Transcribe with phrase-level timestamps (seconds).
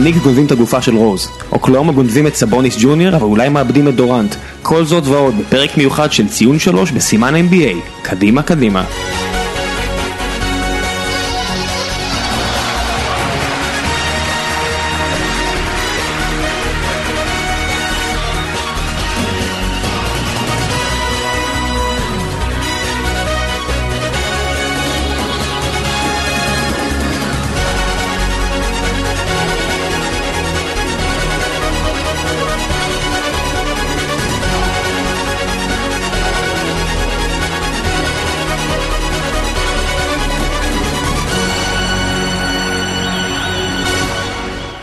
[0.00, 3.94] הניק גונבים את הגופה של רוז, אוקלאומה גונבים את סבוניס ג'וניור, אבל אולי מאבדים את
[3.94, 4.34] דורנט.
[4.62, 7.76] כל זאת ועוד בפרק מיוחד של ציון שלוש בסימן NBA.
[8.02, 8.84] קדימה קדימה.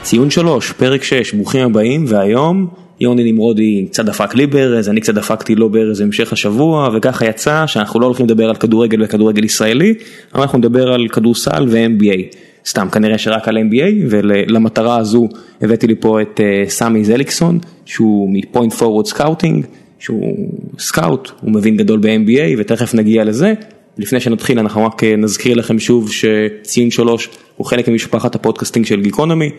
[0.07, 2.67] ציון שלוש, פרק שש, ברוכים הבאים, והיום
[2.99, 7.67] יוני נמרודי קצת דפק לי ברז, אני קצת דפקתי לו ברז בהמשך השבוע, וככה יצא
[7.67, 9.93] שאנחנו לא הולכים לדבר על כדורגל וכדורגל ישראלי,
[10.33, 12.35] אבל אנחנו נדבר על כדורסל ו-NBA.
[12.65, 15.27] סתם, כנראה שרק על NBA, ולמטרה הזו
[15.61, 19.65] הבאתי לי פה את uh, סמי זליקסון, שהוא מ Point Forward Scouting,
[19.99, 23.53] שהוא scout, הוא מבין גדול ב-NBA, ותכף נגיע לזה.
[23.97, 29.01] לפני שנתחיל אנחנו רק אה, נזכיר לכם שוב שציון שלוש הוא חלק ממשפחת הפודקאסטינג של
[29.01, 29.49] גיקונומי.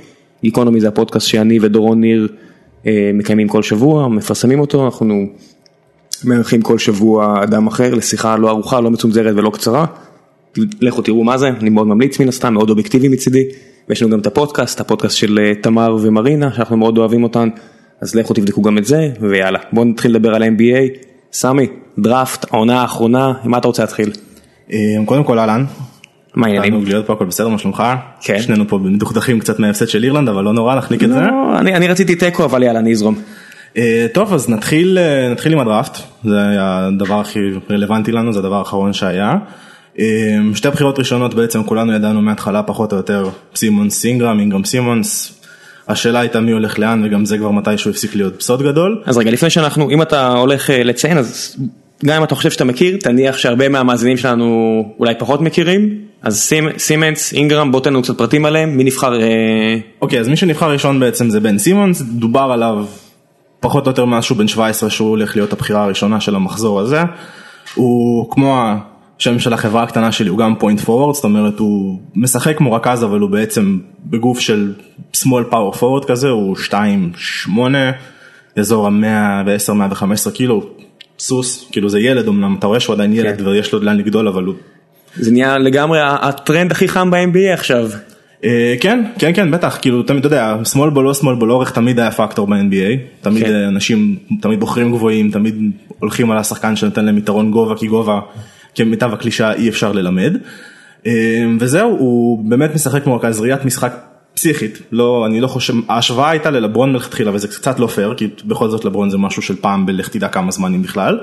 [0.42, 2.28] גיקונומי זה הפודקאסט שאני ודורון ניר
[2.86, 5.26] אה, מקיימים כל שבוע, מפרסמים אותו, אנחנו
[6.24, 9.86] מארחים כל שבוע אדם אחר לשיחה לא ארוכה, לא מצונזרת ולא קצרה.
[10.80, 13.44] לכו תראו מה זה, אני מאוד ממליץ מן הסתם, מאוד אובייקטיבי מצידי.
[13.88, 17.48] ויש לנו גם את הפודקאסט, הפודקאסט של אה, תמר ומרינה, שאנחנו מאוד אוהבים אותן,
[18.00, 20.98] אז לכו תבדקו גם את זה, ויאללה, בואו נתחיל לדבר על NBA.
[21.32, 21.66] סמי,
[21.98, 24.12] דראפט, העונה האחרונה, עם מה אתה רוצה להתחיל?
[24.72, 25.64] אה, קודם כל אהלן,
[26.38, 26.70] מה העניינים?
[26.70, 27.82] תענוג להיות פה הכל בסדר מה שלומך?
[28.20, 28.38] כן.
[28.42, 31.20] שנינו פה מדוכדכים קצת מההפסד של אירלנד אבל לא נורא נחליק את זה.
[31.20, 33.14] לא, אני אני רציתי תיקו, אבל יאללה, אני אזרום.
[33.76, 37.38] אה, טוב אז נתחיל אה, נתחיל עם הדראפט זה היה הדבר הכי
[37.70, 39.34] רלוונטי לנו זה הדבר האחרון שהיה.
[39.98, 40.04] אה,
[40.54, 45.40] שתי בחירות ראשונות בעצם כולנו ידענו מההתחלה פחות או יותר סימונס אינגרם אינגרם סימונס.
[45.88, 49.02] השאלה הייתה מי הולך לאן וגם זה כבר מתישהו הפסיק להיות סוד גדול.
[49.06, 51.56] אז רגע, לפני שאנחנו, אם אתה הולך לציין, אז
[52.04, 56.78] גם אם אתה חושב שאתה מכיר, תניח שהרבה מהמאזינים שלנו אולי פחות מכירים, אז סימ-
[56.78, 60.70] סימנס, אינגרם, בוא תן לנו קצת פרטים עליהם, מי נבחר, אה, אוקיי אז מי שנבחר
[60.70, 62.84] ראשון בעצם זה בן סימונס דובר עליו
[63.60, 67.02] פחות או יותר מאז שהוא בן 17 שהוא הולך להיות הבחירה הראשונה של המחזור הזה.
[67.74, 68.62] הוא כמו
[69.18, 73.04] השם של החברה הקטנה שלי הוא גם point forward זאת אומרת הוא משחק כמו רכז
[73.04, 74.72] אבל הוא בעצם בגוף של
[75.16, 76.56] small power forward כזה הוא
[77.46, 77.48] 2-8
[78.56, 80.62] אזור ה-110 115 קילו
[81.18, 83.46] סוס כאילו זה ילד אמנם אתה רואה שהוא עדיין ילד כן.
[83.46, 84.54] ויש לו לאן לגדול אבל הוא
[85.16, 87.90] זה נהיה לגמרי הטרנד הכי חם ב-NBA עכשיו.
[88.44, 91.70] אה, כן כן כן בטח כאילו תמיד אתה יודע שמאל בו לא שמאל בו לאורך
[91.70, 93.54] תמיד היה פקטור ב-NBA תמיד כן.
[93.54, 98.20] אה, אנשים תמיד בוחרים גבוהים תמיד הולכים על השחקן שנותן להם יתרון גובה כי גובה
[98.74, 100.36] כמיטב הקלישאה אי אפשר ללמד.
[101.06, 104.07] אה, וזהו הוא באמת משחק כמו רכז ראיית משחק
[104.38, 108.68] פסיכית לא אני לא חושב ההשוואה הייתה ללברון מלכתחילה וזה קצת לא פייר כי בכל
[108.68, 111.18] זאת לברון זה משהו של פעם בלך תדע כמה זמנים בכלל.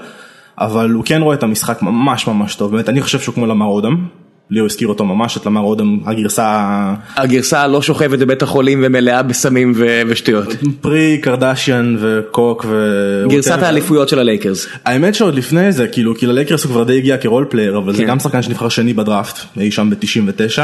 [0.58, 3.66] אבל הוא כן רואה את המשחק ממש ממש טוב באמת אני חושב שהוא כמו למר
[3.66, 4.06] אודם.
[4.50, 9.74] ליאו הזכיר אותו ממש את למר אודם הגרסה הגרסה הלא שוכבת בבית החולים ומלאה בסמים
[9.76, 10.48] ו- ושטויות.
[10.82, 13.26] pre קרדשיאן ו coke ו...
[13.30, 14.68] גרסת האליפויות של הלייקרס.
[14.86, 17.94] האמת שעוד לפני זה כאילו כי ללייקרס הוא כבר די הגיע כ role player אבל
[17.94, 18.08] זה כן.
[18.08, 20.60] גם שחקן שנבחר שני בדראפט אי שם ב-99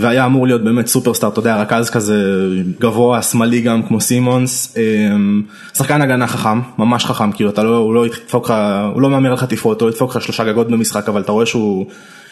[0.00, 2.48] והיה אמור להיות באמת סופרסטאר אתה יודע רכז כזה
[2.80, 5.42] גבוה שמאלי גם כמו סימונס אמ,
[5.74, 8.54] שחקן הגנה חכם ממש חכם כאילו אתה לא הוא לא ידפוק לך
[8.94, 11.46] הוא לא מהמר על חטיפות הוא לא ידפוק לך שלושה גגות במשחק אבל אתה רואה
[11.46, 11.86] שהוא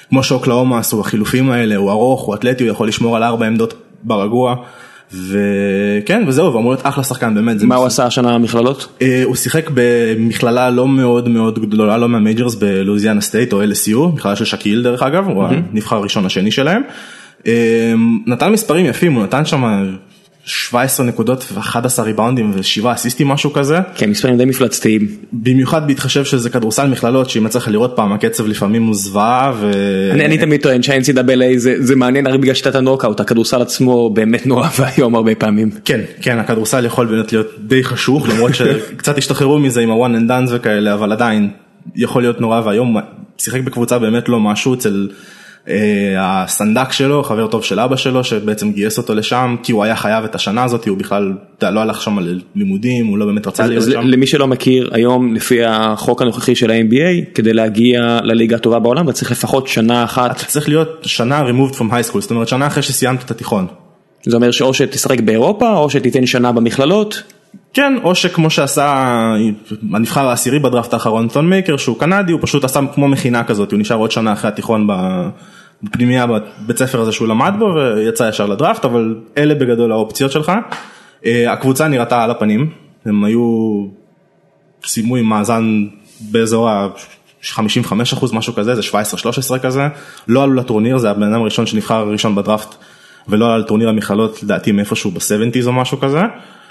[0.09, 3.75] כמו שאוקלהומה עשו החילופים האלה הוא ארוך הוא אתלטי הוא יכול לשמור על ארבע עמדות
[4.03, 4.57] ברגוע.
[5.13, 8.89] וכן וזהו ואמור להיות אחלה שחקן באמת מה הוא עשה השנה במכללות?
[9.03, 13.99] אה, הוא שיחק במכללה לא מאוד מאוד גדולה לא מה majors בלואיזיאנה סטייט או LSU
[14.15, 16.83] מכללה של שקיל דרך אגב הוא הנבחר הראשון השני שלהם.
[17.47, 17.95] אה,
[18.27, 19.65] נתן מספרים יפים הוא נתן שם
[20.47, 25.09] 17 נקודות ו11 ריבאונדים ו7 אסיסטים משהו כזה כן, מספרים די מפלצתיים.
[25.33, 29.71] במיוחד בהתחשב שזה כדורסל מכללות שאם יצא לך לראות פעם הקצב לפעמים הוא זוועה ו...
[30.13, 34.47] אני אני תמיד טוען שה-NCAA זה זה מעניין רק בגלל שיטת הנוקאוט, הכדורסל עצמו באמת
[34.47, 35.71] נורא ואיום הרבה פעמים.
[35.85, 40.15] כן כן הכדורסל יכול באמת להיות די חשוך למרות שקצת השתחררו מזה עם ה one
[40.15, 41.51] and dones וכאלה אבל עדיין
[41.97, 42.97] יכול להיות נורא ואיום
[43.39, 45.09] שיחק בקבוצה באמת לא משהו אצל
[46.19, 50.25] הסנדק שלו חבר טוב של אבא שלו שבעצם גייס אותו לשם כי הוא היה חייב
[50.25, 51.33] את השנה הזאת הוא בכלל
[51.63, 54.01] לא הלך שם ללימודים הוא לא באמת רצה להיות שם.
[54.01, 59.13] למי שלא מכיר, היום לפי החוק הנוכחי של ה-NBA, כדי להגיע לליגה הטובה בעולם, אתה
[59.13, 62.67] צריך לפחות שנה אחת, אתה צריך להיות שנה removed from high school זאת אומרת שנה
[62.67, 63.67] אחרי שסיימת את התיכון.
[64.27, 67.23] זה אומר שאו שתשחק באירופה, או שתיתן שנה במכללות.
[67.77, 69.05] כן או שכמו שעשה
[69.93, 73.81] הנבחר העשירי בדראפט האחרון טון מייקר שהוא קנדי הוא פשוט עשה כמו מכינה כזאת הוא
[73.81, 74.87] נשאר עוד שנה אחרי התיכון.
[75.83, 80.53] בפנימייה בבית ספר הזה שהוא למד בו ויצא ישר לדראפט אבל אלה בגדול האופציות שלך.
[81.27, 82.71] אה, הקבוצה נראתה על הפנים
[83.07, 83.87] הם היו
[84.85, 85.87] סיימו עם מאזן
[86.21, 88.83] באזור ה-55% משהו כזה זה
[89.55, 89.89] 17-13 כזה
[90.29, 92.75] לא עלו לטורניר זה הבן אדם הראשון שנבחר ראשון בדראפט
[93.29, 96.21] ולא עלה לטורניר המכללות לדעתי מאיפשהו ב-70's או משהו כזה.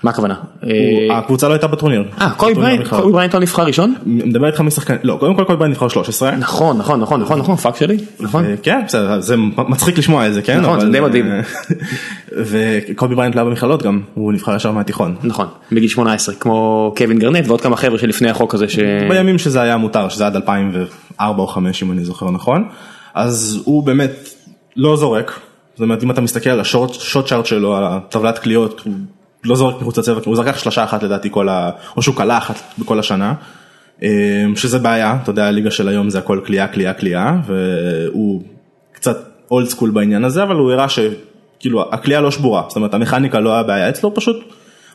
[0.06, 0.36] מה הכוונה?
[0.62, 2.04] הוא- הקבוצה לא הייתה בטורניר.
[2.22, 2.88] אה, קובי בריינט.
[2.88, 3.96] קובי בריינט לא נבחר ראשון?
[4.06, 6.31] מדבר איתך משחקן, לא קודם כל קובי בריינט נבחר 13.
[6.31, 8.46] נכון, נכון, נכון, נכון, נכון, פאק שלי, נכון.
[8.46, 10.60] אה, כן, בסדר, זה מצחיק לשמוע את זה, כן?
[10.62, 11.31] נכון, זה די מדהים.
[11.31, 11.40] אה,
[12.50, 15.16] וקובי בריינט לא היה במכללות גם, הוא נבחר ישר מהתיכון.
[15.24, 18.80] נכון, בגיל 18, כמו קווין גארנט ועוד כמה חבר'ה שלפני החוק הזה ש...
[19.10, 20.88] בימים שזה היה מותר, שזה עד 2004
[21.42, 22.63] או 2005 אם אני זוכר נכון,
[23.13, 24.30] אז הוא באמת
[24.75, 25.40] לא זורק,
[25.75, 26.97] זאת אומרת אם אתה מסתכל על ה shot
[27.27, 28.94] chart שלו, על הטבלת קליעות, הוא
[29.45, 31.69] לא זורק מחוץ לצבע, הוא זרק שלושה אחת לדעתי כל ה...
[31.97, 33.33] או שהוא קלע אחת בכל השנה,
[34.03, 38.42] אה, שזה בעיה, אתה יודע הליגה של היום זה הכל קליעה קליעה קליעה, והוא
[38.92, 39.18] קצת
[39.51, 43.53] old school בעניין הזה, אבל הוא הראה שכאילו הקליעה לא שבורה, זאת אומרת המכניקה לא
[43.53, 44.38] היה בעיה אצלו, פשוט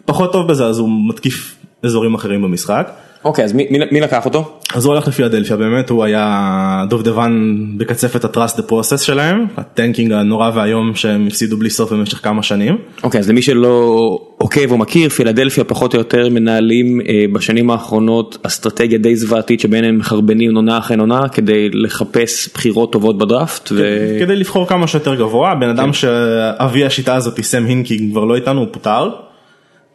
[0.05, 2.91] פחות טוב בזה אז הוא מתקיף אזורים אחרים במשחק.
[3.25, 4.52] אוקיי, אז מי- מי- מי לקח אותו?
[4.75, 10.12] אז הוא הלך לפילדלפיה באמת הוא היה דובדבן בקצפת ה-trust the process שלהם ה tanking
[10.12, 12.78] הנורא ואיום שהם הפסידו בלי סוף במשך כמה שנים.
[13.02, 18.38] אוקיי, אז למי שלא עוקב או מכיר, פילדלפיה פחות או יותר מנהלים אה, בשנים האחרונות
[18.43, 23.73] אסטרטגיה די זוועתית שבין הם מחרבנים עונה אחרי עונה כדי לחפש בחירות טובות בדראפט.
[23.73, 24.16] ו...
[24.20, 28.61] כדי לבחור כמה שיותר גבוה בן אדם שאבי השיטה הזאת סם הינקי כבר לא איתנו
[28.61, 29.11] הוא פוטר.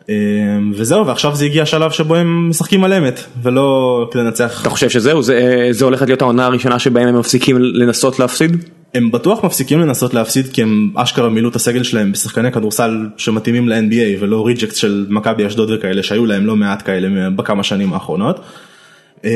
[0.09, 0.15] אה,
[0.73, 5.23] וזהו ועכשיו זה הגיע השלב שבו הם משחקים על אמת ולא לנצח אתה חושב שזהו,
[5.23, 8.65] זה, אה, זה הולכת להיות העונה הראשונה שבהם הם מפסיקים לנסות להפסיד?
[8.93, 13.69] הם בטוח מפסיקים לנסות להפסיד כי הם אשכרה מילאו את הסגל שלהם בשחקני כדורסל שמתאימים
[13.69, 18.39] ל-NBA ולא ריג'קט של מכבי אשדוד וכאלה שהיו להם לא מעט כאלה בכמה שנים האחרונות.
[19.25, 19.31] אה,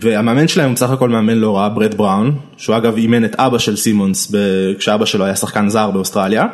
[0.00, 3.58] והמאמן שלהם הוא בסך הכל מאמן לא רע ברד בראון שהוא אגב אימן את אבא
[3.58, 4.34] של סימונס
[4.78, 6.46] כשאבא שלו היה שחקן זר באוסטרליה.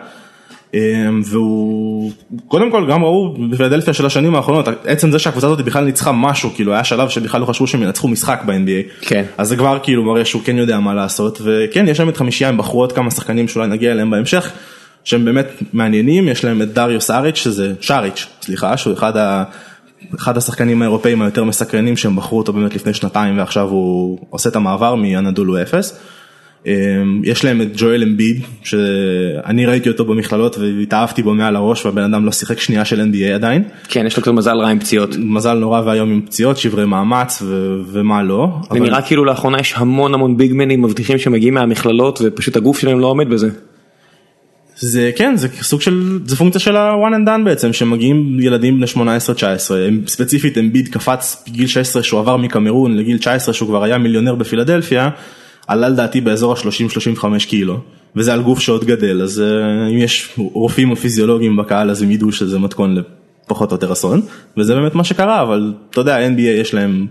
[0.74, 2.12] אה, והוא
[2.48, 6.50] קודם כל גם ראו בפילדלפיה של השנים האחרונות עצם זה שהקבוצה הזאת בכלל ניצחה משהו
[6.54, 9.24] כאילו היה שלב שבכלל לא חשבו שהם ינצחו משחק ב-NBA כן.
[9.38, 12.50] אז זה כבר כאילו מראה שהוא כן יודע מה לעשות וכן יש להם את חמישייה
[12.50, 14.52] הם בחרו עוד כמה שחקנים שאולי נגיע אליהם בהמשך
[15.04, 19.44] שהם באמת מעניינים יש להם את דריוס אריץ' שזה שריץ' סליחה שהוא אחד, ה,
[20.16, 24.56] אחד השחקנים האירופאים היותר מסקרנים שהם בחרו אותו באמת לפני שנתיים ועכשיו הוא עושה את
[24.56, 25.98] המעבר מאנדולו אפס.
[26.68, 32.02] אמ, יש להם את ג'ואל אמביד שאני ראיתי אותו במכללות והתאהבתי בו מעל הראש והבן
[32.14, 33.62] אדם לא שיחק שנייה של NBA עדיין.
[33.88, 35.16] כן, יש לו קצת מזל רע עם פציעות.
[35.18, 38.48] מזל נורא ואיום עם פציעות שברי מאמץ ו- ומה לא.
[38.62, 43.00] זה אבל- נראה כאילו לאחרונה יש המון המון ביגמנים מבטיחים שמגיעים מהמכללות ופשוט הגוף שלהם
[43.00, 43.48] לא עומד בזה.
[44.80, 48.86] זה כן זה סוג של זה פונקציה של ה-one and done בעצם שמגיעים ילדים בני
[48.86, 48.98] 18-19
[49.88, 54.34] הם ספציפית אמביד קפץ בגיל 16 שהוא עבר מקמרון לגיל 19 שהוא כבר היה מיליונר
[54.34, 55.08] בפילדלפיה
[55.68, 57.80] עלה לדעתי באזור ה-30-35 קילו
[58.16, 62.10] וזה על גוף שעוד גדל אז אה, אם יש רופאים או פיזיולוגים בקהל אז הם
[62.10, 62.96] ידעו שזה מתכון
[63.46, 64.20] לפחות או יותר אסון
[64.56, 67.06] וזה באמת מה שקרה אבל אתה יודע NBA יש להם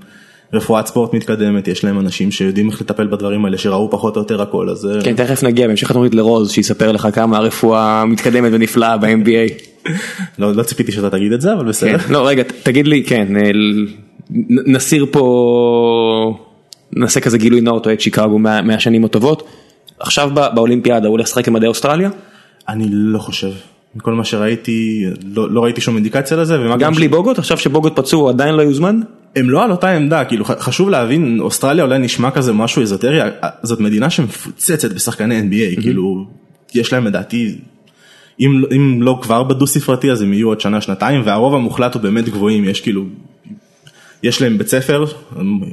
[0.53, 4.41] רפואת ספורט מתקדמת יש להם אנשים שיודעים איך לטפל בדברים האלה שראו פחות או יותר
[4.41, 8.97] הכל אז אה, כן, תכף נגיע בהמשך התוכנית לרוז שיספר לך כמה הרפואה מתקדמת ונפלאה
[8.97, 9.63] ב-NBA.
[10.39, 11.97] לא, לא ציפיתי שאתה תגיד את זה אבל בסדר.
[11.97, 13.51] כן, לא רגע, תגיד לי, כן, אה,
[14.65, 16.46] נסיר פה,
[16.99, 19.43] נעשה כזה גילוי נאות את שיקגו מה- מהשנים הטובות.
[19.99, 22.09] עכשיו בא- באולימפיאדה הוא הולך לשחק עם מדעי אוסטרליה?
[22.69, 23.51] אני לא חושב.
[23.95, 27.39] מכל מה שראיתי לא, לא ראיתי שום אינדיקציה לזה ומה גם ש- בלי בוגוט?
[27.39, 28.99] עכשיו שבוגוט פצוע הוא עדיין לא יוזמן?
[29.35, 33.19] הם לא על אותה עמדה כאילו חשוב להבין אוסטרליה אולי נשמע כזה משהו אזוטרי
[33.63, 36.25] זאת מדינה שמפוצצת בשחקני NBA כאילו
[36.75, 37.55] יש להם לדעתי
[38.39, 42.01] אם, אם לא כבר בדו ספרתי אז הם יהיו עוד שנה שנתיים והרוב המוחלט הוא
[42.01, 43.03] באמת גבוהים יש כאילו
[44.23, 45.05] יש להם בית ספר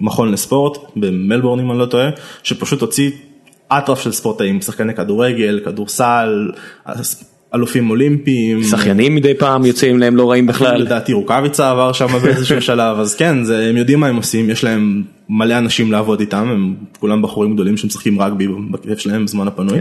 [0.01, 2.11] מכון לספורט במלבורן אם אני לא טועה
[2.43, 3.11] שפשוט הוציא
[3.69, 6.51] אטרף של ספורטאים שחקני כדורגל כדורסל
[7.55, 10.81] אלופים אולימפיים שחיינים מדי פעם יוצאים להם לא רעים בכלל.
[10.81, 14.65] לדעתי רוקאביצה עבר שם באיזשהו שלב אז כן זה הם יודעים מה הם עושים יש
[14.65, 19.79] להם מלא אנשים לעבוד איתם הם כולם בחורים גדולים שמשחקים רגבי בכיף שלהם בזמן הפנוי.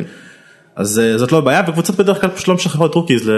[0.75, 3.29] אז אה, זאת לא בעיה וקבוצות בדרך כלל פשוט לא משחררות rookies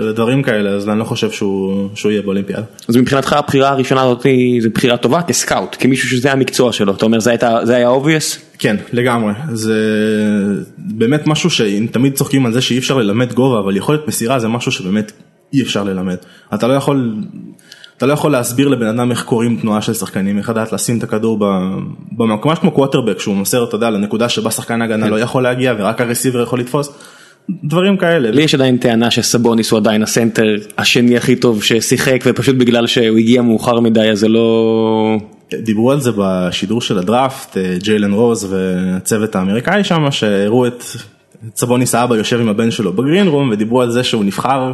[0.00, 2.62] לדברים כאלה אז אני לא חושב שהוא שהוא יהיה באולימפיאדה.
[2.88, 4.26] אז מבחינתך הבחירה הראשונה הזאת
[4.60, 8.38] זה בחירה טובה כסקאוט, כמישהו שזה המקצוע שלו, אתה אומר זה הייתה- זה היה obvious?
[8.58, 9.76] כן לגמרי זה
[10.78, 14.48] באמת משהו שאם תמיד צוחקים על זה שאי אפשר ללמד גובה אבל יכולת מסירה זה
[14.48, 15.12] משהו שבאמת
[15.52, 16.16] אי אפשר ללמד
[16.54, 17.14] אתה לא יכול
[17.96, 21.02] אתה לא יכול להסביר לבן אדם איך קוראים תנועה של שחקנים איך לדעת לשים את
[21.02, 21.38] הכדור
[22.12, 25.74] במקום ממש כמו קווטרבק שהוא מוסר אתה יודע לנקודה שבה שחקן הגנה לא יכול להגיע
[25.78, 26.92] ורק הרסיבר יכול לתפוס
[27.64, 28.30] דברים כאלה.
[28.30, 33.18] לי יש עדיין טענה שסבוניס הוא עדיין הסנטר השני הכי טוב ששיחק ופשוט בגלל שהוא
[33.18, 35.18] הגיע מאוחר מדי אז זה לא...
[35.54, 40.84] דיברו על זה בשידור של הדראפט, אה, ג'יילן רוז והצוות האמריקאי שם, שהראו את
[41.52, 44.72] צבוניס האבא יושב עם הבן שלו בגרין רום ודיברו על זה שהוא נבחר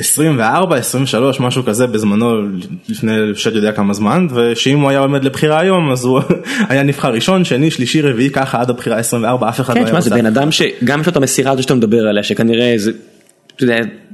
[0.00, 2.42] 24, 23, משהו כזה בזמנו
[2.88, 6.20] לפני שד יודע כמה זמן, ושאם הוא היה עומד לבחירה היום אז הוא
[6.68, 10.00] היה נבחר ראשון, שני, שלישי, רביעי, ככה עד הבחירה 24, אף אחד כן, לא היה
[10.00, 10.10] זה.
[10.10, 12.90] בן אדם שגם יש לו את המסירה הזו שאתה מדבר עליה, שכנראה זה,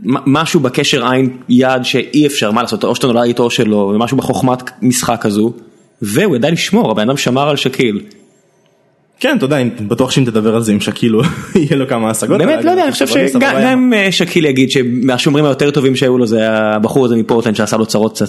[0.05, 4.71] משהו בקשר עין יד שאי אפשר, מה לעשות, או שאתה נולד איתו שלא, ומשהו בחוכמת
[4.83, 5.53] משחק הזו,
[6.03, 8.01] והוא ידע לשמור, הבן אדם שמר על שקיל.
[9.21, 11.15] כן, אתה יודע, אני בטוח שאם תדבר על זה עם שקיל,
[11.55, 12.39] יהיה לו כמה השגות.
[12.39, 16.27] באמת, לא יודע, אני חושב שגם אם אה, שקיל יגיד שמהשומרים היותר טובים שהיו לו
[16.27, 18.29] זה הבחור הזה מפורטלנד שעשה לו צרות קצת.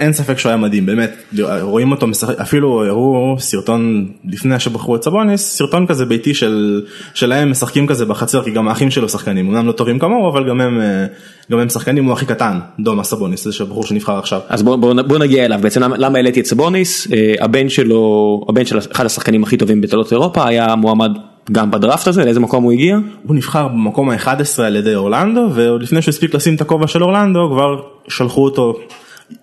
[0.00, 1.16] אין ספק שהוא היה מדהים, באמת,
[1.60, 6.82] רואים אותו משחק, אפילו הראו סרטון לפני שבחרו את סבוניס, סרטון כזה ביתי של,
[7.14, 10.60] שלהם משחקים כזה בחצר, כי גם האחים שלו שחקנים, אמנם לא טובים כמוהו, אבל גם
[10.60, 11.06] הם, אה,
[11.52, 14.40] גם הם שחקנים, הוא הכי קטן, דומה סבוניס, זה הבחור שנבחר עכשיו.
[14.48, 18.44] אז בוא, בוא, בוא נגיע אליו בעצם למה, למה העליתי את סבוניס אה, הבן שלו
[18.48, 21.10] הבן של אחד השחקנים הכי טובים בתולדות אירופה היה מועמד
[21.52, 25.82] גם בדראפט הזה לאיזה מקום הוא הגיע הוא נבחר במקום ה-11 על ידי אורלנדו, ועוד
[25.82, 28.74] לפני שהוא הספיק לשים את הכובע של אורלנדו, כבר שלחו אותו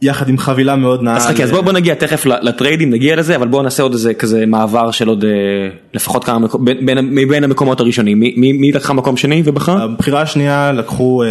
[0.01, 1.17] יחד עם חבילה מאוד נאה.
[1.17, 4.13] אז חכה אז בוא, בוא נגיע תכף לטריידים נגיע לזה אבל בוא נעשה עוד איזה
[4.13, 5.29] כזה מעבר של עוד אה,
[5.93, 9.81] לפחות כמה מקומות בין, בין, מבין המקומות הראשונים מי, מי, מי לקחה מקום שני ובחר?
[9.81, 11.29] הבחירה השנייה לקחו אה,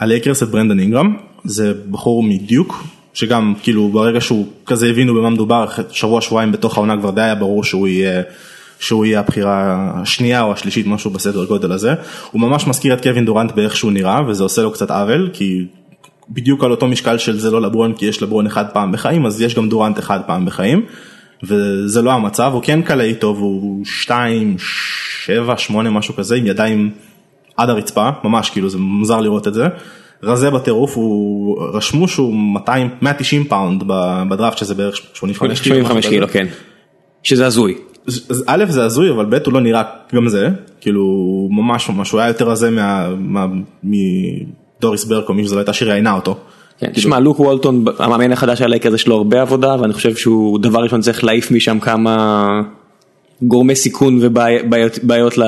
[0.00, 5.66] הלייקרס את ברנדן אינגרם, זה בחור מדיוק, שגם כאילו ברגע שהוא כזה הבינו במה מדובר,
[5.90, 8.22] שבוע שבועיים בתוך העונה כבר די היה ברור שהוא יהיה.
[8.80, 11.94] שהוא יהיה הבחירה השנייה או השלישית משהו בסדר גודל הזה
[12.30, 15.64] הוא ממש מזכיר את קווין דורנט באיך שהוא נראה וזה עושה לו קצת עוול כי
[16.30, 19.40] בדיוק על אותו משקל של זה לא לברון כי יש לברון אחד פעם בחיים אז
[19.40, 20.82] יש גם דורנט אחד פעם בחיים
[21.42, 26.90] וזה לא המצב הוא כן קלעי טוב הוא 2 7 8 משהו כזה עם ידיים
[27.58, 29.66] עד הרצפה ממש כאילו זה מוזר לראות את זה.
[30.22, 33.82] רזה בטירוף הוא רשמו שהוא 200 190 פאונד
[34.30, 35.74] בדראפט שזה בערך 85 קילו.
[35.74, 36.28] 85 משהו קילו.
[36.28, 36.46] כן.
[37.22, 37.74] שזה הזוי.
[38.46, 39.82] א' זה הזוי אבל ב' הוא לא נראה
[40.14, 40.48] גם זה
[40.80, 41.04] כאילו
[41.50, 42.70] ממש ממש הוא היה יותר רזה
[43.84, 46.32] מדוריס ברקו מי שזו הייתה שראיינה אותו.
[46.32, 50.16] כן, כאילו- תשמע לוק וולטון המאמן החדש של הלייקרס יש לו הרבה עבודה ואני חושב
[50.16, 52.46] שהוא דבר ראשון צריך להעיף משם כמה
[53.42, 55.38] גורמי סיכון ובעיות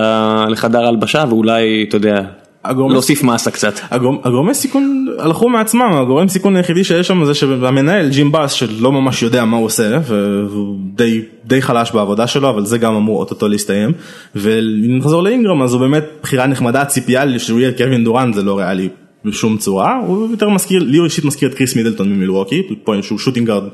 [0.49, 2.23] לחדר הלבשה ואולי אתה יודע
[2.65, 3.81] להוסיף מסה קצת.
[3.91, 8.93] הגור- הגורמי סיכון הלכו מעצמם הגורם סיכון היחידי שיש שם זה שהמנהל ג'ים באס שלא
[8.93, 13.21] ממש יודע מה הוא עושה והוא די די חלש בעבודה שלו אבל זה גם אמור
[13.21, 13.93] אוטוטו להסתיים
[14.35, 18.59] ואם נחזור לאינגרם אז הוא באמת בחירה נחמדה ציפייה שהוא יהיה קווין דורנט זה לא
[18.59, 18.89] ריאלי
[19.25, 23.19] בשום צורה הוא יותר מזכיר לי הוא אישית מזכיר את קריס מידלטון ממילווקי פה שהוא
[23.19, 23.65] shooting guard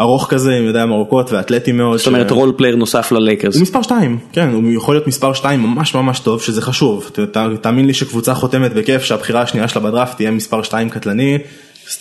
[0.00, 1.98] ארוך כזה עם ידיים ארוכות ואתלטי מאוד.
[1.98, 3.54] זאת אומרת role player נוסף ללייקרס.
[3.54, 7.10] הוא מספר 2, כן, הוא יכול להיות מספר 2 ממש ממש טוב, שזה חשוב.
[7.60, 11.38] תאמין לי שקבוצה חותמת בכיף שהבחירה השנייה שלה בדראפט תהיה מספר 2 קטלני,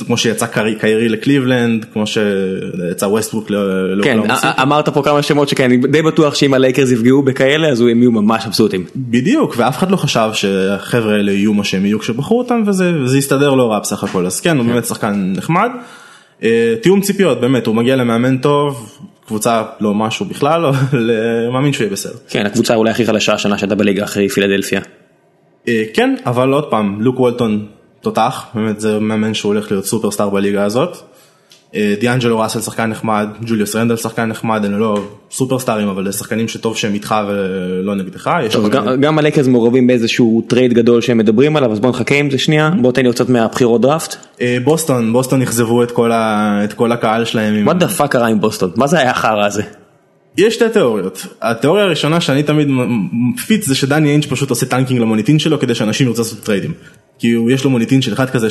[0.08, 0.46] כמו שיצא
[0.80, 4.48] קיירי לקליבלנד, כמו שיצא ווסטברוק ל- כן, סיטי.
[4.62, 8.12] אמרת פה כמה שמות שכן, אני די בטוח שאם הלייקרס יפגעו בכאלה אז הם יהיו
[8.12, 8.86] ממש מבסוטים.
[8.96, 13.18] בדיוק, ואף אחד לא חשב שהחבר'ה האלה יהיו מה שהם יהיו כשבחרו אותם, וזה וזה
[13.18, 15.70] הסתדר לא רע בסך הכל, אז כן, הוא באמת שחקן נחמד.
[16.44, 21.74] אה, תיאום ציפיות, באמת, הוא מגיע למאמן טוב, קבוצה לא משהו בכלל, אבל אה, מאמין
[21.74, 22.18] שהוא יהיה בסדר.
[22.30, 24.82] כן, הקבוצה אולי הכי חלשה השנה שהייתה בליגה אחרי פילדלפיה.
[25.68, 27.66] אה, כן, אבל עוד פעם, לוק וולטון
[28.02, 30.98] תותח, באמת זה מאמן שהוא הולך להיות סופרסטאר בליגה הזאת.
[31.76, 36.78] אה, דיאנג'לו ראסל שחקן נחמד, ג'וליוס רנדל שחקן נחמד, הם לא סופרסטארים אבל שחקנים שטוב
[36.78, 38.30] שהם איתך ולא נגדך.
[39.02, 42.72] גם- הלייקרס מעורבים באיזשהו טרייד גדול שהם מדברים עליו אז בוא נחכה עם זה שנייה
[42.82, 44.16] בוא תן לי קצת מהבחירות דראפט.
[44.42, 47.70] אה, בוסטון, בוסטון אכזבו את כל ה- את כל הקהל שלהם.
[47.70, 49.64] what the fuck קרה עם בוסטון מה זה היה החרא הזה.
[50.38, 51.26] יש שתי תיאוריות.
[51.42, 52.68] התיאוריה הראשונה שאני תמיד
[53.34, 56.72] מפיץ זה שדני איינג' פשוט עושה tanking למוניטין שלו כדי שאנשים ירצו לעשות טריידים.
[57.20, 58.48] כי יש לו מוניטין של אחד כזה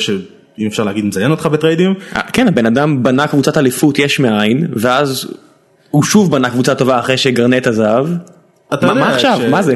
[0.57, 1.93] שאם אפשר להגיד מזיין אותך בטריידים.
[2.15, 5.27] אה, כן הבן אדם בנה קבוצת אליפות יש מאין ואז
[5.91, 8.07] הוא שוב בנה קבוצה טובה אחרי שגרנט עזב.
[8.93, 9.39] מה- עכשיו?
[9.51, 9.75] מה זה?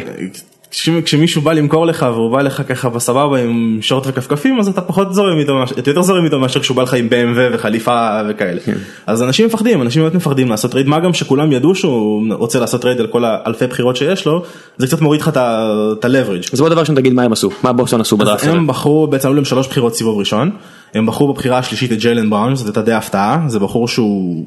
[0.72, 4.82] כש- כשמישהו בא למכור לך והוא בא לך ככה בסבבה עם שורט וכפכפים אז אתה
[4.82, 8.60] פחות זורם איתו, אתה יותר זורם איתו מאשר כשהוא בא לך עם BMW וחליפה וכאלה.
[8.66, 8.78] כן.
[9.08, 12.82] אז אנשים מפחדים, אנשים באמת מפחדים לעשות טרייד, מה גם שכולם ידעו שהוא רוצה לעשות
[12.82, 14.44] טרייד על כל האלפי בחירות שיש לו,
[14.78, 16.50] זה קצת מוריד לך את ה-leverage.
[16.54, 18.18] אז בוא דבר ראשון תגיד מה הם עשו מה בוסטון עשו.
[18.22, 18.52] הזה.
[18.52, 20.50] הם בחרו בעצם היו להם שלוש בחירות סיבוב ראשון
[20.94, 24.46] הם בחרו בבחירה השלישית את ג'יילן בראון זאת הייתה די הפתעה זה בחור שהוא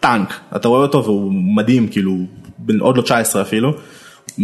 [0.00, 2.16] טנק אתה רואה אותו והוא מדהים כאילו
[2.80, 3.72] עוד לא 19 אפילו
[4.38, 4.40] 2-1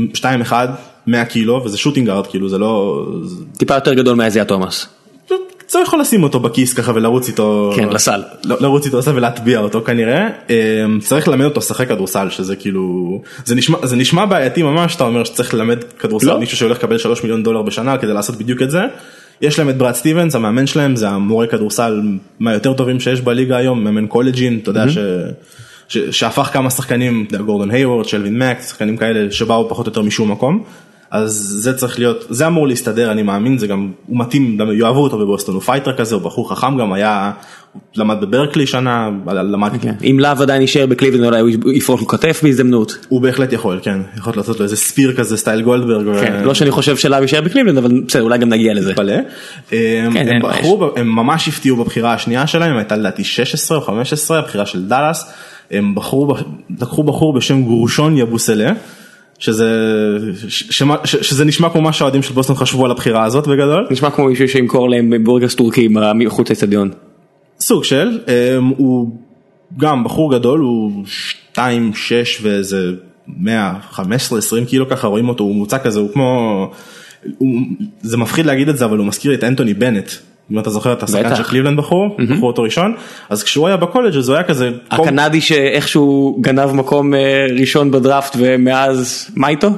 [1.08, 4.86] 100 קילו וזה שוטינג ארד כאילו זה לא זה- טיפה יותר גדול מאזיה תומאס.
[5.70, 8.22] אתה יכול לשים אותו בכיס ככה ולרוץ איתו כן, לסל.
[8.44, 12.82] לרוץ איתו לסל ולהטביע אותו כנראה אמ, צריך ללמד אותו לשחק כדורסל שזה כאילו
[13.44, 16.38] זה נשמע זה נשמע בעייתי ממש אתה אומר שצריך ללמד כדורסל לא.
[16.38, 18.80] מישהו שהולך לקבל 3 מיליון דולר בשנה כדי לעשות בדיוק את זה.
[19.40, 22.02] יש להם את ברד סטיבנס המאמן שלהם זה המורה כדורסל
[22.40, 24.98] מהיותר טובים שיש בליגה היום מאמן קולג'ין אתה יודע ש...
[25.88, 30.30] ש, שהפך כמה שחקנים, גורדון היוורד, שלווין מאק, שחקנים כאלה שבאו פחות או יותר משום
[30.30, 30.62] מקום.
[31.10, 35.18] אז זה צריך להיות, זה אמור להסתדר, אני מאמין, זה גם, הוא מתאים, יאהבו אותו
[35.18, 37.32] בבוסטון, הוא פייטר כזה, הוא בחור חכם גם, היה,
[37.96, 39.70] למד בברקלי שנה, למד...
[39.80, 39.94] כן.
[40.04, 42.98] אם לאב עדיין יישאר בקליבלנד אולי הוא יפרוק לו כתף בהזדמנות.
[43.08, 46.20] הוא בהחלט יכול, כן, יכול לעשות לו איזה spear כזה סטייל גולדברג.
[46.20, 48.90] כן, לא שאני חושב שלאב יישאר בקליבלנד, אבל בסדר, אולי גם נגיע לזה.
[48.90, 49.16] מתפלא.
[49.70, 54.66] כן, הם בחרו, הם ממש הפתיעו בבחירה השנייה שלהם, הייתה לדעתי 16 או 15, הבחירה
[54.66, 55.32] של דאלאס,
[55.70, 56.34] הם בחרו,
[56.80, 58.72] לקחו בחור בשם גורשון יבוסלה.
[59.38, 59.68] שזה,
[60.48, 63.86] ש, ש, שזה נשמע כמו מה שהאוהדים של בוסטון חשבו על הבחירה הזאת בגדול.
[63.90, 66.90] נשמע כמו מישהו שימכור להם בורגרס טורקי מחוץ לאצטדיון.
[67.60, 68.20] סוג של,
[68.76, 69.10] הוא
[69.76, 71.04] גם בחור גדול, הוא
[71.54, 71.58] 2-6
[72.42, 72.92] ואיזה
[73.28, 74.00] 115-20
[74.68, 76.70] קילו ככה רואים אותו, הוא מוצא כזה, הוא כמו,
[77.38, 77.60] הוא,
[78.02, 80.10] זה מפחיד להגיד את זה אבל הוא מזכיר את אנטוני בנט.
[80.52, 82.94] אם אתה זוכר את השחקן של קליבלנד בחרו, בחרו אותו ראשון,
[83.30, 84.70] אז כשהוא היה בקולג' אז הוא היה כזה...
[84.90, 87.12] הקנדי שאיכשהו גנב מקום
[87.60, 89.68] ראשון בדראפט ומאז, מה איתו?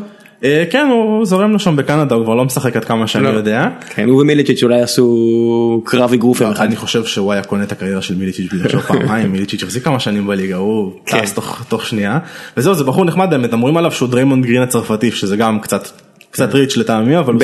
[0.70, 3.68] כן הוא זורם לו שם בקנדה הוא כבר לא משחק עד כמה שאני יודע.
[3.94, 6.64] כן הוא ומיליצ'יץ' אולי עשו קרב אגרוף אחד.
[6.64, 10.00] אני חושב שהוא היה קונה את הקריירה של מיליצ'יץ' בגלל שהוא פעמיים מיליצ'יץ' החזיק כמה
[10.00, 12.18] שנים בליגה הוא טס תוך שנייה
[12.56, 15.88] וזהו זה בחור נחמד באמת אומרים עליו שהוא דריימונד גרין הצרפתי שזה גם קצת.
[16.30, 17.34] קצת reach לטעמי אבל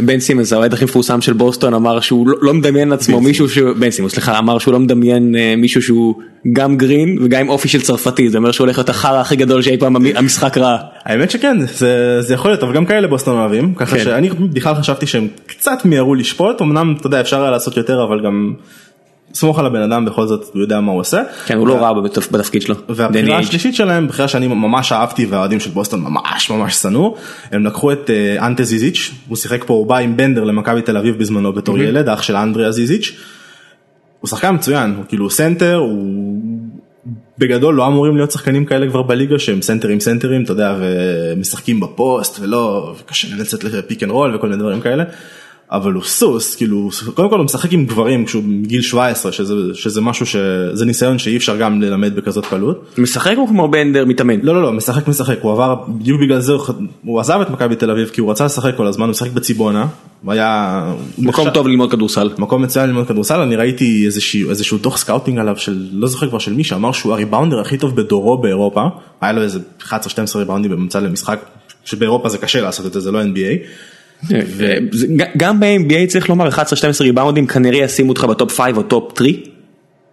[0.00, 3.90] ביל סימונס האוהד הכי מפורסם של בוסטון אמר שהוא לא מדמיין לעצמו מישהו שהוא ביל
[3.90, 6.14] סימונס סליחה אמר שהוא לא מדמיין מישהו שהוא
[6.52, 9.62] גם גרין וגם עם אופי של צרפתי זה אומר שהוא הולך להיות החרא הכי גדול
[9.62, 10.76] שאי פעם המשחק ראה.
[11.04, 11.56] האמת שכן
[12.20, 16.14] זה יכול להיות אבל גם כאלה בוסטון אוהבים ככה שאני בכלל חשבתי שהם קצת מיהרו
[16.14, 18.54] לשפוט אמנם אתה יודע אפשר היה לעשות יותר אבל גם.
[19.34, 21.22] סמוך על הבן אדם בכל זאת הוא יודע מה הוא עושה.
[21.46, 22.74] כן הוא לא רע בתפקיד שלו.
[22.88, 27.16] והבחירה השלישית שלהם בחירה שאני ממש אהבתי והאוהדים של בוסטון ממש ממש שנאו
[27.52, 31.18] הם לקחו את אנטה זיזיץ' הוא שיחק פה הוא בא עם בנדר למכבי תל אביב
[31.18, 33.12] בזמנו בתור ילד אח של אנדריה זיזיץ'.
[34.20, 36.42] הוא שחקן מצוין הוא כאילו סנטר הוא
[37.38, 42.38] בגדול לא אמורים להיות שחקנים כאלה כבר בליגה שהם סנטרים סנטרים אתה יודע ומשחקים בפוסט
[42.40, 45.04] ולא קשה לצאת ל pick and roll וכל מיני דברים כאלה.
[45.72, 50.00] אבל הוא סוס כאילו קודם כל הוא משחק עם גברים כשהוא מגיל 17 שזה שזה
[50.00, 52.84] משהו שזה ניסיון שאי אפשר גם ללמד בכזאת קלות.
[52.98, 54.40] משחק הוא כמו בנדר מתאמן?
[54.42, 56.52] לא לא לא משחק משחק הוא עבר בדיוק בגלל זה
[57.04, 59.86] הוא עזב את מכבי תל אביב כי הוא רצה לשחק כל הזמן הוא משחק בציבונה.
[60.28, 60.84] היה
[61.18, 65.56] מקום טוב ללמוד כדורסל מקום מצוין ללמוד כדורסל אני ראיתי איזשהו איזשהו דוח scouting עליו
[65.56, 68.84] של לא זוכר כבר של מי שאמר שהוא הריבאונדר הכי טוב בדורו באירופה
[69.20, 69.90] היה לו איזה 11-12
[70.34, 71.44] ריבאונדים בממוצע למשחק
[71.84, 73.66] שבאירופה זה קשה לעשות את זה זה לא NBA.
[75.36, 76.52] גם ב-NBA צריך לומר 11-12
[77.00, 79.30] ריבאונדים כנראה ישימו אותך בטופ 5 או טופ 3.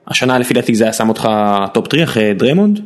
[0.08, 1.30] השנה לפי דעתי זה היה שם אותך
[1.74, 2.80] טופ 3 אחרי דרמונד.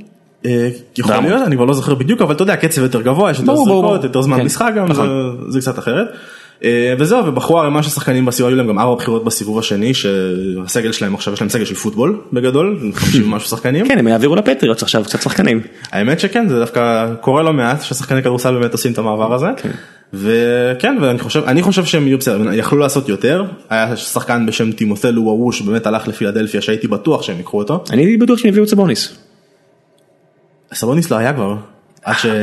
[0.98, 3.56] יכול להיות אני כבר לא זוכר בדיוק אבל אתה יודע קצב יותר גבוה יש יותר
[3.56, 4.88] זריקות יותר זמן משחק גם
[5.48, 6.08] זה קצת אחרת.
[7.00, 11.16] וזהו ובחרו ערימה של שחקנים בסיבוב היו להם גם ארבע בחירות בסיבוב השני שהסגל שלהם
[11.16, 13.88] עכשיו יש להם סגל של פוטבול בגדול 50 משהו שחקנים.
[13.88, 15.62] כן הם יעבירו לפטריוט עכשיו קצת שחקנים.
[15.92, 19.48] האמת שכן זה דווקא קורה לא מעט ששחקני כדורסל באמת עושים את המעבר הזה.
[20.14, 25.20] וכן ואני חושב אני חושב שהם יהיו בסדר יכלו לעשות יותר היה שחקן בשם טימותל
[25.20, 27.84] וואו שבאמת הלך לפילדלפיה שהייתי בטוח שהם יקחו אותו.
[27.90, 29.18] אני הייתי בטוח שהם יביאו את סבוניס.
[30.74, 31.56] סבוניס לא היה כבר.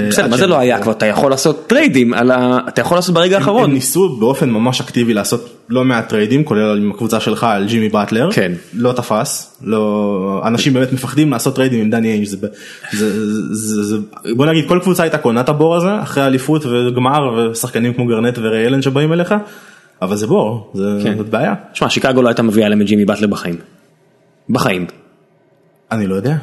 [0.08, 2.58] בסדר מה זה לא היה כבר אתה יכול לעשות טריידים על ה...
[2.68, 3.64] אתה יכול לעשות ברגע האחרון.
[3.64, 7.88] הם ניסו באופן ממש אקטיבי לעשות לא מעט טריידים כולל עם הקבוצה שלך על ג'ימי
[7.88, 12.24] באטלר כן לא תפס לא אנשים באמת מפחדים לעשות טריידים עם דני איינג'
[13.52, 13.96] זה
[14.36, 18.38] בוא נגיד כל קבוצה הייתה קונה את הבור הזה אחרי אליפות וגמר ושחקנים כמו גרנט
[18.38, 19.34] וריי אלן שבאים אליך
[20.02, 21.54] אבל זה בור זה בעיה.
[21.72, 23.56] שמע שיקגו לא הייתה מביאה להם את ג'ימי באטלר בחיים.
[24.50, 24.86] בחיים.
[25.92, 26.36] אני לא יודע.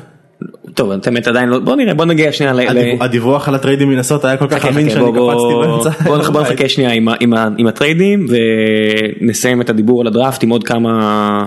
[0.74, 2.54] טוב אתם עדיין לא בוא נראה בוא נגיע שנייה
[3.00, 5.90] הדיווח על הטריידים מנסות היה כל כך אמין שאני קפצתי באמצע.
[6.32, 6.92] בוא נחכה שנייה
[7.58, 8.28] עם הטריידים
[9.22, 11.46] ונסיים את הדיבור על הדראפט עם עוד כמה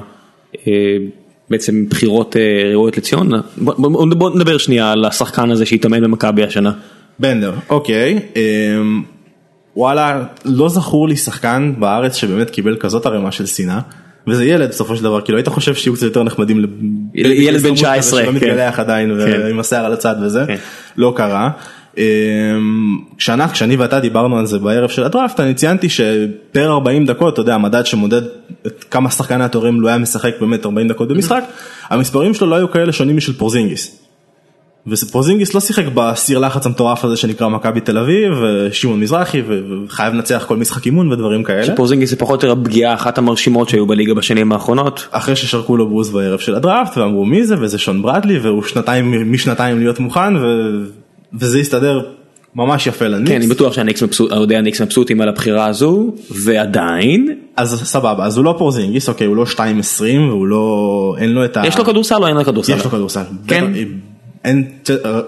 [1.50, 2.37] בעצם בחירות
[2.72, 6.72] ראויות לציון בוא נדבר שנייה על השחקן הזה שהתאמן במכבי השנה.
[7.18, 8.18] בנדר אוקיי
[9.76, 13.81] וואלה לא זכור לי שחקן בארץ שבאמת קיבל כזאת ערימה של שנאה.
[14.26, 16.64] וזה ילד בסופו של דבר כאילו היית חושב שיהיו קצת יותר נחמדים
[17.14, 20.44] ילד בן 19 שלא מתגלח עדיין עם השיער על הצד וזה
[20.96, 21.50] לא קרה.
[23.18, 27.33] כשאנה כשאני ואתה דיברנו על זה בערב של הדראפט אני ציינתי ש per 40 דקות
[27.33, 28.22] אתה יודע המדד שמודד
[28.66, 31.44] את כמה שחקני התורים לא היה משחק באמת 40 דקות במשחק
[31.88, 33.99] המספרים שלו לא היו כאלה שונים משל פורזינגיס.
[34.90, 40.44] ופרוזינגיס לא שיחק בסיר לחץ המטורף הזה שנקרא מכבי תל אביב ושמעון מזרחי וחייב לנצח
[40.48, 41.64] כל משחק אימון ודברים כאלה.
[41.64, 45.09] שפרוזינגיס זה פחות או יותר הפגיעה אחת המרשימות שהיו בליגה בשנים האחרונות.
[45.11, 49.33] אחרי ששרקו לו בוז בערב של הדראפט ואמרו מי זה וזה שון ברדלי והוא שנתיים
[49.33, 50.70] משנתיים להיות מוכן ו...
[51.35, 52.03] וזה הסתדר
[52.55, 53.31] ממש יפה לניקס.
[53.31, 53.72] כן אני בטוח
[54.11, 57.35] שאוהדי הניקס מבסוטים על הבחירה הזו ועדיין.
[57.57, 59.59] אז סבבה אז הוא לא פרוזינגיס אוקיי הוא לא 2.20
[60.29, 61.62] והוא לא אין לו את ה...
[61.66, 62.76] יש לו כדורסל או אין לו כדורסל?
[62.76, 63.22] יש לו כדורסל.
[63.46, 63.72] כן.
[64.44, 64.70] אין,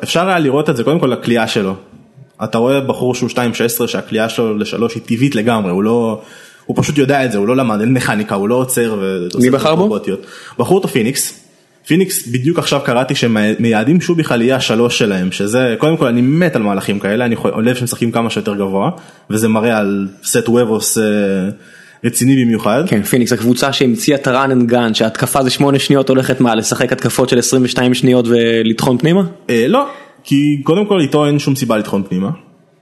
[0.03, 1.75] אפשר היה לראות את זה קודם כל לקליעה שלו.
[2.45, 6.23] אתה רואה בחור שהוא 2.16 שהקליעה שלו לשלוש היא טבעית לגמרי, הוא לא,
[6.67, 9.01] הוא פשוט יודע את זה, הוא לא למד, אין מכניקה, הוא לא עוצר.
[9.41, 9.99] מי בחר בו?
[10.59, 11.43] בחרו אותו פיניקס.
[11.87, 16.21] פיניקס בדיוק עכשיו קראתי שהם מייעדים שבנדר בכלל יהיה השלוש שלהם שזה קודם כל אני
[16.21, 18.91] מת על מהלכים כאלה אני אוהב שהם משחקים כמה שיותר גבוה
[19.31, 21.05] וזה מראה על סט וובוס אה,
[22.05, 22.85] רציני במיוחד.
[22.87, 26.55] כן פיניקס הקבוצה שהמציאה את ה run and gun שהתקפה זה 8 שניות הולכת מה
[26.55, 29.23] לשחק התקפות של 22 שניות ולטחון פנימה?
[29.51, 29.87] אה, לא
[30.25, 32.31] כי קודם כל איתו אין שום סיבה לטחון פנימה.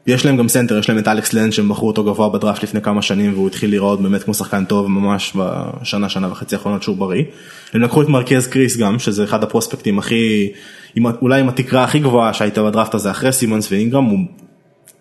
[0.06, 2.80] יש להם גם סנטר, יש להם את אלכס לנד שהם בחרו אותו גבוה בדראפט לפני
[2.80, 6.96] כמה שנים והוא התחיל לראות באמת כמו שחקן טוב ממש בשנה, שנה וחצי האחרונות שהוא
[6.96, 7.24] בריא.
[7.72, 10.52] הם לקחו את מרקיז קריס גם, שזה אחד הפרוספקטים הכי,
[10.94, 14.18] עם, אולי עם התקרה הכי גבוהה שהייתה בדראפט הזה אחרי סימונס ואינגרם, הוא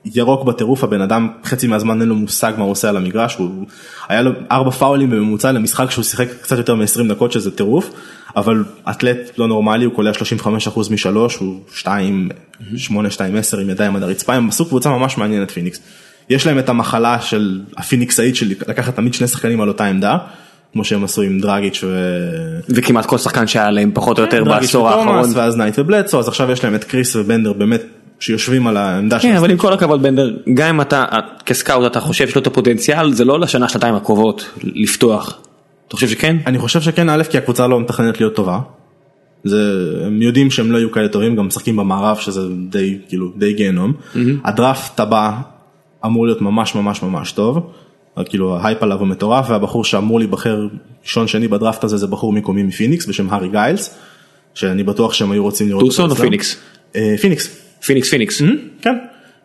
[0.05, 3.65] ירוק בטירוף, הבן אדם חצי מהזמן אין לו מושג מה הוא עושה על המגרש, הוא
[4.09, 7.89] היה לו ארבע פאולים בממוצע למשחק שהוא שיחק קצת יותר מ-20 דקות שזה טירוף,
[8.35, 12.29] אבל אתלט לא נורמלי, הוא קולע 35% משלוש, הוא 2,
[12.77, 15.79] 8, 2, 10 עם ידיים עד הרצפה, הם עשו קבוצה ממש מעניינת פיניקס.
[16.29, 20.17] יש להם את המחלה של הפיניקסאית של לקחת תמיד שני שחקנים על אותה עמדה.
[20.73, 21.97] כמו שהם עשו עם דרגיץ' ו...
[22.69, 25.31] וכמעט כל שחקן שהיה להם פחות או יותר בעשור האחרון.
[25.33, 27.81] ואז נייט ובלדסו אז עכשיו יש להם את קריס ובנדר באמת
[28.19, 29.33] שיושבים על העמדה שלהם.
[29.33, 31.05] כן אבל עם כל הכבוד בנדר גם אם אתה
[31.45, 35.39] כסקאוט אתה חושב שיש לו את הפוטנציאל זה לא לשנה שנתיים הקרובות לפתוח.
[35.87, 36.37] אתה חושב שכן?
[36.45, 38.59] אני חושב שכן א' כי הקבוצה לא מתכננת להיות טובה.
[39.43, 43.53] זה הם יודעים שהם לא יהיו כאלה טובים גם משחקים במערב שזה די כאילו די
[43.53, 43.93] גיהנום.
[43.93, 44.17] Mm-hmm.
[44.45, 45.31] הדראפט הבא
[46.05, 47.71] אמור להיות ממש ממש ממש טוב.
[48.25, 50.67] כאילו ההייפ עליו הוא מטורף והבחור שאמור להיבחר
[51.03, 53.97] ראשון שני בדראפט הזה זה בחור מקומי מפיניקס בשם הארי גיילס.
[54.53, 55.85] שאני בטוח שהם היו רוצים לראות.
[55.85, 56.57] טוסון או פיניקס?
[56.95, 57.68] אה, פיניקס.
[57.85, 58.41] פיניקס פיניקס.
[58.81, 58.97] כן.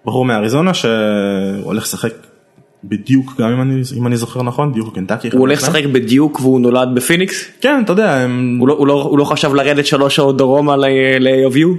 [0.06, 2.12] בחור מאריזונה שהולך לשחק
[2.84, 5.28] בדיוק גם אם אני אם אני זוכר נכון דיוק קנטקי.
[5.32, 7.50] הוא הולך לשחק בדיוק והוא נולד בפיניקס?
[7.60, 8.14] כן אתה יודע.
[8.14, 8.56] הם...
[8.60, 10.76] הוא, לא, הוא, לא, הוא לא חשב לרדת שלוש שעות דרומה
[11.20, 11.74] ל UA?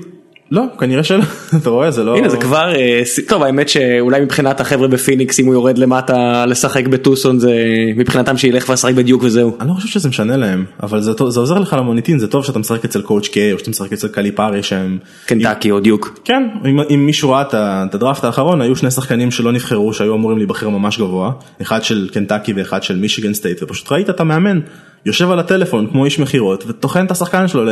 [0.52, 1.24] לא כנראה שלא.
[1.62, 5.46] אתה רואה זה לא הנה זה כבר אה, טוב האמת שאולי מבחינת החבר'ה בפיניקס אם
[5.46, 7.54] הוא יורד למטה לשחק בטוסון זה
[7.96, 9.58] מבחינתם שילך וישחק בדיוק וזהו.
[9.60, 12.46] אני לא חושב שזה משנה להם אבל זה טוב זה עוזר לך למוניטין זה טוב
[12.46, 16.20] שאתה משחק אצל coach קיי או שאתה משחק אצל קליפארי שהם קנטקי או דיוק.
[16.26, 20.38] כן אם, אם מישהו ראה את הדראפט האחרון היו שני שחקנים שלא נבחרו שהיו אמורים
[20.38, 21.32] להיבחר ממש גבוה
[21.62, 24.60] אחד של קנטקי ואחד של מישיגן סטייט ופשוט ראית את המאמן
[25.06, 27.64] יושב על הטלפון כמו איש מכירות וטוחן את השחקן שלו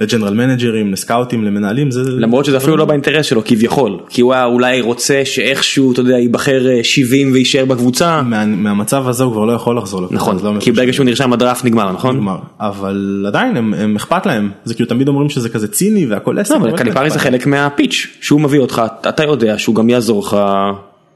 [0.00, 3.98] לג'נרל מנג'רים לסקאוטים למנהלים זה למרות שזה אפילו לא באינטרס שלו כביכול.
[4.08, 8.22] כי הוא אולי רוצה שאיכשהו אתה יודע ייבחר 70 ויישאר בקבוצה.
[8.22, 10.38] מהמצב הזה הוא כבר לא יכול לחזור נכון.
[10.42, 12.16] לא כי ברגע שהוא נרשם בדראפט נגמר נכון?
[12.16, 12.36] נגמר.
[12.60, 14.50] אבל עדיין הם אכפת להם.
[14.64, 16.50] זה כאילו תמיד אומרים שזה כזה ציני והכל עסק.
[16.50, 18.82] לא, אבל קליפרי זה חלק מהפיץ' שהוא מביא אותך.
[19.08, 20.36] אתה יודע שהוא גם יעזור לך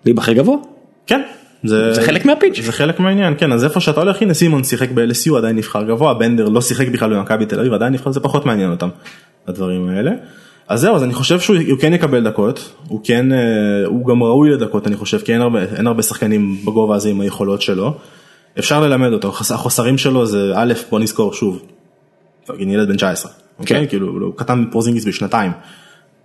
[0.04, 0.56] להיבחר גבוה.
[1.06, 1.22] כן
[1.64, 2.60] זה, זה חלק מהפיץ'.
[2.60, 6.14] זה חלק מהעניין, כן, אז איפה שאתה הולך, הנה סימון שיחק ב-LSU, עדיין נבחר גבוה,
[6.14, 8.88] בנדר לא שיחק בכלל במכבי תל אביב, עדיין נבחר, זה פחות מעניין אותם,
[9.46, 10.10] הדברים האלה.
[10.68, 13.38] אז זהו, אז אני חושב שהוא כן יקבל דקות, הוא כן, אה,
[13.86, 17.20] הוא גם ראוי לדקות, אני חושב, כי אין הרבה, אין הרבה שחקנים בגובה הזה עם
[17.20, 17.94] היכולות שלו.
[18.58, 21.62] אפשר ללמד אותו, החוסרים שלו זה א', בוא נזכור שוב,
[22.58, 23.32] ילד בן 19,
[23.66, 25.52] כן, כאילו, הוא קטן מפרוזינגיס בשנתיים,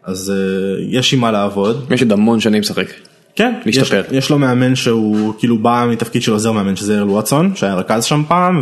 [0.04, 1.88] אז אה, יש עם מה לעבוד.
[1.92, 2.88] יש עוד המון שנים לשחק.
[3.36, 7.56] כן, יש, יש לו מאמן שהוא כאילו בא מתפקיד של עוזר מאמן שזה ארל וואטסון
[7.56, 8.62] שהיה רכז שם פעם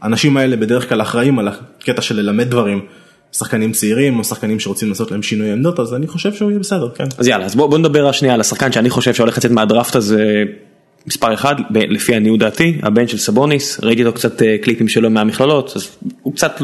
[0.00, 2.80] והאנשים האלה בדרך כלל אחראים על הקטע של ללמד דברים.
[3.32, 6.88] שחקנים צעירים או שחקנים שרוצים לעשות להם שינוי עמדות אז אני חושב שהוא יהיה בסדר
[6.94, 7.04] כן.
[7.18, 10.44] אז יאללה אז בוא, בוא נדבר שנייה על השחקן שאני חושב שהולך לצאת מהדראפט הזה
[11.06, 15.72] מספר אחד לפי עניות דעתי הבן של סבוניס ראיתי אותו קצת אה, קליפים שלו מהמכללות
[15.76, 15.88] אז
[16.22, 16.60] הוא קצת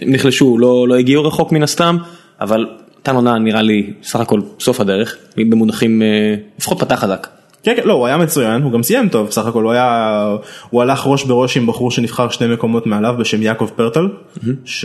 [0.00, 1.96] נחלשו לא, לא הגיעו רחוק מן הסתם
[2.40, 2.66] אבל
[3.08, 7.26] נתן עונה נראה לי סך הכל סוף הדרך במונחים אה, לפחות פתח חזק.
[7.62, 10.36] כן, כן, לא, הוא היה מצוין, הוא גם סיים טוב, סך הכל הוא היה,
[10.70, 14.48] הוא הלך ראש בראש עם בחור שנבחר שני מקומות מעליו בשם יעקב פרטל, mm-hmm.
[14.64, 14.84] ש,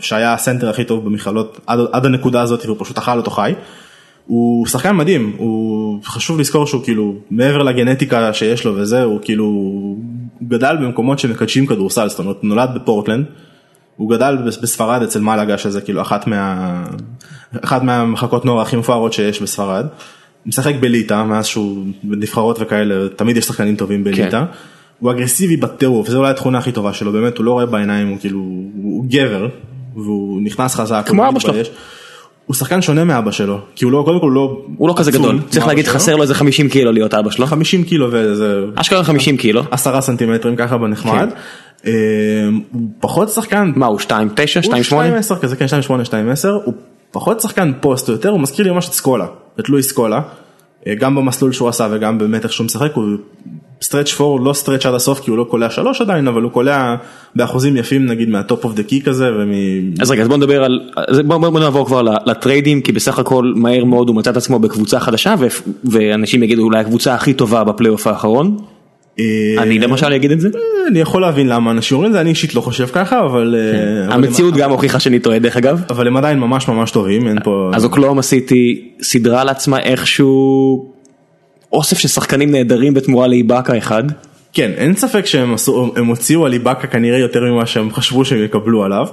[0.00, 3.52] שהיה הסנטר הכי טוב במכללות עד, עד הנקודה הזאת והוא פשוט אכל אותו חי.
[4.26, 9.96] הוא שחקן מדהים, הוא חשוב לזכור שהוא כאילו מעבר לגנטיקה שיש לו וזה, הוא כאילו
[10.42, 13.24] גדל במקומות שמקדשים כדורסל, זאת אומרת נולד בפורטלנד,
[13.96, 16.84] הוא גדל בספרד אצל מלאגה שזה כאילו אחת מה...
[17.64, 19.86] אחת מהמחלקות נוער הכי מפוארות שיש בספרד.
[20.46, 24.30] משחק בליטא מאז שהוא בנבחרות וכאלה תמיד יש שחקנים טובים בליטא.
[24.30, 24.44] כן.
[24.98, 28.18] הוא אגרסיבי בטירוף זה אולי התכונה הכי טובה שלו באמת הוא לא רואה בעיניים הוא
[28.20, 28.38] כאילו
[28.82, 29.48] הוא גבר
[29.94, 31.04] והוא נכנס חזק.
[31.06, 31.52] כמו אבא שלו.
[32.52, 35.40] הוא שחקן שונה מאבא שלו כי הוא לא קודם כל לא הוא לא כזה גדול.
[35.48, 37.46] צריך להגיד חסר לו איזה 50 קילו להיות אבא שלו.
[37.46, 39.62] 50 קילו וזה אשכרה 50 קילו.
[39.70, 41.28] 10 סנטימטרים ככה בנחמד.
[41.30, 41.90] כן.
[41.90, 44.04] אמ, הוא פחות שחקן מה הוא 2.9
[44.64, 44.70] 2.8
[45.30, 46.74] 2.10 כזה כן 2.8 2.10 הוא
[47.10, 49.26] פחות שחקן פוסט או יותר הוא מזכיר לי ממש את סקולה
[49.60, 50.20] את לואי סקולה.
[50.86, 53.04] אה, גם במסלול שהוא עשה וגם באמת איך שהוא משחק הוא
[53.82, 56.94] stretch 4 לא stretch עד הסוף כי הוא לא קולע שלוש עדיין אבל הוא קולע
[57.36, 59.30] באחוזים יפים נגיד מה top of the key כזה.
[59.38, 59.52] ומ...
[60.00, 63.52] אז רגע אז בוא נדבר על אז בוא, בוא נעבור כבר לטריידים כי בסך הכל
[63.56, 65.46] מהר מאוד הוא מצא את עצמו בקבוצה חדשה ו,
[65.84, 68.56] ואנשים יגידו אולי הקבוצה הכי טובה בפלייאוף האחרון.
[69.18, 69.24] אה,
[69.58, 70.48] אני למשל אגיד את זה.
[70.88, 74.04] אני יכול להבין למה אנשים אומרים את זה אני אישית לא חושב ככה אבל אה,
[74.06, 75.82] אבל המציאות גם הוכיחה שאני טועה דרך אגב.
[75.90, 80.91] אבל הם עדיין ממש ממש טובים אין פה אז אוקלהומה סיטי סידרה לעצמה איכשהו
[81.72, 84.02] אוסף של שחקנים נהדרים בתמורה לאיבאקה אחד.
[84.52, 85.54] כן אין ספק שהם
[86.06, 89.06] הוציאו על איבאקה כנראה יותר ממה שהם חשבו שהם יקבלו עליו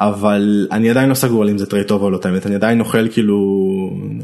[0.00, 2.54] אבל אני עדיין לא סגור על אם זה טרייד טוב או לא את האמת אני
[2.54, 3.36] עדיין אוכל כאילו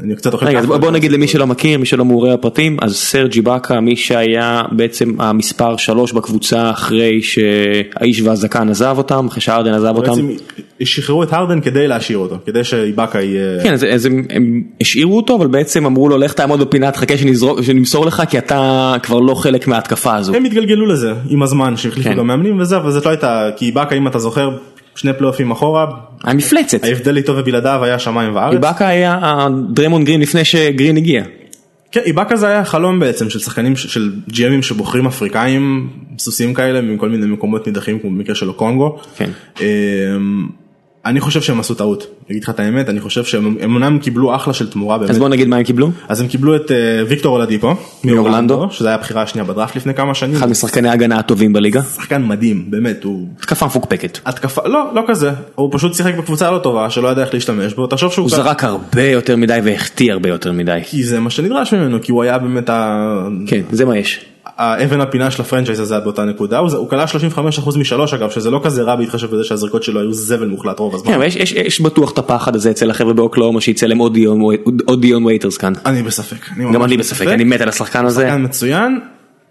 [0.03, 0.61] אני קצת אוכל רגע.
[0.61, 5.21] בוא נגיד למי שלא מכיר מי שלא מעורה בפרטים אז סרג' איבאקה מי שהיה בעצם
[5.21, 10.09] המספר שלוש בקבוצה אחרי שהאיש והזקן עזב אותם אחרי שהארדן עזב אותם.
[10.11, 10.29] בעצם
[10.83, 15.17] שחררו את הרדן כדי להשאיר אותו כדי שאיבאקה יהיה כן אז, אז הם, הם השאירו
[15.17, 19.19] אותו אבל בעצם אמרו לו לך תעמוד בפינה תחכה שנזרוק- שנמסור לך כי אתה כבר
[19.19, 20.35] לא חלק מההתקפה הזו.
[20.35, 22.17] הם התגלגלו לזה עם הזמן שהחליפו כן.
[22.17, 24.49] גם מאמנים וזה אבל זאת לא הייתה כי איבאקה אם אתה זוכר
[24.95, 25.85] שני פלייאופים אחורה
[26.23, 26.83] המפלצת.
[26.83, 28.53] ההבדל איתו ובלעדיו היה שמיים וארץ.
[28.53, 31.23] איבאקה היה הדרמון גרין לפני שגרין הגיע.
[31.91, 37.09] כן, איבאקה זה היה חלום בעצם של שחקנים של GMים שבוחרים אפריקאים סוסים כאלה מכל
[37.09, 38.99] מיני מקומות נידחים כמו במקרה של קונגו.
[39.17, 39.29] כן.
[41.05, 44.35] אני חושב שהם עשו טעות, אגיד לך את האמת, אני חושב שהם הם אומנם קיבלו
[44.35, 45.09] אחלה של תמורה באמת.
[45.09, 45.89] אז בוא נגיד מה הם קיבלו.
[46.07, 48.67] אז הם קיבלו את אה, ויקטור אולדיפו מאורלנדו.
[48.71, 50.35] שזה היה הבחירה השנייה בדראפט לפני כמה שנים.
[50.35, 51.81] אחד משחקני ההגנה הטובים בליגה.
[51.81, 54.19] שחקן מדהים, באמת, הוא התקפה מפוקפקת.
[54.25, 57.87] התקפה, לא, לא כזה, הוא פשוט שיחק בקבוצה לא טובה שלא ידע איך להשתמש בו,
[57.87, 60.79] תחשוב שהוא הוא זרק הרבה יותר מדי והחטיא הרבה יותר מדי.
[60.85, 63.27] כי זה מה שנדרש ממנו, כי הוא היה באמת ה...
[63.47, 64.25] כן זה מה יש.
[64.57, 67.05] האבן הפינה של הפרנצ'ייז הזה באותה נקודה, הוא, הוא קלע
[67.55, 70.95] 35% משלוש אגב, שזה לא כזה רע בהתחשב בזה שהזריקות שלו היו זבל מוחלט רוב
[70.95, 71.13] הזמן.
[71.13, 74.41] כן, יש, יש, יש בטוח את הפחד הזה אצל החבר'ה באוקלהומה שיצא להם עוד דיון,
[74.85, 75.73] עוד דיון ווייטרס כאן.
[75.85, 76.49] אני בספק.
[76.55, 78.21] אני גם אני בספק, אני מת על השחקן הזה.
[78.21, 78.99] שחקן מצוין,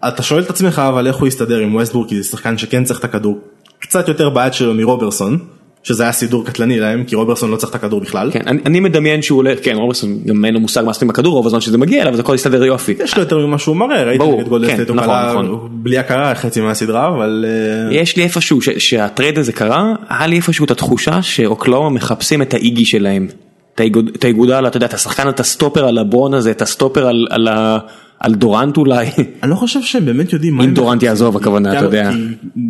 [0.07, 2.99] אתה שואל את עצמך אבל איך הוא יסתדר עם ווסטברוק, כי זה שחקן שכן צריך
[2.99, 3.39] את הכדור
[3.79, 5.37] קצת יותר ביד שלו מרוברסון,
[5.83, 8.29] שזה היה סידור קטלני להם, כי רוברסון לא צריך את הכדור בכלל.
[8.31, 11.09] כן, אני, אני מדמיין שהוא הולך, כן, רוברסון גם אין לו מושג מה לעשות עם
[11.09, 12.93] הכדור רוב הזמן שזה מגיע אליו, אז הכל יסתדר יופי.
[13.03, 15.15] יש לו יותר ממה שהוא מראה, ראיתי ברור, נגד גולדן כן, הוא נכון,
[15.45, 15.69] נכון.
[15.71, 20.35] בלי הכרה חצי מהסדרה, אבל אה, יש לי איפשהו, ש- שהטרייד הזה קרה, היה לי
[20.35, 23.27] איפשהו את התחושה שאוקלהומה מחפשים את האיגי שלהם.
[23.75, 27.07] את האיגוד- את האיגודלה, אתה יודע, את השחקן, את הסטופר על לברון הזה, את הסטופר
[27.07, 27.77] על, על, ה-
[28.19, 29.05] על דורנט אולי.
[29.43, 32.11] אני לא חושב שהם באמת יודעים מה אם דורנט יעזוב הכוונה, אתה יודע.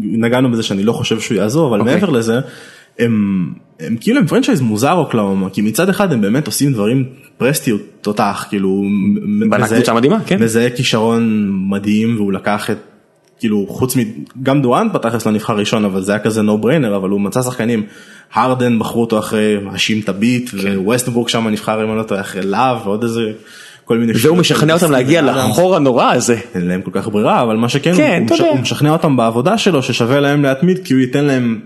[0.04, 1.96] נגענו בזה שאני לא חושב שהוא יעזוב, אבל אוקיי.
[1.96, 2.40] מעבר לזה,
[3.00, 3.46] הם,
[3.80, 7.06] הם כאילו הם פרנצ'ייז מוזר אוקלהומה, כי מצד אחד הם באמת עושים דברים
[7.38, 8.84] פרסטי הוא תותח, כאילו,
[9.66, 10.44] מזהה- מדהימה, כן.
[10.44, 12.78] מזהה כישרון מדהים והוא לקח את,
[13.40, 17.10] כאילו חוץ מגם דורנט בתכלס לא נבחר ראשון אבל זה היה כזה נו בריינר אבל
[17.10, 17.84] הוא מצא שחקנים,
[18.34, 20.78] הרדן בחרו אותו אחרי האשים טביט כן.
[20.78, 23.22] וווסטבורג שם נבחר אם אני לא טועה אחרי להב ועוד איזה
[23.86, 24.14] כל מיני.
[24.22, 25.22] והוא משכנע אותם להגיע.
[25.22, 26.38] לחור הנורא הזה.
[26.56, 28.48] אין להם כל כך ברירה אבל מה שכן כן, הוא.
[28.48, 31.60] הוא משכנע אותם בעבודה שלו ששווה להם להתמיד כי הוא ייתן להם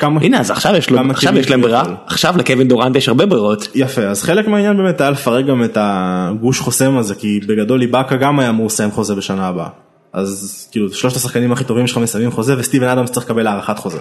[0.00, 1.82] כמה הנה אז עכשיו יש לו, עכשיו יש להם ברירה.
[2.06, 3.68] עכשיו לקווין דורנט יש הרבה ברירות.
[3.74, 8.16] יפה אז חלק מהעניין באמת היה לפרק גם את הגוש חוסם הזה כי בגדול איבאקה
[8.16, 9.68] גם היה אמור לסיים חוזה בשנה הבאה
[10.12, 13.98] אז כאילו שלושת השחקנים הכי טובים שלך מסיימים חוזה וסטיבן אדמס צריך לקבל הארכת חוזה.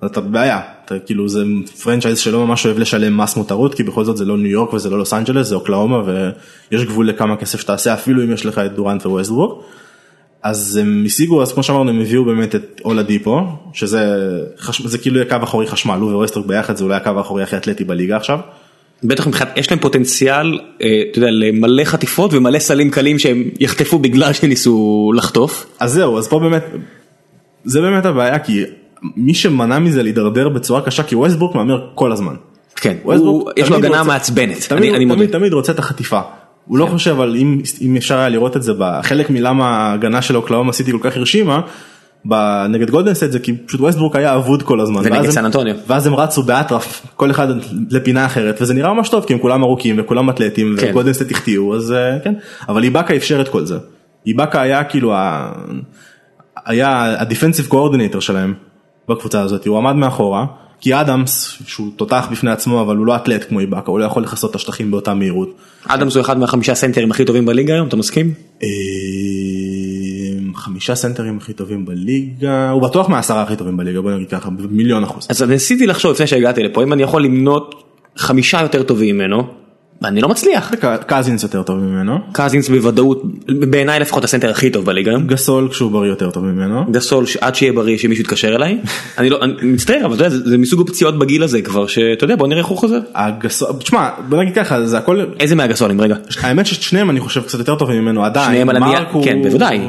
[0.00, 1.44] אז אתה בבעיה אתה כאילו זה
[1.82, 4.90] פרנצ'ייז שלא ממש אוהב לשלם מס מותרות כי בכל זאת זה לא ניו יורק וזה
[4.90, 8.74] לא לוס אנג'לס זה אוקלהומה ויש גבול לכמה כסף שתעשה אפילו אם יש לך את
[8.74, 9.62] דורנט וווסטברוק.
[10.42, 13.40] אז הם השיגו אז כמו שאמרנו הם הביאו באמת את אולאדיפו
[13.72, 14.16] שזה
[14.58, 14.82] חש...
[14.82, 18.16] זה כאילו קו אחורי חשמל הוא וווסטברוק ביחד זה אולי הקו האחורי הכי אתלטי בליגה
[18.16, 18.38] עכשיו.
[19.04, 23.98] בטח מבחינת, יש להם פוטנציאל, אה, אתה יודע, למלא חטיפות ומלא סלים קלים שהם יחטפו
[23.98, 25.66] בגלל שניסו לחטוף.
[25.80, 26.64] אז זהו אז פה באמת
[27.64, 28.62] זה באמת הבעיה כי
[29.16, 32.34] מי שמנע מזה להידרדר בצורה קשה כי ווסטברוק מהמר כל הזמן.
[32.76, 35.18] כן, הוא, יש לו תמיד הגנה רוצה- מעצבנת, תמיד, אני, אני מודה.
[35.18, 36.20] תמיד, תמיד רוצה את החטיפה.
[36.66, 40.36] הוא לא חושב על אם, אם אפשר היה לראות את זה בחלק מלמה ההגנה של
[40.36, 41.60] אוקלהומה סיטי כל כך הרשימה.
[42.68, 45.02] נגד גולדן סטייט זה כי פשוט ווסטברוק היה אבוד כל הזמן.
[45.02, 45.74] זה נגד סן אנטוניו.
[45.86, 47.46] ואז הם רצו באטרף כל אחד
[47.90, 50.90] לפינה אחרת וזה נראה ממש טוב כי הם כולם ארוכים וכולם אתלטים כן.
[50.90, 52.34] וגולדן סטייט החטיאו אז אה, כן
[52.68, 53.78] אבל איבאקה איפשר את כל זה.
[54.26, 55.52] איבאקה היה כאילו ה...
[56.66, 58.54] היה ה defensive coordinator שלהם
[59.08, 60.46] בקבוצה הזאת הוא עמד מאחורה
[60.80, 64.22] כי אדמס שהוא תותח בפני עצמו אבל הוא לא אתלט כמו איבאקה הוא לא יכול
[64.22, 65.54] לכסות את השטחים באותה מהירות.
[65.86, 68.32] אדמס הוא אחד מהחמישה סנטרים הכי טובים בליגה היום, אתה מסכים?
[68.62, 68.68] אה,
[70.54, 75.04] חמישה סנטרים הכי טובים בליגה הוא בטוח מהעשרה הכי טובים בליגה בוא נגיד ככה במיליון
[75.04, 75.26] אחוז.
[75.30, 77.74] אז ניסיתי לחשוב לפני שהגעתי לפה, אם אני יכול למנות
[78.16, 79.59] חמישה יותר טובים ממנו,
[80.02, 80.72] ואני לא מצליח.
[81.06, 82.18] קזינס יותר טוב ממנו.
[82.32, 85.12] קזינס בוודאות, בעיניי לפחות הסנטר הכי טוב בליגה.
[85.26, 86.84] גסול כשהוא בריא יותר טוב ממנו.
[86.90, 88.78] גסול עד שיהיה בריא שמישהו יתקשר אליי
[89.18, 92.36] אני לא אני מצטער אבל אתה יודע, זה, מסוג הפציעות בגיל הזה כבר שאתה יודע
[92.36, 96.16] בוא נראה איך הוא חוזר הגסול, תשמע בוא נגיד ככה זה הכל איזה מהגסולים רגע
[96.40, 98.50] האמת ששניהם אני חושב קצת יותר טובים ממנו עדיין.
[98.50, 99.80] שניהם על הנייר, כן, בוודאי.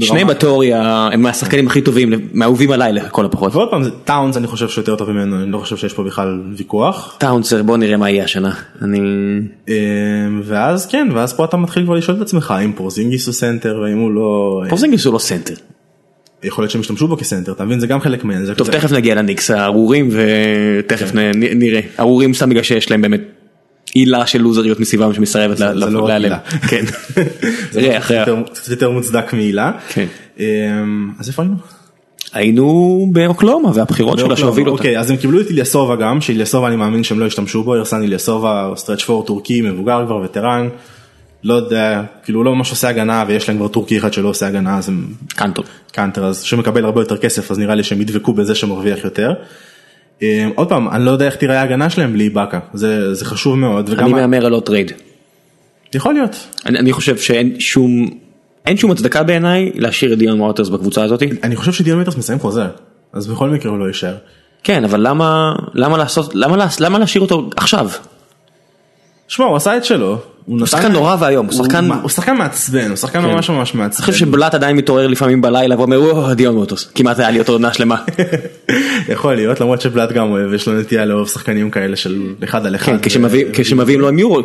[0.00, 3.54] שניהם בתיאוריה הם מהשחקנים הכי טובים, מהאהובים עליי לכל הפחות.
[3.54, 7.16] ועוד פעם, טאונס אני חושב שיותר טוב ממנו, אני לא חושב שיש פה בכלל ויכוח.
[7.18, 8.52] טאונס, בוא נראה מה יהיה השנה.
[8.82, 9.00] אני...
[9.68, 9.74] אה,
[10.42, 13.98] ואז כן, ואז פה אתה מתחיל כבר לשאול את עצמך אם פורזינגיס הוא סנטר והאם
[13.98, 14.62] הוא לא...
[14.68, 15.54] פורזינגיס הוא לא סנטר.
[16.42, 17.80] יכול להיות שהם ישתמשו בו כסנטר, אתה מבין?
[17.80, 18.54] זה גם חלק מהעניין.
[18.54, 21.80] טוב תכף נגיע לניקס הארורים ותכף נראה.
[21.98, 23.20] ארורים סתם בגלל שיש להם באמת
[23.94, 26.36] הילה של לוזריות מסביבם שמסרבת להיעלם.
[26.68, 26.84] כן.
[27.72, 27.98] זה
[28.54, 29.72] קצת יותר מוצדק מעילה.
[29.88, 30.06] כן.
[31.18, 31.56] אז איפה היינו?
[32.32, 34.82] היינו באוקלהומה והבחירות שלה שהובילו אותה.
[34.82, 38.02] אוקיי אז הם קיבלו את איליאסובה גם שאיליאסובה אני מאמין שהם לא השתמשו בו ארסן
[38.02, 40.68] איליאסובה stretch four טורקי מבוגר כבר וטרן.
[41.44, 44.78] לא יודע כאילו לא ממש עושה הגנה ויש להם כבר טורקי אחד שלא עושה הגנה
[44.78, 48.54] אז הם קאנטר קאנטר אז שמקבל הרבה יותר כסף אז נראה לי שהם ידבקו בזה
[48.54, 49.32] שמרוויח יותר.
[50.54, 53.90] עוד פעם אני לא יודע איך תראה ההגנה שלהם בלי איבאקה זה זה חשוב מאוד.
[53.90, 54.92] אני מהמר על עוד trade.
[55.94, 56.36] יכול להיות.
[56.66, 58.10] אני חושב שאין שום
[58.66, 61.22] אין שום הצדקה בעיניי להשאיר את דיון ווטרס בקבוצה הזאת.
[61.42, 62.66] אני חושב שדיון ווטרס מסיים חוזה
[63.12, 64.14] אז בכל מקרה הוא לא יישאר.
[64.62, 67.88] כן אבל למה למה לעשות למה למה להשאיר אותו עכשיו.
[69.28, 70.18] שמע הוא עשה את שלו.
[70.48, 71.46] הוא שחקן נורא ואיום,
[72.02, 74.04] הוא שחקן מעצבן, הוא שחקן ממש ממש מעצבן.
[74.04, 77.52] אני חושב שבלאט עדיין מתעורר לפעמים בלילה ואומר וואו דיון ווטרס, כמעט היה לי אותו
[77.52, 77.96] עונה שלמה.
[79.14, 82.74] יכול להיות למרות שבלאט גם אוהב, יש לו נטייה לאהוב שחקנים כאלה של אחד על
[82.74, 82.92] אחד.
[83.02, 83.10] כן,
[83.52, 84.40] כשמביאים לו יורו,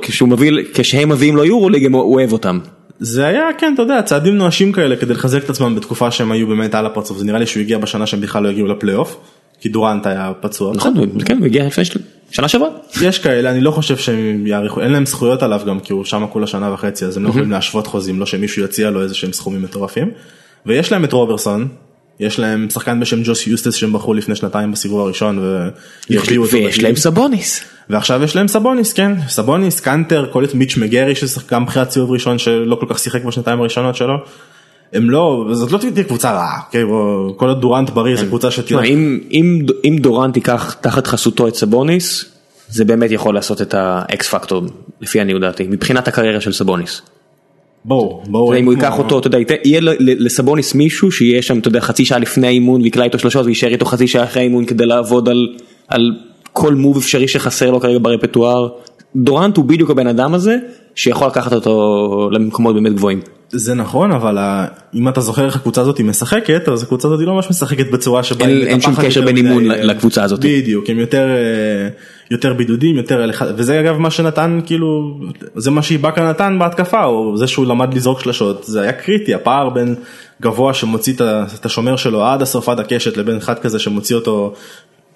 [0.74, 2.60] כשהם מביאים לו יורו ליג הוא אוהב אותם.
[3.00, 6.48] זה היה כן אתה יודע צעדים נואשים כאלה כדי לחזק את עצמם בתקופה שהם היו
[6.48, 9.18] באמת על הפרצוף זה נראה לי שהוא הגיע בשנה שהם בכלל לא הגיעו לפלייאוף.
[9.60, 10.74] כי דורנט היה פצוע.
[10.76, 10.94] נכון,
[11.26, 11.86] כן, הוא הגיע לפני
[12.34, 12.70] שנה שעברה.
[13.02, 16.26] יש כאלה, אני לא חושב שהם יעריכו, אין להם זכויות עליו גם כי הוא שם
[16.30, 19.34] כולה שנה וחצי אז הם לא יכולים להשוות חוזים, לא שמישהו יציע לו איזה שהם
[19.34, 20.12] סכומים מטורפים.
[20.66, 21.68] ויש להם את רוברסון,
[22.20, 25.40] יש להם שחקן בשם ג'וס יוסטס שהם בחרו לפני שנתיים בסיבוב הראשון
[26.10, 26.58] וישביחו אותו.
[26.58, 27.64] ויש להם סבוניס.
[27.90, 32.38] ועכשיו יש להם סבוניס, כן, סבוניס, קאנטר, כל את מיץ' מקגרי שחקן בחירת סיבוב ראשון
[32.40, 34.16] שלא כל כך שיחק בשנתיים הראשונות שלו.
[34.94, 36.84] הם לא, זאת לא תהיה קבוצה רעה, אוקיי,
[37.38, 38.80] כל עוד דורנט בריא זה קבוצה שתהיה.
[39.84, 42.26] אם דורנט ייקח תחת חסותו את סבוניס,
[42.70, 44.62] זה באמת יכול לעשות את ה X factor,
[45.02, 47.02] לפי עניות דעתי, מבחינת הקריירה של סבוניס.
[47.86, 48.58] ברור, ברור.
[48.58, 52.20] אם הוא ייקח אותו, אתה יודע, יהיה לסבוניס מישהו שיהיה שם, אתה יודע, חצי שעה
[52.20, 55.30] לפני האימון ויקלע איתו שלושות ויישאר איתו חצי שעה אחרי האימון כדי לעבוד
[55.88, 56.12] על
[56.54, 58.70] כל מוב אפשרי שחסר לו כרגע ברפטואר.
[59.16, 60.58] דורנט הוא בדיוק הבן אדם הזה
[60.96, 63.22] שיכול לקחת אותו למקומות באמת גבוהים.
[63.54, 64.38] זה נכון אבל
[64.94, 68.46] אם אתה זוכר איך הקבוצה הזאת משחקת אז הקבוצה הזאת לא ממש משחקת בצורה שבה
[68.48, 70.40] אין שום קשר בין אימון לקבוצה הזאת.
[70.40, 71.28] בדיוק הם יותר
[72.32, 75.20] יותר בידודים יותר וזה אגב מה שנתן כאילו
[75.56, 79.70] זה מה שאיבאקה נתן בהתקפה או זה שהוא למד לזרוק שלשות זה היה קריטי הפער
[79.70, 79.96] בין
[80.42, 81.14] גבוה שמוציא
[81.56, 84.54] את השומר שלו עד הסוף עד הקשת לבין אחד כזה שמוציא אותו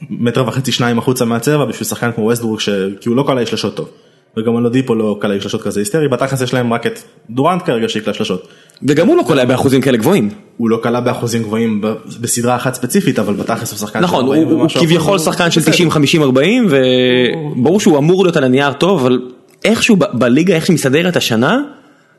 [0.10, 2.60] מטר וחצי שניים החוצה מהצבע בשביל שחקן כמו ווסטבורג
[3.02, 3.90] כי הוא לא קלע שלשות טוב.
[4.38, 8.14] וגם הלודיפו לא קלע שלשות כזה היסטרי, בתכלס יש להם רק את דורנט כרגע שיקלע
[8.14, 8.48] שלשות.
[8.84, 10.30] וגם הוא לא קולע באחוזים כאלה גבוהים.
[10.58, 11.82] הוא לא קלע באחוזים גבוהים
[12.20, 16.68] בסדרה אחת ספציפית אבל בתכלס הוא שחקן נכון הוא כביכול שחקן של 90 50 40
[16.70, 19.20] וברור שהוא אמור להיות על הנייר טוב אבל
[19.66, 21.62] איכשהו בליגה איך שמסתדרת השנה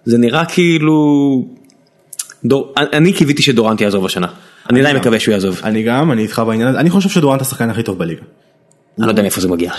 [0.05, 1.45] זה נראה כאילו
[2.77, 4.27] אני קיוויתי שדורנט יעזוב השנה.
[4.71, 5.61] אני עדיין מקווה שהוא יעזוב.
[5.65, 8.23] אני גם, אני איתך בעניין הזה, אני חושב שדורנט השחקן הכי טוב בליגה.
[8.99, 9.73] אני לא יודע מאיפה זה מגיע,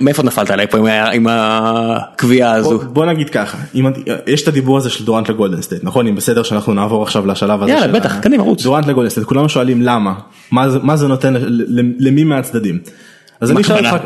[0.00, 0.78] מאיפה נפלת עליי פה
[1.12, 2.78] עם הקביעה הזו.
[2.78, 3.58] בוא נגיד ככה,
[4.26, 6.06] יש את הדיבור הזה של דורנט לגולדן סטייט, נכון?
[6.06, 7.72] אם בסדר שאנחנו נעבור עכשיו לשלב הזה.
[7.72, 8.62] יאללה בטח, קדימה רוץ.
[8.62, 10.14] דורנט לגולדן סטייט, כולנו שואלים למה,
[10.82, 11.34] מה זה נותן
[11.98, 12.78] למי מהצדדים.
[13.40, 14.04] אז אני אשאל אותך,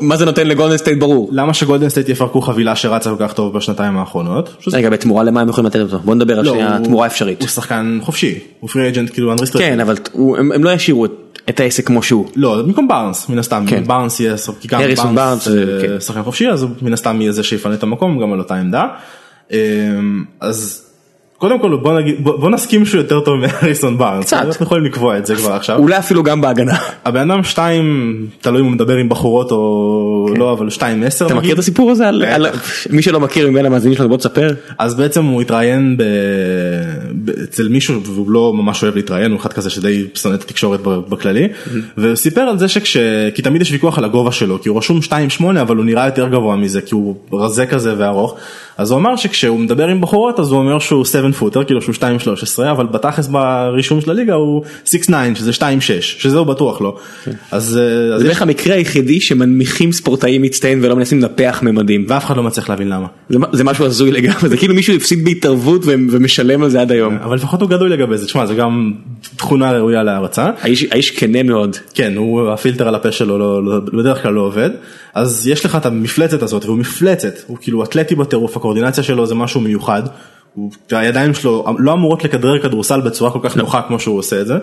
[0.00, 1.28] מה זה נותן לגולדן סטייט ברור?
[1.32, 4.66] למה שגולדן סטייט יפרקו חבילה שרצה כל כך טוב בשנתיים האחרונות?
[4.72, 5.98] רגע בתמורה למה הם יכולים לתת אותו?
[5.98, 7.40] בוא נדבר על לא, שנייה תמורה אפשרית.
[7.40, 9.62] הוא שחקן חופשי, הוא free agent כאילו unrestricted.
[9.62, 9.96] כן אבל
[10.54, 11.10] הם לא ישאירו את
[11.60, 12.28] העסק כמו שהוא.
[12.36, 14.80] לא, במקום בארנס מן הסתם, בארנס יהיה, כי גם
[15.14, 16.00] בארנס כן.
[16.00, 18.86] שחקן חופשי אז מן הסתם יהיה זה שיפנה את המקום גם על אותה עמדה.
[19.50, 20.85] אמ, אז
[21.38, 25.18] קודם כל בוא נגיד בוא נסכים שהוא יותר טוב מהריסון בארנס, קצת, אנחנו יכולים לקבוע
[25.18, 28.96] את זה כבר עכשיו, אולי אפילו גם בהגנה, הבן אדם 2 תלוי אם הוא מדבר
[28.96, 32.46] עם בחורות או לא אבל 2 10 אתה מכיר את הסיפור הזה על
[32.90, 35.96] מי שלא מכיר מבין המאזינים שלנו בוא תספר, אז בעצם הוא התראיין
[37.44, 41.48] אצל מישהו והוא לא ממש אוהב להתראיין הוא אחד כזה שדי שונא את התקשורת בכללי.
[41.98, 42.96] וסיפר על זה שכש...
[43.34, 45.00] כי תמיד יש ויכוח על הגובה שלו כי הוא רשום
[45.40, 48.36] 2.8 אבל הוא נראה יותר גבוה מזה כי הוא רזה כזה וארוך
[48.78, 51.94] אז הוא אמר שכשהוא מדבר עם בחורות אז הוא אומר שהוא 7 פוטר כאילו שהוא
[51.94, 55.62] 2.13 אבל בתכלס ברישום של הליגה הוא 6.9 שזה 2.6
[56.00, 56.96] שזה הוא בטוח לא.
[57.50, 57.64] אז
[58.18, 62.04] זה בערך המקרה היחידי שמנמיכים ספורטאים מצטיין ולא מנסים לנפח ממדים.
[62.08, 63.06] ואף אחד לא מצליח להבין למה.
[63.52, 67.16] זה משהו הזוי לגמרי זה כאילו מישהו הפסיד בהתערבות ומשלם על זה עד היום.
[67.16, 68.26] אבל לפחות הוא גדול לגבי זה.
[68.26, 68.92] תשמע זה גם
[69.36, 70.50] תכונה ראויה להערצה.
[70.90, 71.76] האיש כנה מאוד.
[71.94, 74.70] כן הוא הפילטר על הפה שלו לא, לא, בדרך כלל לא עובד.
[75.14, 77.34] אז יש לך את המפלצת הזאת והוא מפלצת.
[77.46, 80.02] הוא כאילו אתלטי בטירוף הקואורדינציה שלו זה משהו מיוחד.
[80.54, 84.46] הוא, הידיים שלו לא אמורות לכדרר כדורסל בצורה כל כך נוחה כמו שהוא עושה את
[84.46, 84.54] זה.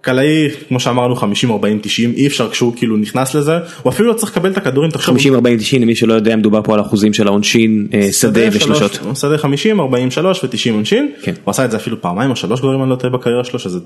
[0.00, 4.14] קלעי כמו שאמרנו 50 40 90 אי אפשר כשהוא כאילו נכנס לזה הוא אפילו לא
[4.14, 7.12] צריך לקבל את הכדורים תחשוב 50 40 90 למי שלא יודע מדובר פה על אחוזים
[7.12, 8.92] של העונשין אה, שדה ושלושות.
[8.94, 11.32] שלוש- שדה 50 43 ו90 עונשין כן.
[11.44, 13.78] הוא עשה את זה אפילו פעמיים או שלוש גברים אני לא טועה בקריירה שלו שזה.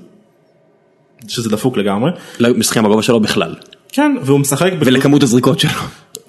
[1.27, 3.55] שזה דפוק לגמרי לא משחקים בגובה שלו בכלל
[3.91, 5.71] כן והוא משחק ולכמות הזריקות שלו.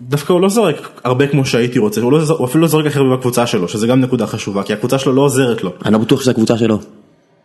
[0.02, 2.86] דווקא הוא לא זורק הרבה כמו שהייתי רוצה הוא, לא, זור- הוא אפילו לא זורק
[2.86, 5.92] הכי הרבה בקבוצה שלו שזה גם נקודה חשובה כי הקבוצה שלו לא עוזרת לו אני
[5.92, 6.78] לא בטוח שזו הקבוצה שלו.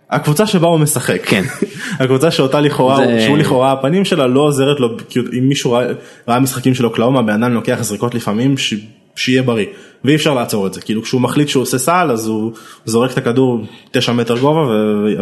[0.09, 1.43] הקבוצה שבה הוא משחק כן.
[1.99, 5.85] הקבוצה שאותה לכאורה זה- שהוא לכאורה הפנים שלה לא עוזרת לו כי אם מישהו ראה,
[6.27, 8.73] ראה משחקים של אוקלהומה בן אדם לוקח זריקות לפעמים ש...
[9.15, 9.65] שיהיה בריא
[10.05, 12.51] ואי אפשר לעצור את זה כאילו כשהוא מחליט שהוא עושה סל אז הוא
[12.85, 14.73] זורק את הכדור 9 מטר גובה ו...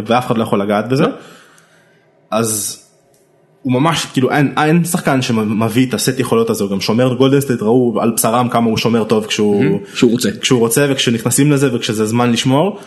[0.06, 1.04] ואף אחד לא יכול לגעת בזה.
[2.30, 2.81] אז
[3.62, 7.62] הוא ממש כאילו אין, אין שחקן שמביא את הסט יכולות הזה הוא גם שומר גולדנסטייט
[7.62, 10.28] ראו על בשרם כמה הוא שומר טוב כשהוא שהוא רוצה.
[10.40, 12.78] כשהוא רוצה וכשנכנסים לזה וכשזה זמן לשמור.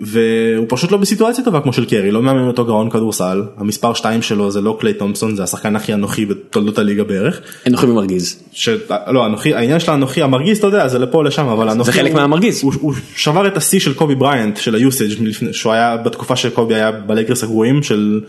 [0.00, 4.22] והוא פשוט לא בסיטואציה טובה כמו של קרי לא מאמן אותו גאון כדורסל המספר 2
[4.22, 7.40] שלו זה לא קליי תומפסון זה השחקן הכי אנוכי בתולדות הליגה בערך.
[7.66, 8.42] אנוכי ומרגיז.
[8.52, 8.68] ש...
[9.10, 12.20] לא אנוכי העניין של האנוכי המרגיז אתה יודע זה לפה לשם אבל אנוכי חלק הוא-
[12.20, 12.62] מהמרגיז.
[12.62, 16.36] הוא, הוא שבר את השיא של קובי בריינט של ה usage מלפני- שהוא היה בתקופה
[16.36, 18.20] שקובי היה בלייקרס הגרועים של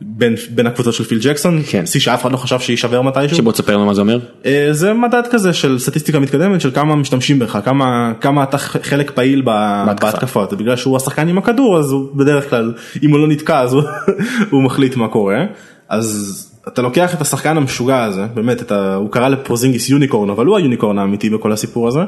[0.00, 1.86] בין, בין הקבוצות של פיל ג'קסון כן.
[1.86, 3.36] שיא שאף אחד לא חשב שיישבר מתישהו.
[3.36, 4.18] שבוא תספר לנו מה זה אומר.
[4.46, 9.10] אה, זה מדד כזה של סטטיסטיקה מתקדמת של כמה משתמשים בך כמה כמה אתה חלק
[9.10, 10.06] פעיל בהתקפה.
[10.06, 13.72] בהתקפות בגלל שהוא השחקן עם הכדור אז הוא בדרך כלל אם הוא לא נתקע אז
[13.72, 13.82] הוא,
[14.50, 15.44] הוא מחליט מה קורה
[15.88, 18.94] אז אתה לוקח את השחקן המשוגע הזה באמת ה...
[18.94, 22.00] הוא קרא לפורזינגיס unicorn אבל הוא ה unicorn האמיתי בכל הסיפור הזה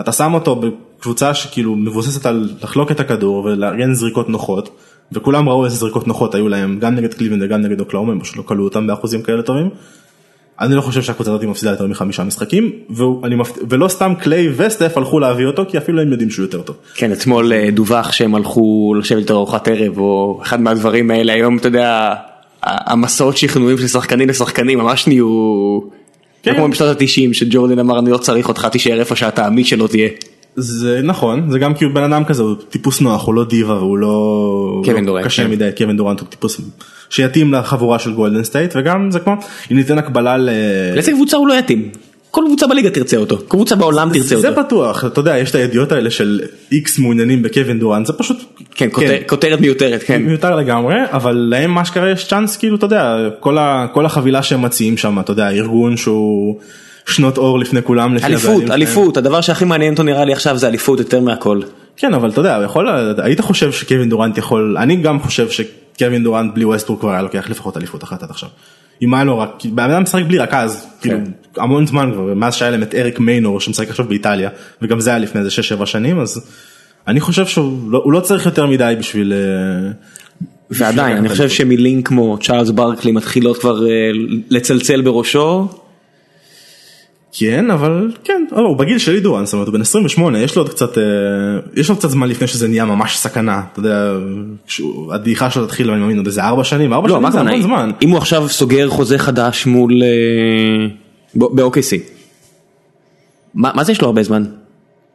[0.00, 4.78] אתה שם אותו בקבוצה שכאילו מבוססת על לחלוק את הכדור ולארגן זריקות נוחות
[5.12, 8.36] וכולם ראו איזה זריקות נוחות היו להם גם נגד קליבנד וגם נגד אוקלהומה הם פשוט
[8.36, 9.70] לא קלעו אותם באחוזים כאלה טובים.
[10.60, 13.52] אני לא חושב שהקבוצה הזאת מפסידה יותר מחמישה משחקים ואני מפ...
[13.70, 16.76] ולא סתם קליי וסטף הלכו להביא אותו כי אפילו הם יודעים שהוא יותר טוב.
[16.94, 21.68] כן אתמול אה, דווח שהם הלכו לשבת ארוחת ערב או אחד מהדברים האלה היום אתה
[21.68, 22.14] יודע
[22.62, 25.80] המסעות שכנועים של שחקנים לשחקנים ממש נהיו.
[26.42, 26.54] כן.
[26.54, 30.08] כמו בשנות התשעים שג'ורדן אמר אני לא צריך אותך תישאר איפה שאתה עמית שלא תהיה.
[30.56, 33.74] זה נכון זה גם כי הוא בן אדם כזה הוא טיפוס נוח הוא לא דיווה
[33.74, 35.50] והוא לא לא דורנט, קשה כן.
[35.50, 36.60] מדי קווין דורנט הוא טיפוס
[37.10, 39.36] שיתאים לחבורה של גולדן סטייט וגם זה כמו
[39.72, 40.50] אם ניתן הקבלה ל...
[40.94, 41.88] לאיזה קבוצה הוא לא יתאים.
[42.30, 44.60] כל קבוצה בליגה תרצה אותו קבוצה בעולם תרצה זה אותו.
[44.62, 46.40] בטוח אתה יודע יש את הידיעות האלה של
[46.72, 48.36] איקס מעוניינים בקווין דורנט זה פשוט
[48.74, 50.22] כן כותר- כותרת מיותרת כן.
[50.22, 54.42] מיותר לגמרי אבל להם מה שקרה יש צ'אנס כאילו אתה יודע כל, ה, כל החבילה
[54.42, 56.58] שהם מציעים שם אתה יודע ארגון שהוא
[57.06, 58.70] שנות אור לפני כולם אליפות.
[58.70, 61.60] אליפות הדבר שהכי מעניין אותו נראה לי עכשיו זה אליפות יותר מהכל.
[61.96, 62.88] כן אבל אתה יודע יכול
[63.18, 67.50] היית חושב שקווין דורנט יכול אני גם חושב שקווין דורנט בלי ווסטברוק כבר היה לוקח
[67.50, 68.48] לפחות אליפות אחת עד עכשיו.
[69.02, 71.18] אם היה לו רק בן אדם משחק בלי רכז כאילו
[71.56, 74.50] המון זמן כבר מאז שהיה להם את אריק מיינור שמשחק עכשיו באיטליה
[74.82, 75.50] וגם זה היה לפני איזה
[75.80, 76.46] 6-7 שנים אז
[77.08, 79.32] אני חושב שהוא לא, לא צריך יותר מדי בשביל.
[79.32, 79.90] אה,
[80.70, 84.10] ועדיין אני חושב שמילים כמו צ'ארלס ברקלי מתחילות כבר אה,
[84.50, 85.68] לצלצל בראשו.
[87.32, 90.62] כן אבל כן אבל הוא בגיל שלי דורן זאת אומרת הוא בן 28 יש לו
[90.62, 91.02] עוד קצת אה,
[91.74, 94.12] יש לו קצת זמן לפני שזה נהיה ממש סכנה אתה יודע
[95.10, 97.40] הדעיכה שלו תתחיל אני מאמין עוד איזה 4 שנים 4 לא, שנים זה?
[97.40, 97.90] המון זמן.
[98.02, 100.86] אם הוא עכשיו סוגר חוזה חדש מול אה,
[101.34, 101.96] ב-OKC.
[103.54, 104.44] מה מה זה יש לו הרבה זמן?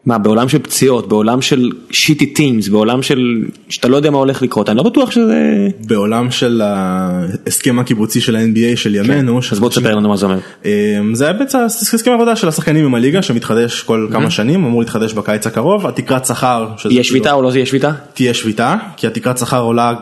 [0.07, 4.41] מה בעולם של פציעות בעולם של שיטי טימס בעולם של שאתה לא יודע מה הולך
[4.41, 9.39] לקרות אני לא בטוח שזה בעולם של ההסכם הקיבוצי של ה-NBA של ימינו.
[9.51, 10.37] אז בוא תספר לנו מה זה אומר.
[10.65, 14.81] אה, זה היה בעצם הסכם עבודה של השחקנים עם הליגה שמתחדש כל כמה שנים אמור
[14.81, 16.67] להתחדש בקיץ הקרוב התקרת שכר.
[16.67, 17.91] יהיה כאילו- שביתה או לא תהיה שביתה?
[18.13, 19.93] תהיה שביתה כי התקרת שכר עולה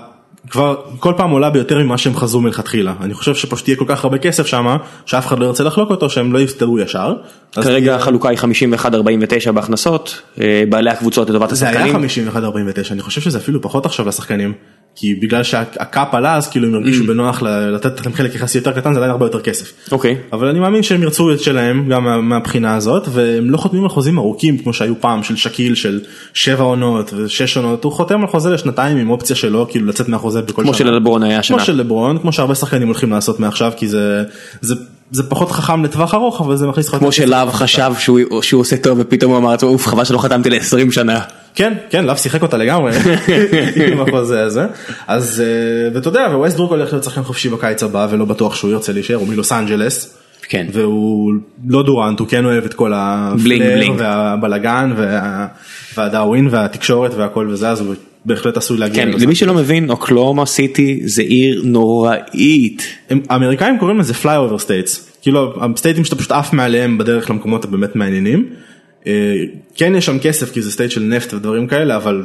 [0.50, 4.04] כבר כל פעם עולה ביותר ממה שהם חזו מלכתחילה אני חושב שפשוט יהיה כל כך
[4.04, 4.76] הרבה כסף שם
[5.06, 7.14] שאף אחד לא ירצה לחלוק אותו שהם לא יסתדרו ישר.
[7.52, 8.38] כרגע החלוקה היא
[9.48, 12.28] 51-49 בהכנסות אה, בעלי הקבוצות לטובת זה היה השחקנים.
[12.30, 14.54] 51-49 אני חושב שזה אפילו פחות עכשיו לשחקנים
[14.98, 17.08] כי בגלל שהקאפ עלה אז כאילו הם הרגישו Mm.
[17.08, 19.72] בנוח לתת להם חלק יחסי יותר קטן זה עדיין הרבה יותר כסף.
[19.92, 20.16] אוקיי.
[20.34, 23.90] אבל אני מאמין שהם ירצו את שלהם גם מה- מהבחינה הזאת והם לא חותמים על
[23.90, 26.00] חוזים ארוכים כמו שהיו פעם של שקיל של
[26.34, 30.42] שבע עונות ושש עונות הוא חותם על חוזה לשנתיים עם אופציה שלו כאילו לצאת מהחוזה
[30.42, 30.88] בכל כמו שנה.
[30.88, 31.58] שלברון היה השנה.
[31.58, 34.24] כמו של לברון כמו שהרבה שחקנים הולכים לעשות מעכשיו כי זה
[34.62, 34.76] זה
[35.12, 38.62] זה פחות חכם לטווח ארוך אבל זה מכניס לך כמו שלאב לטווח חשב שהוא שהוא
[38.62, 41.20] עושה טוב ופתאום הוא אמר לעצמו אוף חבל שלא חתמתי ל-20 שנה.
[41.56, 42.92] כן כן לאב שיחק אותה לגמרי
[43.92, 44.66] עם החוזה הזה
[45.08, 48.94] אז אה, ואתה יודע וווסטברוק הולך להיות שחקן חופשי בקיץ הבא ולא בטוח שהוא ירצה
[48.94, 50.18] להישאר הוא מלוס אנג'לס.
[50.50, 50.68] כן.
[50.74, 51.34] והוא
[51.68, 53.92] לא דורנט הוא כן אוהב את כל ה flair.
[53.98, 55.48] והבלגן וה-
[55.98, 57.96] והדאווין והתקשורת והכל וזה אז הוא
[58.26, 59.04] בהחלט עשוי להגיע.
[59.06, 62.84] כן, למי שלא מבין, אוקלהומה סיטי זה עיר נוראית.
[63.10, 67.66] הם, האמריקאים קוראים לזה fly over states כאילו הסטייטים שאתה פשוט עף מעליהם בדרך למקומות
[67.66, 68.46] הבאמת מעניינים.
[69.08, 69.34] אה,
[69.76, 72.24] כן יש שם כסף כי זה state של נפט ודברים כאלה אבל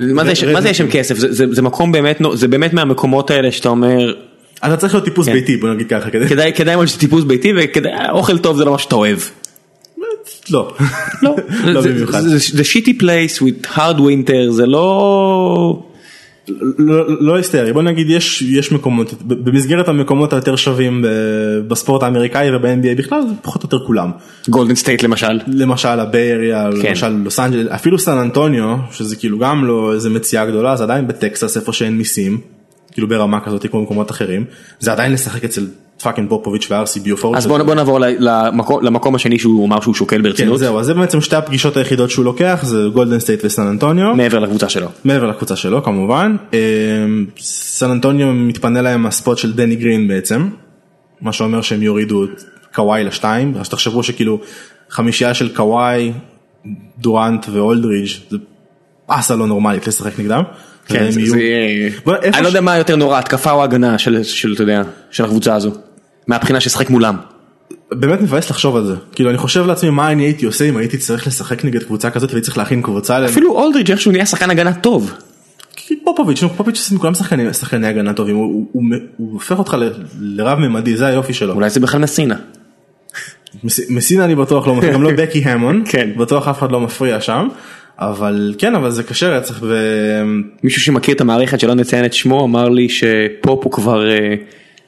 [0.00, 1.16] מה זה מה זה יש שם כסף?
[1.16, 4.14] זה- זה זה מקום באמת, זה באמת מהמקומות האלה שאתה אומר,
[4.64, 5.32] אתה צריך להיות טיפוס כן.
[5.32, 7.52] ביתי בוא נגיד ככה כדי כדאי כדאי מאוד שזה טיפוס ביתי
[8.12, 9.18] ואוכל טוב זה לא מה שאתה אוהב.
[10.50, 10.74] לא
[11.22, 11.36] לא,
[11.66, 12.20] לא במיוחד.
[12.20, 15.82] זה- shitty place with hard winter זה לא...
[16.78, 21.04] לא לא היסטרי בוא נגיד יש יש מקומות במסגרת המקומות היותר שווים
[21.68, 24.10] בספורט האמריקאי וב-NBA בכלל זה פחות או יותר כולם
[24.48, 25.40] גולדן סטייט למשל.
[25.46, 26.88] למשל ה Bay Area כן.
[26.88, 31.08] למשל לוס אנג'לס אפילו סן אנטוניו שזה כאילו גם לא איזה מציאה גדולה זה עדיין
[31.08, 32.40] בטקסס איפה שאין מיסים
[32.92, 34.44] כאילו ברמה כזאת כמו במקומות אחרים
[34.80, 35.66] זה עדיין לשחק אצל
[36.02, 37.36] fucking פופוביץ' ואר סי ביופורד.
[37.36, 40.94] אז בוא נעבור למקום- למקום השני שהוא אמר שהוא שוקל כן, ברצינות זהו אז זה
[40.94, 44.14] בעצם שתי הפגישות היחידות שהוא לוקח זה גולדן סטייט וסן אנטוניו.
[44.14, 44.86] מעבר לקבוצה שלו.
[45.04, 46.36] מעבר לקבוצה שלו כמובן.
[46.54, 46.58] אה,
[47.40, 50.48] סן אנטוניו מתפנה להם ה spot של דני גרין בעצם.
[51.20, 52.42] מה שאומר שהם יורידו את
[52.74, 53.54] קוואי לשתיים.
[53.60, 54.40] אז תחשבו שכאילו
[54.90, 56.12] חמישייה של קוואי,
[56.98, 58.36] דורנט ואולדרידג' זה
[59.08, 60.42] באסה לא נורמלית לשחק נגדם.
[60.86, 61.36] כן, זה- זה
[62.04, 64.82] בוא, אני לא ש- יודע מה יותר נורא התקפה או הגנה של של אתה יודע
[65.10, 65.70] של הקבוצה הזו.
[66.26, 67.16] מהבחינה ששחק מולם.
[67.92, 68.94] באמת מבאס לחשוב על זה.
[69.12, 72.30] כאילו אני חושב לעצמי מה אני הייתי עושה אם הייתי צריך לשחק נגד קבוצה כזאת
[72.30, 73.18] והייתי צריך להכין קבוצה.
[73.18, 73.28] להם.
[73.30, 75.12] אפילו אולדריץ' איכשהו נהיה שחקן הגנה טוב.
[76.04, 78.82] פופוביץ', נו, פופוביץ' כולם שחקני, שחקני הגנה טובים, הוא, הוא, הוא,
[79.16, 81.52] הוא הופך אותך ל- לרב ממדי, זה היופי שלו.
[81.54, 82.34] אולי זה בכלל מסינה.
[83.64, 86.10] מס- מסינה אני בטוח לא מפריע, גם לא בקי המון, כן.
[86.16, 87.48] בטוח אף אחד לא מפריע שם,
[87.98, 89.76] אבל כן, אבל זה קשה רצח, ו...
[90.62, 94.34] מישהו שמכיר את המערכת שלא נציין את שמו אמר לי שפופ הוא כבר אה,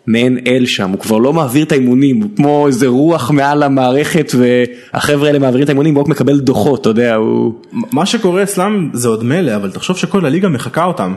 [0.08, 4.32] מעין אל שם הוא כבר לא מעביר את האימונים הוא כמו איזה רוח מעל המערכת
[4.38, 7.52] והחבר'ה האלה מעבירים את האימונים והוא רק מקבל דוחות אתה יודע הוא
[7.92, 11.14] מה שקורה אצלם זה עוד מילא, אבל תחשוב שכל הליגה מחקה אותם.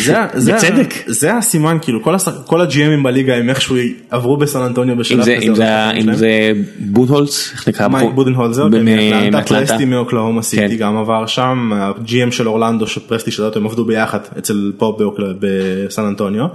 [0.00, 0.94] זה, ה- זה, ה- בצדק.
[1.06, 2.32] זה הסימן כאילו כל, השח...
[2.46, 3.76] כל הג'י.אמים בליגה הם איכשהו
[4.10, 6.14] עברו בסן אנטוניו בשלב זה כזה אם זה אם.
[6.14, 8.10] זה בונהולץ איך נקרא מייק?
[8.14, 8.84] בודנהולזר, כן,
[9.32, 10.76] מאטלנטה, מאוקלהומה סיטי כן.
[10.76, 16.46] גם עבר שם, הג'י.אם של אורלנדו שפרסטי שדות הם עבדו ביחד אצל באוקלה- בסן אנטוניו.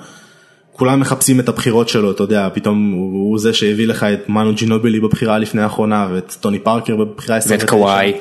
[0.82, 4.56] כולם מחפשים את הבחירות שלו, אתה יודע, פתאום הוא, הוא זה שהביא לך את מנו
[4.56, 7.68] ג'ינובילי בבחירה לפני האחרונה ואת טוני פארקר בבחירה 29.
[7.78, 8.14] קוואי.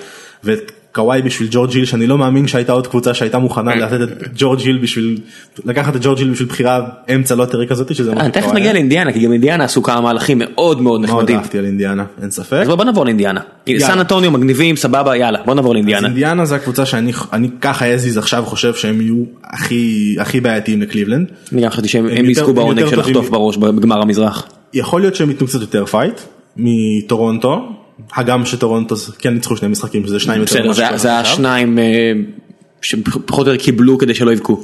[0.44, 4.28] ואת קוואי בשביל ג'ורג' היל שאני לא מאמין שהייתה עוד קבוצה שהייתה מוכנה לתת את
[4.36, 5.18] ג'ורג' היל בשביל
[5.64, 6.80] לקחת את ג'ורג' היל בשביל בחירה
[7.14, 8.72] אמצע לוטרי כזאת שזה מה תכף נגיע.
[8.72, 11.36] לאינדיאנה כי גם אינדיאנה עשו כמה מהלכים מאוד מאוד מאוד נחמדים.
[11.36, 12.58] אהבתי על אינדיאנה אין ספק.
[12.62, 13.40] אז בוא נעבור לאינדיאנה.
[13.78, 16.06] סן אנטוניו מגניבים סבבה יאללה בוא נעבור אז לאינדיאנה.
[16.06, 21.26] אינדיאנה זה הקבוצה שאני אני ככה הזה עכשיו חושב שהם יהיו הכי הכי בעייתיים לקליבלנד.
[21.52, 24.46] אני גם חשבתי שהם יזכו בעונג של לחטוף בראש בגמר המזרח.
[24.74, 26.20] יכול להיות שהם ייתנו קצת יותר פייט
[26.56, 27.79] מטורונטו.
[28.14, 31.18] הגם שטורונטו כן ניצחו שני משחקים שזה שניים יותר ממה זה- שקורה זה.
[31.18, 32.12] השניים אה,
[32.82, 34.60] שפחות או יותר קיבלו כדי שלא יבכו.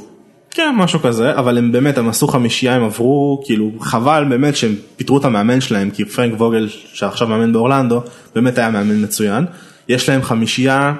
[0.51, 4.75] כן משהו כזה אבל הם באמת הם עשו חמישייה הם עברו כאילו חבל באמת שהם
[4.97, 8.01] פיטרו את המאמן שלהם כי פרנק ווגל שעכשיו מאמן באורלנדו
[8.35, 9.45] באמת היה מאמן מצוין.
[9.89, 10.93] יש להם חמישייה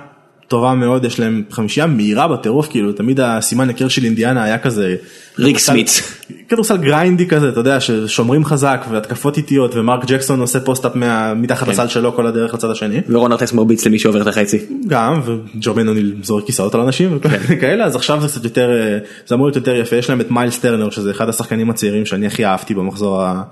[0.48, 4.96] טובה מאוד יש להם חמישייה מהירה בטירוף כאילו תמיד הסימן היכר של אינדיאנה היה כזה.
[5.40, 6.22] ריק סמיץ.
[6.50, 10.92] כדורסל grindy כזה אתה יודע ששומרים חזק והתקפות איטיות ומרק ג'קסון עושה post-up
[11.36, 11.72] מתחת כן.
[11.72, 13.02] לסל שלו כל הדרך לצד השני.
[13.10, 14.58] ורון ארטס מרביץ למי שעובר את החצי.
[14.88, 19.36] גם וג'רמיין אוניל זורק כיסאות על אנשים וכאלה אז עכשיו זה קצת יותר אה, זה
[19.36, 22.46] אמור להיות יותר יפה יש להם את מיילס טרנר שזה אחד השחקנים הצעירים שאני הכי
[22.46, 23.44] אהבתי במחזור ה...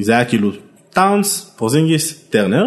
[0.00, 0.50] זה היה כאילו
[0.90, 2.66] טאונס פורזינגיס טרנר.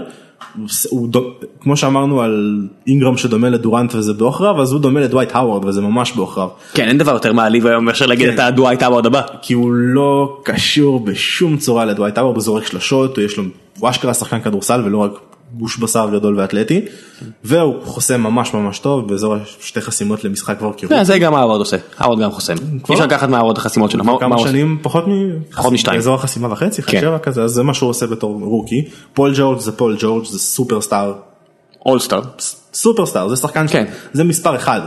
[0.89, 1.31] הוא דו-
[1.61, 6.11] כמו שאמרנו על אינגרם שדומה לדורנט וזה בעוכריו אז הוא דומה לדווייט האוורד וזה ממש
[6.11, 8.33] בעוכריו כן אין דבר יותר מעליב היום מאשר להגיד כן.
[8.33, 9.21] את הדווייט האוורד הבא.
[9.41, 13.43] כי הוא לא קשור בשום צורה לדווייט האוורד הוא זורק שלשות יש לו
[13.79, 15.11] הוא אשכרה שחקן כדורסל ולא רק
[15.53, 16.81] גוש בשר גדול ואתלטי
[17.43, 20.71] והוא חוסם ממש ממש טוב באזור שתי חסימות למשחק כבר.
[20.77, 21.77] כן, זה גם האוורד עושה.
[21.97, 22.53] האוורד גם חוסם.
[22.89, 24.03] אי אפשר לקחת מהאוורד את החסימות שלו.
[24.03, 24.37] מה- מה כמה?
[24.37, 25.11] שנים פחות מ...
[25.55, 25.95] פחות משתיים.
[25.97, 26.97] באזור החסימה וחצי, כן.
[26.97, 28.85] משהו כזה, אז זה מה שהוא עושה בתור rookie.
[29.13, 31.13] פול ג'ורג' זה פול ג'ורג' זה superstar,
[31.85, 32.21] all-star.
[32.73, 33.85] superstar זה שחקן, כן.
[34.13, 34.81] זה מספר אחד.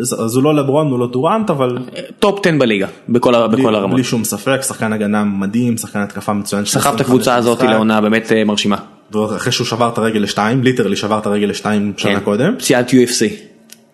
[0.00, 1.78] אז הוא לא לברון הוא לא דורנט אבל
[2.18, 2.86] top 10 בליגה.
[3.08, 3.94] בכל בלי- בכל הרמות.
[3.94, 6.64] בלי שום ספק שחקן הגנה מדהים שחקן התקפה מצוין.
[6.64, 8.76] סחב את הקבוצה הזאת לעונה באמת אה, מרשימה.
[9.36, 12.24] אחרי שהוא שבר את הרגל לשתיים literally שבר את הרגל לשתיים שנה כן.
[12.24, 13.24] קודם פציעת UFC.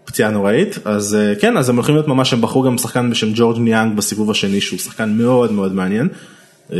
[0.05, 3.29] פציעה נוראית אז אה, כן אז הם הולכים להיות ממש הם בחרו גם שחקן בשם
[3.35, 6.09] ג'ורג' ניאנג בסיבוב השני שהוא שחקן מאוד מאוד מעניין.
[6.73, 6.79] אה,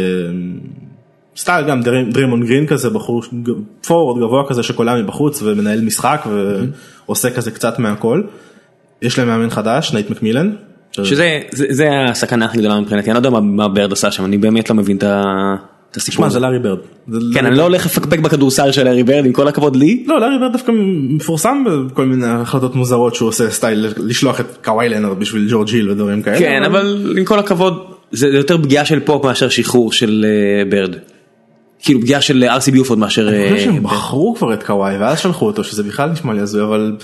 [1.37, 3.23] סטייל גם דרי- דריימונד גרין כזה בחור
[3.87, 6.27] forward גבוה כזה שקולע מבחוץ ומנהל משחק
[7.07, 8.23] ועושה כזה קצת מהכל.
[9.03, 10.51] יש להם מאמן חדש נייט מקמילן.
[10.93, 13.11] שזה זה- זה הסכנה הכי גדולה מבחינתי.
[13.11, 14.25] אני לא יודע מה- מה ברד עשה שם.
[14.25, 15.55] אני באמת לא מבין את ה-
[15.93, 16.17] את הסיפור.
[16.17, 16.35] שמע הזה.
[16.35, 16.79] זה לארי ברד.
[17.09, 20.05] זה כן לארי- אני לא הולך לפקפק בכדורסל של לארי ברד עם כל הכבוד לי.
[20.07, 20.73] לא לארי ברד דווקא
[21.09, 25.91] מפורסם בכל מיני החלטות מוזרות שהוא עושה סטייל לשלוח את קוואי לנרד בשביל ג'ורג' היל
[25.91, 26.39] ודברים כאלה.
[26.39, 27.75] כן אבל עם כל הכבוד
[28.13, 30.97] זה יותר פגיעה של פופ מאשר שחרור של אה, ברד.
[31.85, 33.29] כאילו פגיעה של אר סי ביופורד מאשר...
[33.29, 36.41] אני חושב אה, שהם בחרו כבר את קוואי ואז שלחו אותו שזה בכלל נשמע לי
[36.41, 36.97] הזוי אבל.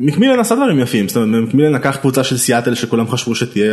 [0.00, 3.72] מקמילן עשה דברים יפים, זאת אומרת מקמילן לקח קבוצה של סיאטל שכולם חשבו שתהיה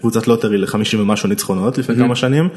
[0.00, 2.48] קבוצת לוטרי ל-50 ומשהו ניצחונות לפני כמה שנים,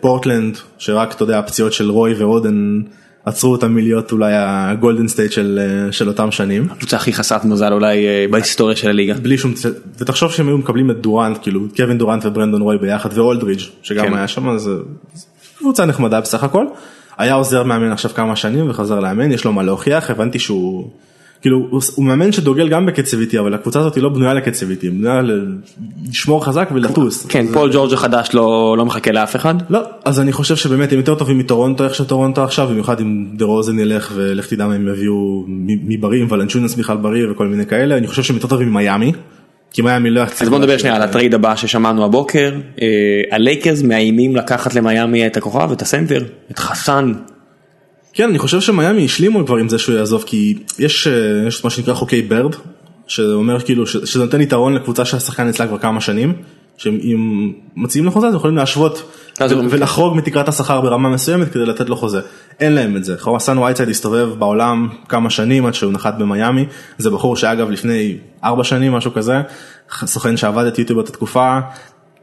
[0.00, 2.80] פורטלנד שרק אתה יודע הפציעות של רוי ואודן
[3.24, 6.68] עצרו אותם מלהיות אולי הגולדן סטייט של, אה, של אותם שנים.
[6.70, 9.14] הקבוצה הכי חסרת מזל אולי אה, בהיסטוריה של הליגה.
[9.14, 9.54] בלי שום,
[9.98, 14.14] ותחשוב שהם היו מקבלים את דורנט, כאילו קווין דורנט וברנדון רוי ביחד ואולדריג' שגם כן.
[14.14, 14.70] היה שם, אז
[15.14, 15.26] אז
[15.58, 16.66] קבוצה נחמדה בסך הכל.
[17.18, 20.90] היה עוזר מאמן עכשיו כמה שנים וחזר לאמן, יש לו מה להוכיח, הבנתי שהוא,
[21.40, 24.86] כאילו הוא, מאמן שדוגל גם בקצב איטי, אבל הקבוצה הזאת היא לא בנויה לקצב איטי,
[24.86, 25.20] היא בנויה
[26.10, 27.26] לשמור חזק ולטוס.
[27.26, 29.54] כן, פול ג'ורג' החדש לא לא מחכה לאף אחד.
[29.70, 33.44] לא, אז אני חושב שבאמת הם יותר טובים מטורונטו איך שטורונטו עכשיו, במיוחד אם דה
[33.44, 37.66] רוזן ילך ולך תדע מה הם יביאו מ- מברי, אם ולנצ'יונס בכלל בריא וכל מיני
[37.66, 39.12] כאלה, אני חושב שהם יותר טובים ממיאמי,
[39.72, 40.22] כי מיאמי לא.
[40.40, 42.54] אז בוא נדבר שנייה על ה trade הבא ששמענו הבוקר.
[42.82, 42.86] אה,
[43.30, 47.12] הלייקרס מאיימים לקחת למיאמי את הכוכב, את הסנטר, את חסן.
[48.16, 51.70] כן, אני חושב שמיאמי השלימו כבר עם זה שהוא יעזוב, כי יש, אה, יש מה
[51.70, 52.54] שנקרא חוקי בירד,
[53.06, 56.32] שאומר כאילו, ש- שזה נותן יתרון לקבוצה שהשחקן אצלה כבר כמה שנים,
[56.76, 59.02] שאם מציעים לו חוזה אז יכולים להשוות
[59.70, 62.20] ולחרוג מתקרת השכר ברמה מסוימת כדי לתת לו חוזה.
[62.60, 63.16] אין להם את זה.
[63.18, 66.66] חורסן וייצייד הסתובב בעולם כמה שנים עד שהוא נחת במיאמי,
[66.98, 69.40] זה בחור שאגב לפני ארבע שנים משהו כזה,
[70.04, 71.58] סוכן שעבד את יוטיוב באותה תקופה,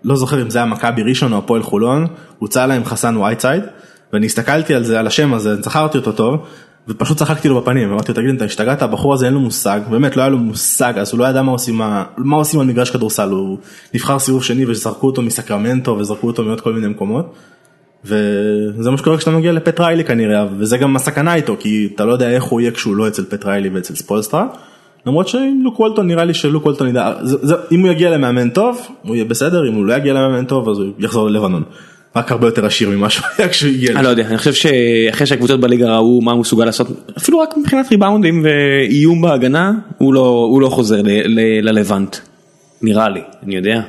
[0.04, 2.08] לא זוכר אם זה היה מכבי ראשון או הפועל חולון,
[2.40, 3.64] הוצע להם חסן וייצייד,
[4.14, 6.46] ואני הסתכלתי על זה, על השם הזה, זכרתי אותו טוב,
[6.88, 10.18] ופשוט צחקתי לו בפנים, אמרתי לו תגיד אתה השתגעת, הבחור הזה אין לו מושג, באמת
[10.18, 11.78] לא היה לו מושג, אז הוא לא ידע מה עושים,
[12.18, 13.58] מה, עושים על מגרש כדורסל, הוא
[13.94, 17.34] נבחר סיבוב שני וזרקו אותו מסקרמנטו וזרקו אותו מעוד כל מיני מקומות.
[18.06, 22.12] וזה מה שקורה כשאתה מגיע לפט ריילי כנראה, וזה גם הסכנה איתו, כי אתה לא
[22.12, 24.48] יודע איך הוא יהיה כשהוא לא אצל פט ריילי ואצל ספולסטרה.
[25.06, 28.50] למרות שעם לוק וולטון נראה לי שלוק וולטון ידע, זה, זה, אם הוא יגיע למאמן
[28.50, 31.64] טוב, הוא יהיה בסדר, אם הוא לא יגיע למאמן טוב אז הוא יחזור ללבנון.
[32.16, 33.96] רק הרבה יותר עשיר ממה שהוא היה כשהוא הגיע.
[33.96, 36.88] אני לא יודע, אני חושב שאחרי שהקבוצות בליגה ראו מה הוא מסוגל לעשות,
[37.18, 42.16] אפילו רק מבחינת ריבאונדים ואיום בהגנה, הוא לא, הוא לא חוזר ל- ל- ללבנט.
[42.82, 43.82] נראה לי, אני יודע.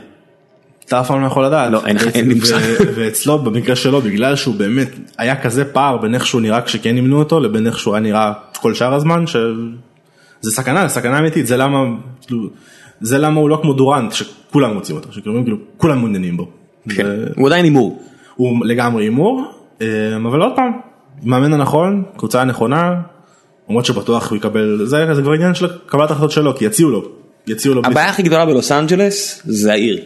[0.89, 1.73] אתה אף פעם לא יכול לדעת.
[1.73, 2.59] לא, אין- לי מושג.
[2.95, 7.19] ואצלו במקרה שלו בגלל שהוא באמת היה כזה פער בין איך שהוא נראה כשכן אימנו
[7.19, 11.57] אותו לבין איך שהוא היה נראה כל שאר הזמן שזה סכנה, זה סכנה אמיתית, זה
[11.57, 11.79] למה,
[12.27, 12.49] כאילו,
[13.01, 15.43] זה למה הוא לא כמו דורנט שכולם רוצים אותו, שכאילו
[15.79, 16.49] כאילו מעוניינים בו.
[16.89, 17.07] כן.
[17.37, 18.03] הוא עדיין הימור.
[18.37, 19.43] הוא לגמרי הימור,
[19.83, 20.73] אה, אבל עוד פעם,
[21.23, 22.93] מאמן הנכון, קבוצה הנכונה,
[23.69, 27.03] למרות שבטוח הוא יקבל, זה זה כבר עניין של קבלת החלטות שלו, כי יציעו לו,
[27.47, 27.83] יציעו לו.
[27.83, 30.01] בלי- הבעיה הכי גדולה בלוס אנג'לס זה העיר.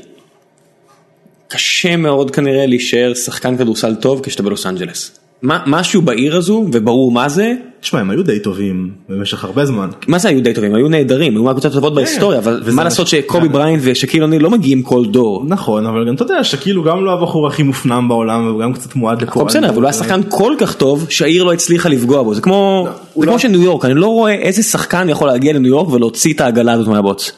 [1.48, 5.18] קשה מאוד כנראה להישאר שחקן כדורסל טוב כשאתה בלוס אנג'לס.
[5.42, 9.88] מה- משהו בעיר הזו וברור מה זה, תשמע, הם היו די טובים במשך הרבה זמן.
[10.08, 13.46] מה זה היו די טובים, היו נהדרים, היו מהקבוצות הטובות בהיסטוריה, אבל מה לעשות שקובי
[13.46, 15.44] גם- בריינט ושאקיל אוניל לא מגיעים כל דור.
[15.48, 19.22] נכון, אבל גם אתה יודע שכאילו גם לא הבחור הכי מופנם בעולם וגם קצת מועד
[19.22, 19.44] לכל.
[19.44, 22.82] בסדר, אבל הוא היה שחקן כל כך טוב שהעיר לא הצליחה לפגוע בו, זה כמו
[22.86, 26.34] לא, הוא לא- שניו יורק, אני לא רואה איזה שחקן יכול להגיע לניו יורק ולהוציא
[26.34, 27.32] את העגלה הזאת מהבוץ.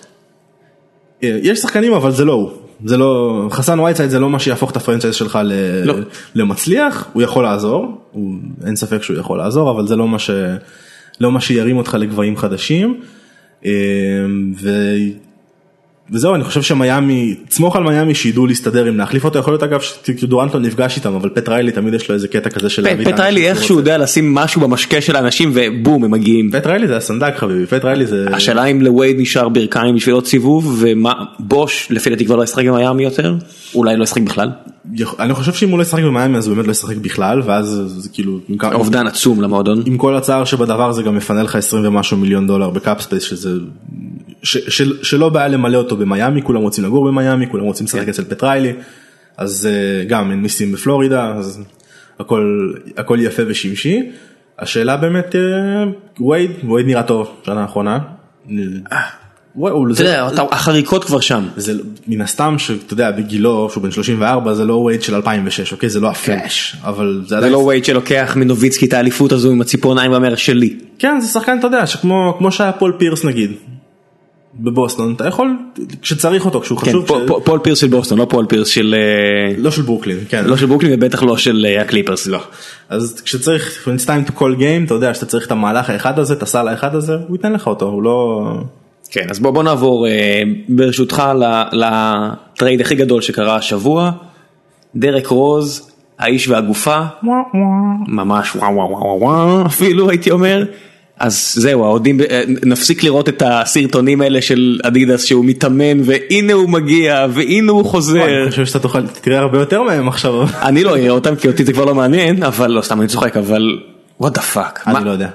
[1.23, 2.51] אה, יש שחקנים אבל זה לא הוא.
[2.85, 5.53] זה לא, חסן וייצייד זה לא מה שיהפוך את הפרנצ'ייז שלך ל...
[5.85, 5.95] לא.
[6.35, 8.35] למצליח, הוא יכול לעזור, הוא...
[8.67, 10.31] אין ספק שהוא יכול לעזור, אבל זה לא מה, ש...
[11.21, 13.01] לא מה שירים אותך לגבהים חדשים.
[13.65, 13.71] אה,
[14.61, 14.71] ו...
[16.13, 19.81] וזהו, אני חושב שמיאמי, תסמוך על מיאמי שידעו להסתדר אם להחליף אותו, יכול להיות אגב
[20.17, 23.03] שדורנט לא נפגש איתם, אבל פט ריילי תמיד יש לו איזה קטע כזה של להביא
[23.03, 23.77] את האנשים ריילי שהוא איכשהו.
[23.77, 26.51] יודע לשים משהו במשקה של האנשים ובום הם מגיעים.
[26.53, 28.27] פט ריילי זה הסנדק חביבי, פט ריילי זה...
[28.33, 32.65] השאלה אם לווייד נשארו ברכיים בשביל עוד סיבוב ומה, בוש לפי דעתי כבר לא ישחק
[32.65, 33.35] במיאמי יותר?
[33.75, 34.51] אולי לא ישחק בכלל?
[35.19, 38.09] אני חושב שאם הוא לא ישחק במיאמי אז הוא באמת לא ישחק בכלל ואז זה
[38.13, 39.83] כאילו עם אובדן עצום למועדון.
[39.87, 43.23] עם כל הצער שבדבר זה גם מפנה לך 20 ומשהו מיליון דולר ב cap space
[43.23, 43.51] שזה
[44.43, 48.73] שאין בעיה למלא אותו במיאמי כולם רוצים לגור במיאמי כולם רוצים לשחק אצל פט ריילי.
[49.37, 51.61] אז אה, גם אין מיסים בפלורידה אז
[52.21, 54.03] הכל הכל יפה ושמשי.
[54.59, 55.41] השאלה באמת אה,
[56.29, 57.99] וייד וייד נראה טוב שנה האחרונה.
[59.95, 61.45] אתה יודע אתה- החריקות כבר שם.
[61.57, 61.73] זה
[62.07, 65.89] מן הסתם שאתה יודע בגילו שהוא בן 34 זה לא וייד של 2006 אוקיי?
[65.89, 70.35] זה לא הפלאש אבל זה לא וייד שלוקח מנוביצקי את האליפות הזו עם הציפורניים ואומר
[70.35, 73.51] שלי כן זה שחקן אתה יודע שכמו כמו שהיה פול פירס נגיד.
[74.55, 75.57] בבוסטון אתה יכול
[76.03, 78.69] כשצריך אותו כשהוא כן, חשוב פול- ש- פול- פול פירס של בוסטון לא פול פירס
[78.69, 82.39] של אה, לא של ברוקלין כן לא של ברוקלין ובטח לא של אה, הקליפרס לא.
[82.89, 86.19] אז כשצריך when it's time to call game אתה יודע שאתה צריך את המהלך האחד
[86.19, 88.51] הזה את הסל האחד הזה הוא ייתן לך אותו הוא לא.
[89.11, 91.23] כן אז בוא בוא נעבור אה, ברשותך
[91.73, 94.11] לטרייד הכי גדול שקרה השבוע.
[94.97, 96.99] דרק רוז האיש והגופה
[98.09, 100.65] ממש וואו וואו וואו וואו אפילו הייתי אומר.
[101.21, 106.69] אז זהו, האוהדים, אה, נפסיק לראות את הסרטונים האלה של אדידס שהוא מתאמן והנה הוא
[106.69, 108.25] מגיע והנה הוא חוזר.
[108.43, 110.43] אני חושב שאתה תוכל, תראה הרבה יותר מהם עכשיו.
[110.63, 113.37] אני לא אראה אותם כי אותי זה כבר לא מעניין, אבל לא סתם אני צוחק,
[113.37, 113.79] אבל
[114.21, 114.81] what the fuck.
[114.87, 115.29] אני לא יודע.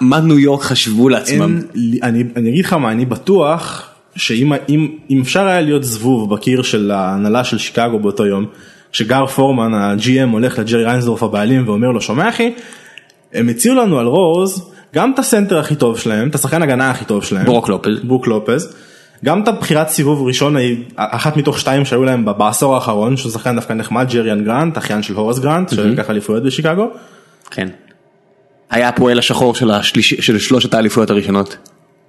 [0.00, 1.60] מה ניו יורק חשבו לעצמם?
[2.02, 3.82] אני אגיד לך מה, אני בטוח
[4.16, 8.44] שאם אם- אם אפשר היה להיות זבוב בקיר של ההנהלה של שיקגו באותו יום,
[8.92, 12.52] שגר פורמן ה-GM הולך לג'רי ריינסדורף הבעלים ואומר לו שומע אחי,
[13.34, 17.04] הם הציעו לנו על רוז גם את הסנטר הכי טוב שלהם, את השחקן הגנה הכי
[17.04, 17.98] טוב שלהם, ברוק לופז.
[18.04, 18.74] ברוק לופז,
[19.24, 20.56] גם את הבחירת סיבוב ראשון,
[20.96, 25.14] אחת מתוך שתיים שהיו להם בעשור האחרון, שהוא שחקן דווקא נחמד, ג'ריאן גרנט, אחיין של
[25.14, 26.86] הוראס גרנט, שלקח אליפויות בשיקגו.
[27.50, 27.68] כן.
[28.70, 31.56] היה הפועל השחור של השליש- של שלושת האליפויות הראשונות.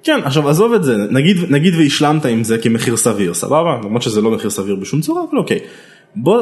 [0.03, 4.21] כן עכשיו עזוב את זה נגיד נגיד והשלמת עם זה כמחיר סביר סבבה למרות שזה
[4.21, 5.59] לא מחיר סביר בשום צורה אבל אוקיי
[6.15, 6.41] בוא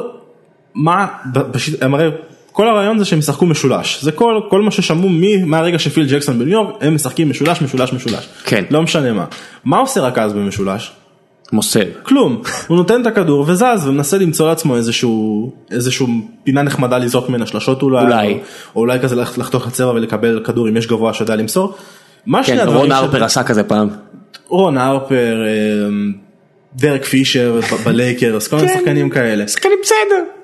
[0.75, 2.09] מה ב- בשיט, הם הרי
[2.59, 6.39] כל הרעיון זה שהם ישחקו משולש זה כל כל מה ששמעו מי מהרגע שפיל ג'קסון
[6.39, 8.63] בניו יורק הם משחקים משולש משולש משולש כן.
[8.69, 9.25] לא משנה מה
[9.65, 10.91] מה עושה רכז במשולש
[11.51, 11.83] מוסר.
[12.03, 16.07] כלום הוא נותן את הכדור וזז ומנסה למצוא לעצמו איזשהו איזשהו
[16.43, 18.33] פינה נחמדה לזרוק ממנה שלשות אולי אולי.
[18.33, 18.37] או,
[18.75, 21.75] או אולי כזה לח- לחתוך לצבע ולקבל כדור אם יש גבוה שיודע למסור.
[22.25, 23.87] מה שני כן, הדברים רון הרפר עשה כזה פעם.
[24.47, 25.37] רון הרפר,
[25.87, 26.13] אמ,
[26.75, 28.79] דרק פישר ב- בלייקרס, כל מיני כן.
[28.79, 29.47] שחקנים כאלה.
[29.47, 30.38] שחקנים בסדר.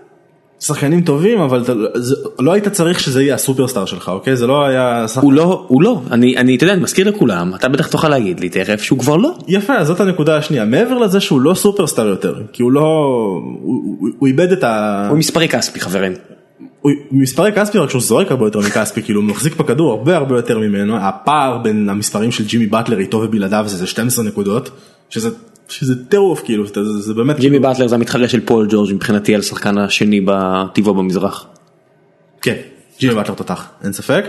[0.59, 4.35] שחקנים טובים אבל אתה זה- לא היית צריך שזה יהיה הסופרסטאר שלך, אוקיי?
[4.35, 5.07] זה לא היה...
[5.07, 8.09] שח- הוא לא, הוא לא, אני, אני, אתה יודע, אני מזכיר לכולם, אתה בטח תוכל
[8.09, 9.31] להגיד לי תכף שהוא כבר לא.
[9.47, 10.65] יפה, אז זאת הנקודה השנייה.
[10.65, 12.81] מעבר לזה שהוא לא סופרסטאר יותר, כי הוא לא...
[12.81, 15.07] הוא- הוא הוא איבד את ה...
[15.09, 16.13] הוא מספרי כספי חברים.
[16.81, 20.35] הוא מספרי כספי רק שהוא זורק הרבה יותר מכספי כאילו הוא מחזיק בכדור הרבה הרבה
[20.35, 24.69] יותר ממנו הפער בין המספרים של ג'ימי באטלר איתו ובלעדיו זה זה 12 נקודות
[25.09, 25.29] שזה
[25.69, 29.41] שזה טירוף כאילו זה, זה באמת ג'ימי באטלר זה המתחרה של פול ג'ורג' מבחינתי על
[29.41, 31.47] השחקן השני בטבעו במזרח.
[32.41, 32.55] כן
[32.99, 34.25] ג'ימי באטלר תותח אין ספק.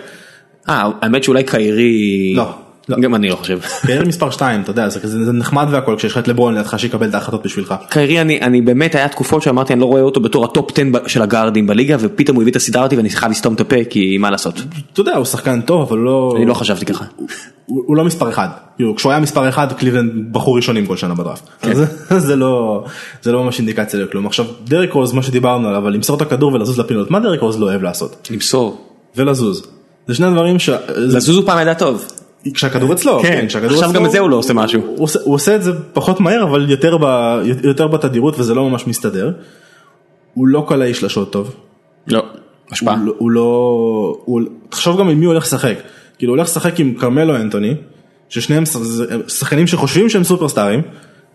[0.69, 2.35] אה, האמת שאולי קיירי...
[2.37, 2.66] לא.
[2.91, 3.59] גם אני לא חושב.
[3.83, 7.09] קיירי מספר 2 אתה יודע זה זה נחמד והכל כשיש לך את לברון לידך שיקבל
[7.09, 7.75] את ההחלטות בשבילך.
[7.91, 10.83] קיירי אני, אני באמת היה תקופות שאמרתי אני לא רואה אותו בתור ה top 10
[10.93, 13.77] ב- של הגארדים בליגה ופתאום הוא הביא את הסדרה אותי ואני חייב לסתום את הפה
[13.91, 14.61] כי מה לעשות.
[14.93, 17.05] אתה יודע הוא שחקן טוב אבל לא אני לא חשבתי ככה.
[17.67, 21.15] הוא, הוא לא מספר אחד כאילו, כשהוא היה מספר אחד קליבלנד בחרו ראשונים כל שנה
[21.15, 21.43] בדראפט.
[21.61, 21.71] כן.
[22.11, 22.85] אז זה לא
[23.23, 26.79] זה לא ממש אינדיקציה לכלום עכשיו דרק רוז מה שדיברנו עליו למסור את הכדור ולזוז
[26.79, 28.87] לפינות מה דרק רוז לא אוהב לעשות למסור.
[29.17, 29.67] ולזוז.
[30.07, 30.71] זה שני דברים ש...
[30.97, 32.05] לזוז הוא פעם ידע טוב.
[32.55, 34.83] כשהכדור אצלו, כן, כן, כשהכדור עכשיו אצלו, גם את זה הוא לא עושה משהו.
[34.87, 37.05] הוא עושה, הוא עושה את זה פחות מהר אבל יותר, ב,
[37.65, 39.33] יותר בתדירות וזה לא ממש מסתדר.
[40.35, 41.55] הוא לא קלעי שלשות טוב.
[42.07, 42.23] לא.
[42.73, 42.95] השפעה.
[42.95, 44.19] הוא, לא- הוא לא...
[44.25, 45.75] הוא, תחשוב גם עם מי הוא הולך לשחק.
[46.19, 47.75] כאילו הוא הולך לשחק עם כרמלו אנטוני,
[48.29, 48.65] ששניהם
[49.29, 50.83] שחקנים שחושבים שהם סופרסטארים,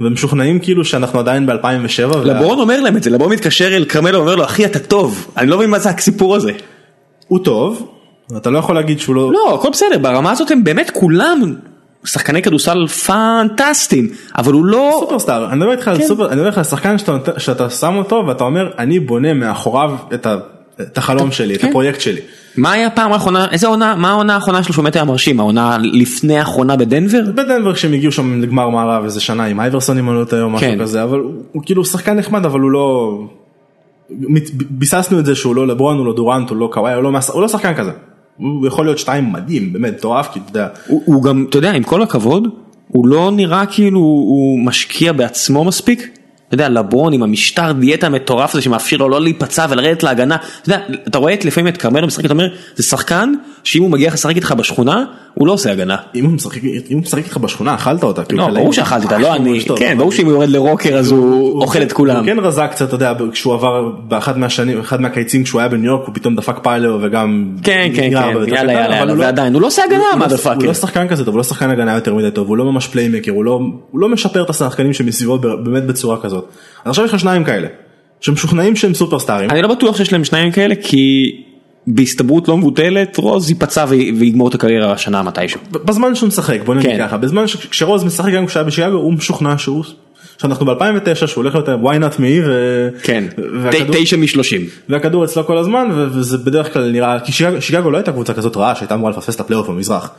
[0.01, 2.18] ומשוכנעים כאילו שאנחנו עדיין ב-2007.
[2.18, 5.49] לברון אומר להם את זה, לברון מתקשר אל כרמלו ואומר לו אחי אתה טוב, אני
[5.49, 6.51] לא מבין מה זה הסיפור הזה.
[7.28, 7.91] הוא טוב,
[8.38, 9.32] אתה לא יכול להגיד שהוא לא...
[9.32, 11.54] לא, הכל בסדר, ברמה הזאת הם באמת כולם
[12.04, 14.08] שחקני כדורסל פנטסטיים,
[14.38, 14.98] אבל הוא לא...
[15.00, 16.04] סופרסטאר, אני מדבר איתך על כן.
[16.04, 16.96] סופר, אני מדבר איתך על שחקן
[17.38, 20.38] שאתה, שם אותו ואתה אומר אני בונה מאחוריו את, ה,
[20.82, 21.68] את החלום שלי, את כן.
[21.68, 22.22] הפרויקט שלי.
[22.58, 25.78] מה היה הפעם האחרונה, איזה עונה, מה העונה האחרונה שלו שהוא באמת היה מרשים, העונה
[25.82, 27.22] לפני האחרונה בדנבר?
[27.36, 30.50] בדנבר כשהם הגיעו שם לגמר מערב איזה שנה עם אייברסון אם אני לא טועה או
[30.50, 30.80] משהו כן.
[30.82, 33.18] כזה, אבל הוא, הוא כאילו שחקן נחמד אבל הוא לא...
[34.70, 37.42] ביססנו את זה שהוא לא לברון, הוא לא דורנט, הוא לא קוואי, הוא לא, הוא
[37.42, 37.92] לא שחקן כזה.
[38.42, 41.72] הוא יכול להיות שתיים מדהים, באמת מטורף, כי אתה יודע, הוא, הוא גם, אתה יודע,
[41.72, 42.48] עם כל הכבוד,
[42.88, 46.21] הוא לא נראה כאילו הוא משקיע בעצמו מספיק.
[46.52, 50.36] אתה יודע, לברון עם המשטר דיאטה המטורף הזה שמאפשר לו לא להיפצע ולרדת להגנה.
[50.36, 53.34] אתה יודע, אתה רואה את לפעמים את כרמלו משחק, אתה אומר, זה שחקן
[53.64, 55.95] שאם הוא מגיע לשחק איתך בשכונה, הוא לא עושה הגנה.
[56.16, 58.24] אם הוא משחק, אם הוא משחק איתך בשכונה אכלת אותה.
[58.24, 58.54] כאילו, לא.
[58.54, 61.91] ברור שאכלתי אותה, לא אני, כן, ברור שאם הוא יורד לרוקר אז הוא אוכל את
[61.91, 62.16] כולם.
[62.18, 65.86] הוא כן רזה קצת, אתה יודע, כשהוא עבר באחד מהשנים, אחד מהקיצים כשהוא היה בניו
[65.86, 67.56] יורק, הוא פתאום דפק פיילר וגם...
[67.64, 68.12] כן, כן, כן,
[68.47, 70.56] יאללה, יאללה, הוא לא- ועדיין, הוא לא עושה הגנה, הוא לא- motherfucker.
[70.56, 72.88] הוא לא שחקן כזה טוב, הוא לא שחקן הגנה יותר מדי טוב, הוא לא ממש
[72.88, 73.60] פליימקר, הוא לא-
[73.91, 76.41] הוא לא משפר את השחקנים שמסביבו באמת בצורה כזאת.
[76.86, 77.68] אז עכשיו יש לך שניים כאלה,
[78.22, 79.50] שמשוכנעים שהם סופרסטארים.
[79.50, 81.32] אני לא בטוח שיש להם שניים כאלה כי
[81.88, 85.60] בהסתברות לא מבוטלת רוז ייפצע וי- ויגמור את הקריירה השנה מתישהו.
[85.72, 86.98] בזמן שהוא משחק בוא נגיד כן.
[87.08, 89.84] ככה בזמן ש- כשרוז משחק גם כשהיה בשיקגו הוא משוכנע שהוא
[90.42, 93.24] שאנחנו ב2009 שהוא הולך להיות why not me ו- כן,
[93.62, 94.62] והכדור- ת- תשע משלושים.
[94.89, 98.76] והכדור אצלו כל הזמן וזה בדרך כלל נראה כי שיקגו לא הייתה קבוצה כזאת רעה
[98.76, 100.12] שהייתה אמורה לפספס את הפלייאוף במזרח.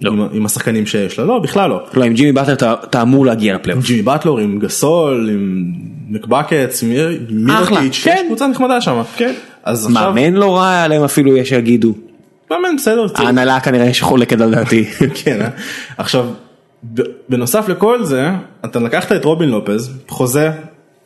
[0.00, 0.10] לא.
[0.10, 1.82] עם, עם השחקנים שיש לה לא בכלל לא.
[1.94, 3.84] לא, עם ג'ימי באטלר אתה- אמור להגיע עם לפלייאוף.
[3.86, 5.64] ג'ימי באטלר עם גסול עם
[6.08, 6.90] מקבקץ עם
[7.30, 8.14] מירוטיץ' כן.
[8.20, 9.02] יש קבוצה נחמדה שם.
[9.16, 9.32] כן.
[9.64, 11.92] אז עכשיו מאמן לא רע להם אפילו יש שיגידו.
[12.50, 13.06] מאמן בסדר.
[13.14, 14.84] ההנהלה כנראה שחולקת על דעתי.
[15.24, 15.48] כן, אה?
[15.98, 16.26] עכשיו,
[17.28, 18.28] בנוסף לכל זה,
[18.64, 20.50] אתה לקחת את רובין לופז, חוזה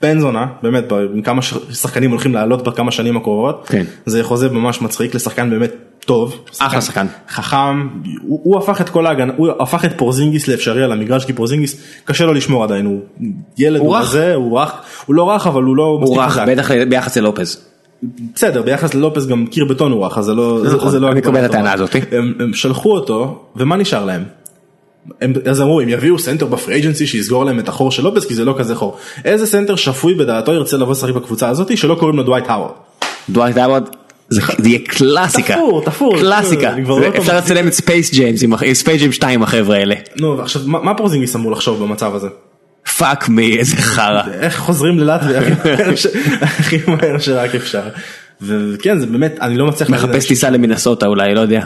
[0.03, 1.43] בן זונה, באמת, עם כמה
[1.73, 3.85] שחקנים הולכים לעלות בכמה שנים הקרובות, כן.
[4.07, 5.73] זה חוזה ממש מצחיק לשחקן באמת
[6.05, 7.07] טוב, אחלה שחקן.
[7.29, 7.89] חכם,
[8.23, 11.77] הוא, הוא הפך את כל ההגנה, הוא הפך את פורזינגיס לאפשרי על המגרש כי פורזינגיס
[12.05, 13.01] קשה לו לשמור עדיין, הוא
[13.59, 14.03] ילד, הוא הוא רך.
[14.03, 14.73] רזה, הוא רך,
[15.07, 16.39] הוא לא רך אבל הוא לא הוא רך.
[16.47, 17.61] בטח ביחס ללופז.
[18.35, 21.09] בסדר ביחס ללופס גם קיר בטון הוא רך אז זה לא, זה, נכון, זה לא
[21.09, 21.51] אני מקבל את.
[21.51, 22.01] הטענה הזאתי.
[22.13, 24.25] הם, הם שלחו אותו ומה נשאר להם.
[25.21, 28.27] הם, אז אמרו אם יביאו סנטר ב free agency שיסגור להם את החור של לופז
[28.27, 28.97] כי זה לא כזה חור.
[29.25, 32.71] איזה סנטר שפוי בדעתו ירצה לבוא לשחק בקבוצה הזאת שלא קוראים לו דווייט הווארד.
[33.29, 33.89] דווייט הווארד
[34.29, 35.55] זה זה יהיה קלאסיקה.
[35.55, 36.75] תפור, תפור, קלאסיקה.
[36.87, 37.37] לא אפשר.
[37.37, 39.95] לצלם את ספייס ג'אם ספייס ג'אם 2 עם החבר'ה האלה.
[40.21, 42.29] נו עכשיו מה, פורזינגיס אמור לחשוב במצב הזה?
[42.99, 44.23] fuck me איזה חרא.
[44.41, 45.41] איך חוזרים ללטביה
[46.43, 47.83] הכי מהר שרק אפשר.
[48.43, 51.65] וכן זה באמת אני לא מצליח מחפש טיסה למינסוטה אולי לא יודע.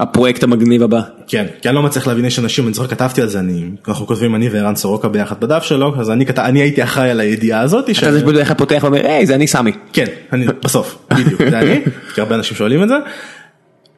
[0.00, 1.00] הפרויקט המגניב הבא.
[1.26, 4.06] כן, כי אני לא מצליח להבין יש אנשים, אני זוכר כתבתי על זה, אני, אנחנו
[4.06, 7.60] כותבים אני וערן סורוקה ביחד בדף שלו, אז אני, כת- אני הייתי אחראי על הידיעה
[7.60, 7.90] הזאת.
[7.90, 9.72] אתה זה שבדרך כלל פותח ואומר היי זה אני סמי.
[9.92, 11.80] כן, אני, בסוף, בדיוק, זה אני,
[12.14, 12.94] כי הרבה אנשים שואלים את זה.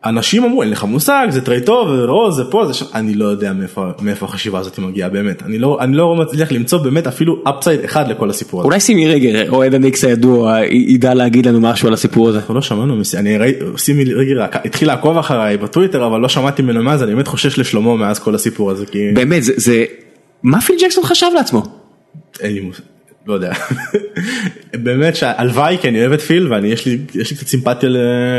[0.04, 3.24] אנשים אמרו אין לך מושג זה טרייד טוב ולא זה פה זה שם אני לא
[3.24, 7.42] יודע מאיפה מאיפה החשיבה הזאת מגיעה באמת אני לא אני לא מצליח למצוא באמת אפילו
[7.44, 8.66] upside אחד לכל הסיפור הזה.
[8.66, 12.38] אולי סימי ריגר אוהד הניקס הידוע ידע להגיד לנו משהו על הסיפור הזה.
[12.38, 13.02] אנחנו לא שמענו.
[13.18, 13.52] אני ראי...
[13.76, 17.96] סימי ריגר התחיל לעקוב אחריי בטוויטר אבל לא שמעתי ממנו מאז אני באמת חושש לשלומו
[17.96, 19.84] מאז כל הסיפור הזה כי באמת זה זה
[20.42, 21.62] מה פיל ג'קסון חשב לעצמו.
[22.40, 22.82] אין לי מושג,
[23.26, 23.52] לא יודע.
[24.84, 27.88] באמת שהלוואי כי אני אוהב את פיל ואני יש לי יש לי קצת סימפתיה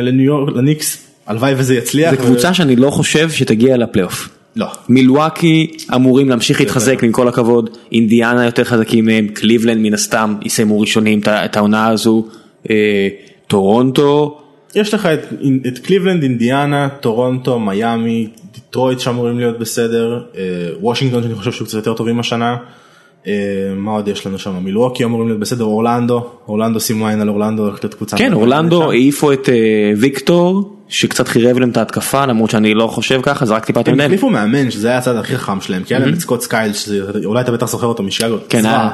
[0.01, 2.11] לניו יורק לניקס הלוואי וזה יצליח.
[2.11, 4.30] זה קבוצה שאני לא חושב שתגיע לפלייאוף.
[4.55, 4.67] לא.
[4.89, 10.80] מילואקי אמורים להמשיך להתחזק עם כל הכבוד, אינדיאנה יותר חזקים מהם, קליבלנד מן הסתם יסיימו
[10.80, 12.26] ראשונים את העונה הזו,
[12.69, 13.07] אה,
[13.47, 14.41] טורונטו,
[14.76, 15.19] יש לך את,
[15.67, 20.41] את קליבלנד, אינדיאנה, טורונטו, מיאמי, דיטרויט שאמורים להיות בסדר, אה,
[20.82, 22.57] וושינגטון שאני חושב שהוא קצת יותר טובים השנה.
[23.28, 23.34] אה,
[23.76, 24.63] מה עוד יש לנו שם?
[24.63, 28.17] מילווקי אמורים להיות בסדר, אורלנדו, אורלנדו שימו עין על אורלנדו, הולכת להיות קבוצה.
[28.17, 28.91] כן אורלנדו.
[28.91, 33.67] העיפו את אה, ויקטור שקצת חירב להם את ההתקפה למרות שאני לא חושב ככה זרקתי
[33.67, 34.05] טיפה יותר הם מדי.
[34.05, 36.99] החליפו מאמן שזה היה הצד הכי חכם שלהם, כי היה להם את סקוט סקיילס, שזה-
[37.25, 38.89] אולי אתה בטח זוכר אותו משיקגו, כן, זוועה, היה.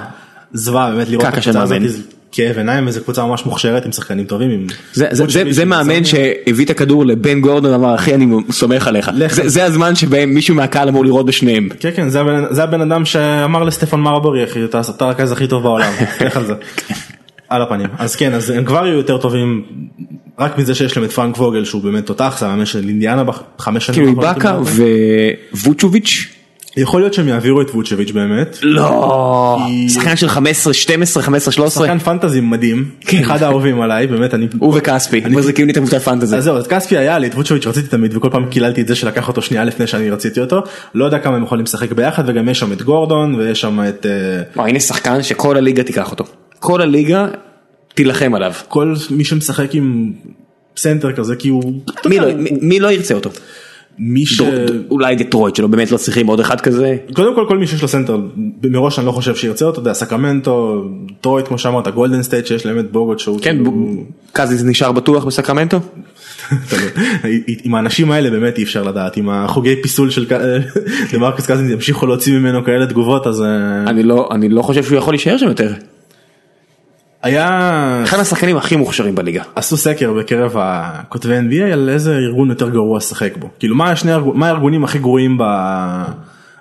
[0.53, 1.81] זוועה באמת לראות את הקבוצה הזאת.
[1.87, 1.97] זה
[2.31, 4.51] כאב עיניים וזו קבוצה ממש מוכשרת עם שחקנים טובים.
[4.51, 8.87] עם זה, זה, זה, זה מאמן שהביא את הכדור לבן גורדון ואמר אחי אני סומך
[8.87, 9.11] עליך.
[9.31, 11.69] זה, זה הזמן שבהם מישהו מהקהל אמור לראות בשניהם.
[11.79, 15.47] כן כן זה הבן, זה הבן אדם שאמר לסטפן מרבורי אחי אתה אתה הרכז הכי
[15.47, 15.91] טוב בעולם
[16.25, 16.53] לך על זה.
[17.49, 19.63] על הפנים אז כן אז הם כבר יהיו יותר טובים
[20.39, 23.85] רק מזה שיש להם את פרנק ווגל שהוא באמת תותח זה המאמן של אינדיאנה בחמש
[23.85, 23.99] שנים.
[23.99, 24.63] כאילו איבאקה אני.
[25.53, 26.27] וווצ'וביץ'
[26.77, 28.57] יכול להיות שהם יעבירו את ווצ'ביץ' באמת.
[28.61, 29.57] לא
[29.89, 33.19] שחקן של 15 12 15 13 שחקן פנטזי מדהים כן.
[33.19, 34.47] אחד האהובים עליי באמת אני.
[34.59, 36.35] הוא וכספי מחזיקים לי את הקבוצת פנטזי.
[36.35, 38.95] אז זהו אז כספי היה לי את ווצ'ביץ' רציתי תמיד וכל פעם קיללתי את זה
[38.95, 40.61] שלקח אותו שנייה לפני שאני רציתי אותו
[40.95, 44.05] לא יודע כמה הם יכולים לשחק ביחד וגם יש שם את גורדון ויש שם את
[44.55, 46.23] אה, הנה שחקן שכל הליגה תיקח אותו
[46.59, 47.27] כל הליגה
[47.97, 48.51] תילחם עליו.
[48.67, 50.11] כל מי שמשחק עם
[50.77, 51.73] סנטר כזה כי הוא
[52.05, 53.29] מי לא- מי- מי לא ירצה אותו?
[53.99, 54.37] מי ש...
[54.41, 54.49] דטר-
[54.89, 56.97] אולי דטרויט שלא באמת לא צריכים עוד אחד כזה.
[57.13, 58.17] קודם כל כל מי שיש לו סנטר
[58.63, 60.85] מראש אני לא חושב שירצה אותו, אתה יודע, סקרמנטו,
[61.21, 65.25] דטרויט כמו שאמרת, גולדן סטייט שיש להם את בוגוט שהוא כן, כאילו- קאזינס נשאר בטוח
[65.25, 65.79] בסקרמנטו?
[67.63, 70.25] עם האנשים האלה באמת אי אפשר לדעת, עם החוגי פיסול של
[71.13, 73.47] דמרקוס קזינס ימשיכו להוציא ממנו כאלה תגובות אז אה,
[73.87, 75.73] אני לא אני לא חושב שהוא יכול להישאר שם יותר.
[77.27, 79.43] היה, אחד השחקנים הכי מוכשרים בליגה.
[79.55, 84.11] עשו סקר בקרב הכותבי NBA על איזה ארגון יותר גרוע לשחק בו, כאילו מה השני
[84.11, 86.03] הארגו- מה הארגונים הכי גרועים ב-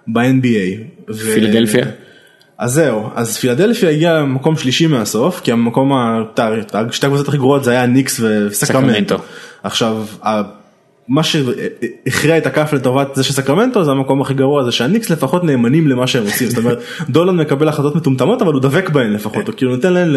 [0.08, 0.82] ב-NBA.
[1.10, 1.84] ו- פילדלפיה?
[2.58, 5.92] אז זהו, אז פילדלפיה הגיעה מקום שלישי מהסוף, כי המקום,
[6.90, 8.54] שתי הקבוצות הכי גרועות זה היה ניקס וסקרמנטו.
[8.54, 9.16] סקרמנטו.
[9.62, 10.04] עכשיו,
[11.08, 15.88] מה שהכריע את הכף לטובת זה שסקרמנטו זה המקום הכי גרוע זה שהניקס לפחות נאמנים
[15.88, 16.78] למה שהם עושים, זאת אומרת
[17.10, 20.08] דולן מקבל החלטות מטומטמות אבל הוא דבק בהן לפחות, הוא כאילו נותן להן.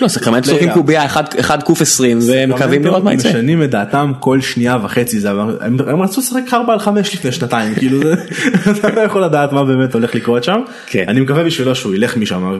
[0.00, 3.28] לא סקרמנטו זורקים קוביה 1 עד 20 ומקווים לראות מה יצא.
[3.28, 5.30] משנים את דעתם כל שנייה וחצי זה
[5.60, 8.14] הם, רצו לשחק 4 על 5 לפני שנתיים כאילו זה,
[8.78, 11.04] אתה לא יכול לדעת מה באמת הולך לקרות שם כן.
[11.08, 12.58] אני מקווה בשבילו שהוא ילך משם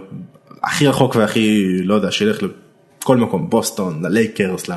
[0.63, 4.69] הכי רחוק והכי לא יודע שילך לכל מקום בוסטון ללייקרס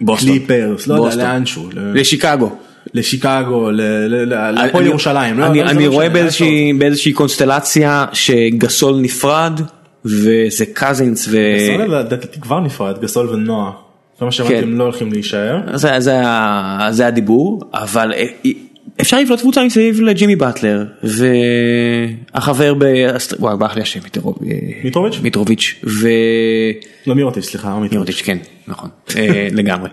[0.00, 1.16] לקליפרס לא יודע.
[1.16, 2.50] לאנשהו לשיקגו.
[2.94, 6.08] לשיקגו ל- ל- ל- להפועל אני- ירושלים לא- אני לא- לא רואה
[6.78, 9.60] באיזושהי קונסטלציה שגסול נפרד
[10.04, 11.36] וזה קאזינס ו...
[11.72, 13.70] גסול לדעתי כבר נפרד גסול ונואה.
[14.18, 14.62] זה מה שהבנתי כן.
[14.62, 15.60] הם לא הולכים להישאר.
[15.74, 18.26] זה, זה, ה- זה הדיבור אבל אה,
[19.00, 20.84] אפשר לבנות קבוצה מסביב לג'ימי באטלר
[22.34, 22.84] והחבר ב...
[23.38, 24.32] וואי ברח לי השם אה,
[24.84, 25.18] מיטרוביץ'?
[25.22, 26.08] מיטרוביץ' ו...
[27.06, 27.68] לא מירוטיץ' סליחה.
[27.68, 28.22] לא מירוטיץ'.
[28.24, 28.38] כן
[28.68, 29.88] נכון אה, לגמרי.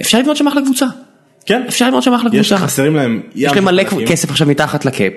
[0.00, 0.86] אפשר לבנות שם אחלה קבוצה.
[1.46, 1.62] כן.
[1.68, 2.64] אפשר לבנות שם אחלה יש קבוצה.
[2.66, 3.20] חסרים להם.
[3.34, 3.82] יש להם מלא.
[4.06, 5.12] כסף עכשיו מתחת לקאפ.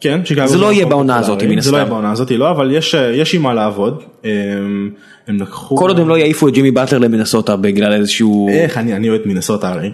[0.00, 1.18] כן, זה לא יהיה מקום בעונה.
[1.18, 1.94] הזאת, מן זה לא יהיה הסתם.
[1.94, 4.02] בעונה הזאת לא אבל יש יש עם מה לעבוד.
[4.24, 4.90] הם-
[5.28, 5.76] לקחו.
[5.76, 8.48] כל עוד הם לא יעיפו את ג'ימי באטלר למינסוטה בגלל איזשהו...
[8.48, 9.90] איך אני אוהד מינסוטה הרי.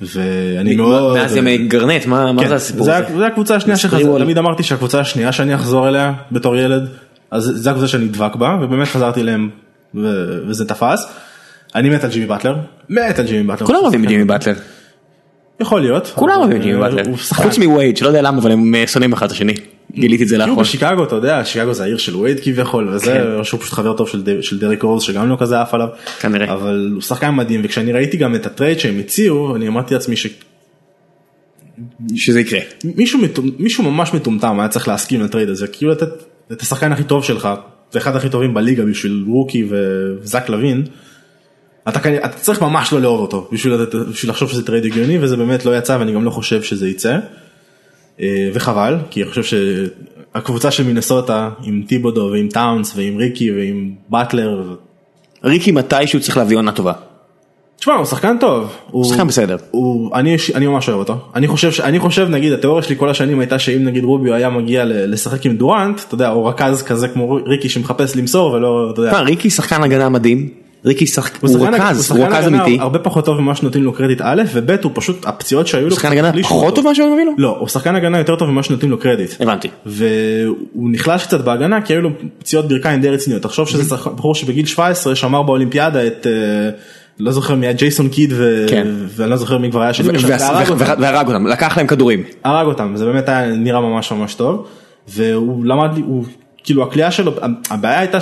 [0.00, 1.18] ואני מאוד...
[1.18, 3.16] מאז ימי גרנט, מה כן, זה הסיפור זה הזה?
[3.16, 4.22] זה הקבוצה השנייה וול.
[4.22, 6.88] תמיד אמרתי שהקבוצה השנייה שאני אחזור אליה בתור ילד,
[7.30, 9.50] אז זה הקבוצה שאני דבק בה, ובאמת חזרתי אליהם
[10.48, 11.08] וזה תפס.
[11.74, 12.56] אני מת על ג'ימי באטלר,
[12.88, 13.66] מת על ג'ימי באטלר.
[13.66, 14.54] כולם אוהבים את ג'ימי באטלר,
[15.60, 16.12] יכול להיות.
[16.14, 17.02] כולם אוהבים את ג'ימי באטלר.
[17.32, 19.54] חוץ מווייד שלא יודע למה אבל הם אה, שונאים אחד את השני,
[19.94, 20.60] גיליתי את זה לאחרונה.
[20.62, 23.04] בשיקגו אתה יודע שיקגו זה העיר של וייד כביכול וזה
[23.38, 23.44] כן.
[23.44, 25.88] שהוא פשוט חבר טוב של, ד- של דריק רוז שגם לא כזה עף עליו
[26.20, 26.52] כנראה.
[26.54, 30.14] אבל הוא שחקן מדהים וכשאני ראיתי גם את הטרייד שהם הציעו אני אמרתי לעצמי
[32.16, 32.60] שזה יקרה.
[32.82, 36.08] שמישהו מטומ- מישהו ממש מטומטם היה צריך להסכים לטרייד הזה כאילו לתת
[36.52, 37.48] את השחקן הכי טוב שלך
[37.92, 40.82] זה אחד הכי טובים בליגה בשביל רוקי וזק לוין.
[41.88, 43.74] אתה, אתה צריך ממש לא לאהוב אותו בשביל,
[44.12, 47.18] בשביל לחשוב שזה טרייד הגיוני וזה באמת לא יצא ואני גם לא חושב שזה יצא.
[48.20, 53.90] אה, וחבל כי אני חושב שהקבוצה של מינסוטה עם טיבודו ועם טאונס ועם ריקי ועם
[54.08, 54.74] באטלר.
[55.44, 56.92] ריקי מתישהו צריך להביא עונה טובה.
[57.76, 58.76] תשמע הוא שחקן טוב.
[58.90, 59.56] הוא שחקן בסדר.
[59.70, 61.16] הוא, אני, אני ממש אוהב אותו.
[61.34, 64.84] אני חושב, אני חושב נגיד התיאוריה שלי כל השנים הייתה שאם נגיד רוביו היה מגיע
[64.84, 69.20] לשחק עם דורנט, אתה יודע, או רכז כזה כמו ריקי שמחפש למסור ולא, אתה יודע.
[69.20, 70.48] ריקי שחקן הגנה מדהים,
[70.86, 74.42] ריקי שחק- הוא רכז, הוא רכז אמיתי, הרבה פחות טוב ממה שנותנים לו קרדיט א'
[74.52, 75.96] וב' הוא פשוט הפציעות שהיו לו.
[75.96, 76.74] שחקן הגנה פחות.
[76.74, 77.32] טוב ממה מביא לו?
[77.38, 79.30] לא, הוא שחקן הגנה יותר טוב ממה שנותנים לו קרדיט.
[79.40, 79.68] הבנתי.
[79.86, 80.56] והוא
[80.92, 83.42] נחלש קצת בהגנה כי היו לו פציעות ברכיים די רציניות.
[83.42, 86.70] תחשוב שזה בחור שבגיל 17 שמר באולימפיאדה את, אה,
[87.18, 88.86] לא זוכר מי היה ג'ייסון קיד ו- כן.
[89.08, 91.46] ואני לא זוכר מי כבר היה ו- והרג אותם.
[91.46, 92.22] לקח להם כדורים.
[92.44, 94.66] הרג אותם זה באמת היה נראה ממש ממש טוב
[95.08, 96.24] והוא למד הוא
[96.64, 97.32] כאילו הכלייה שלו
[97.70, 98.20] הבעיה הייתה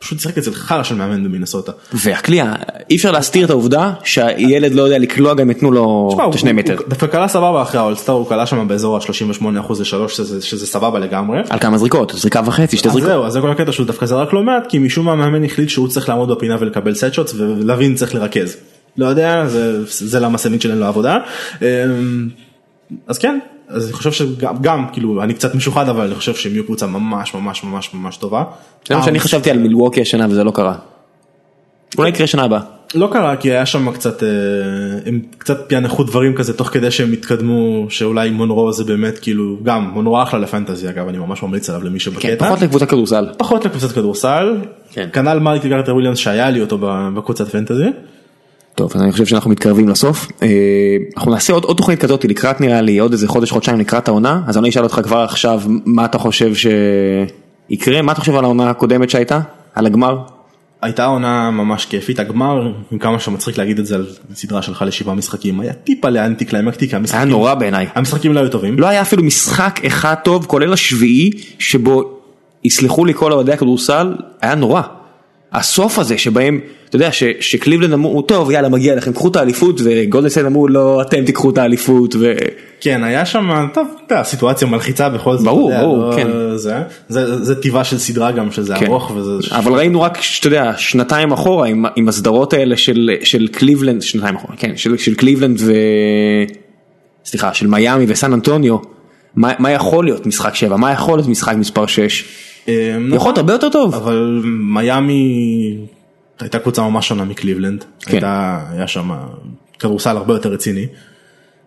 [0.00, 1.72] שפשוט שיחק אצל חרא של מאמן במינסוטה.
[1.92, 2.54] והקליעה,
[2.90, 6.76] אי אפשר להסתיר את העובדה שהילד לא יודע לקלוע גם יתנו לו את השני מטר.
[6.88, 11.38] דווקא קלה סבבה אחרי האולסטאר הוא קלה שם באזור ה-38% ל-3 שזה, סבבה לגמרי.
[11.50, 13.10] על כמה זריקות, זריקה וחצי, שתי אז זריקות.
[13.10, 15.68] זהו אז זה כל הקטע שהוא דווקא זרק לא מעט כי משום מה המאמן החליט
[15.68, 18.56] שהוא צריך לעמוד בפינה ולקבל סט שוטס ולווין צריך לרכז.
[18.96, 21.18] לא יודע זה, זה למה סמית שלנו לעבודה.
[21.62, 22.28] אמ,
[23.06, 23.38] אז כן
[23.68, 26.86] אז אני חושב שגם גם כאילו אני קצת משוחד אבל אני חושב שהם יהיו קבוצה
[26.86, 28.44] ממש ממש ממש ממש טובה.
[28.88, 30.74] זה מה שאני אה, חשבתי על מילווקי השנה וזה לא קרה.
[31.98, 32.60] אולי יקרה שנה הבאה.
[32.94, 34.28] לא קרה כי היה שם קצת אה,
[35.06, 39.90] הם קצת פענחו דברים כזה תוך כדי שהם התקדמו שאולי מונרו זה באמת כאילו גם
[39.94, 42.46] מונרו אחלה לפנטזי אגב אני ממש ממליץ עליו למי כן, שבקטע.
[42.46, 43.26] פחות לקבוצת כדורסל.
[43.38, 44.56] פחות לקבוצת כדורסל.
[44.92, 45.08] כן.
[45.12, 46.78] כנ"ל מרק גרטר וויליאמס שהיה לי אותו
[47.14, 47.88] בקבוצת פנטזי.
[48.78, 50.28] טוב, אז אני חושב שאנחנו מתקרבים לסוף.
[50.42, 50.48] אה,
[51.16, 54.42] אנחנו נעשה עוד, עוד תוכנית כזאת לקראת נראה לי עוד איזה חודש חודשיים לקראת העונה,
[54.46, 58.70] אז אני אשאל אותך כבר עכשיו מה אתה חושב שיקרה, מה אתה חושב על העונה
[58.70, 59.40] הקודמת שהייתה?
[59.74, 60.18] על הגמר?
[60.82, 65.14] הייתה עונה ממש כיפית הגמר עם כמה שמצחיק להגיד את זה על סדרה שלך לשבעה
[65.14, 67.86] משחקים היה טיפה לאנטי קליימקטי כי היה המשחקים נורא בעיניי.
[67.94, 68.78] המשחקים לא היו טובים.
[68.78, 72.18] לא היה אפילו משחק אחד טוב כולל השביעי שבו
[72.64, 74.82] יסלחו לי כל אוהדי הכדורסל היה נורא.
[75.52, 77.08] הסוף הזה שבהם אתה יודע
[77.40, 81.58] שקליבלנד אמרו טוב יאללה מגיע לכם קחו את האליפות וגולדסטיין אמרו לא אתם תיקחו את
[81.58, 82.14] האליפות.
[82.80, 83.50] כן היה שם
[84.22, 85.44] סיטואציה מלחיצה בכל זאת.
[85.44, 86.28] ברור, ברור, לא- כן.
[87.08, 88.86] זה, טבעה של סדרה גם שזה כן.
[88.86, 89.56] ארוך וזה.
[89.56, 94.36] אבל ראינו רק שאתה יודע שנתיים אחורה עם, עם הסדרות האלה של, של קליבלנד שנתיים
[94.36, 95.72] אחורה כן של, של קליבלנד ו...
[97.24, 98.76] סליחה של מיאמי וסן אנטוניו
[99.34, 103.26] מה, מה יכול להיות משחק 7 מה יכול להיות משחק מספר 6 אה, יכול נכון,
[103.26, 103.94] להיות הרבה יותר טוב.
[103.94, 105.76] אבל מיאמי
[106.40, 107.84] הייתה קבוצה ממש שונה מקליבלנד.
[108.00, 108.12] כן.
[108.12, 109.10] הייתה היה שם
[109.78, 110.86] כדורסל הרבה יותר רציני.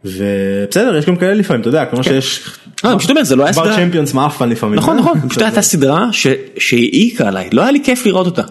[0.05, 2.43] ובסדר יש גם כאלה לפעמים אתה יודע כמו שיש.
[2.83, 3.75] לא, פשוט אומר, זה לא היה סדרה.
[3.75, 4.79] צ'מפיונס מעפן לפעמים.
[4.79, 6.27] נכון נכון פשוט הייתה סדרה ש-
[6.57, 8.41] שהעיקה עליי לא היה לי כיף לראות אותה.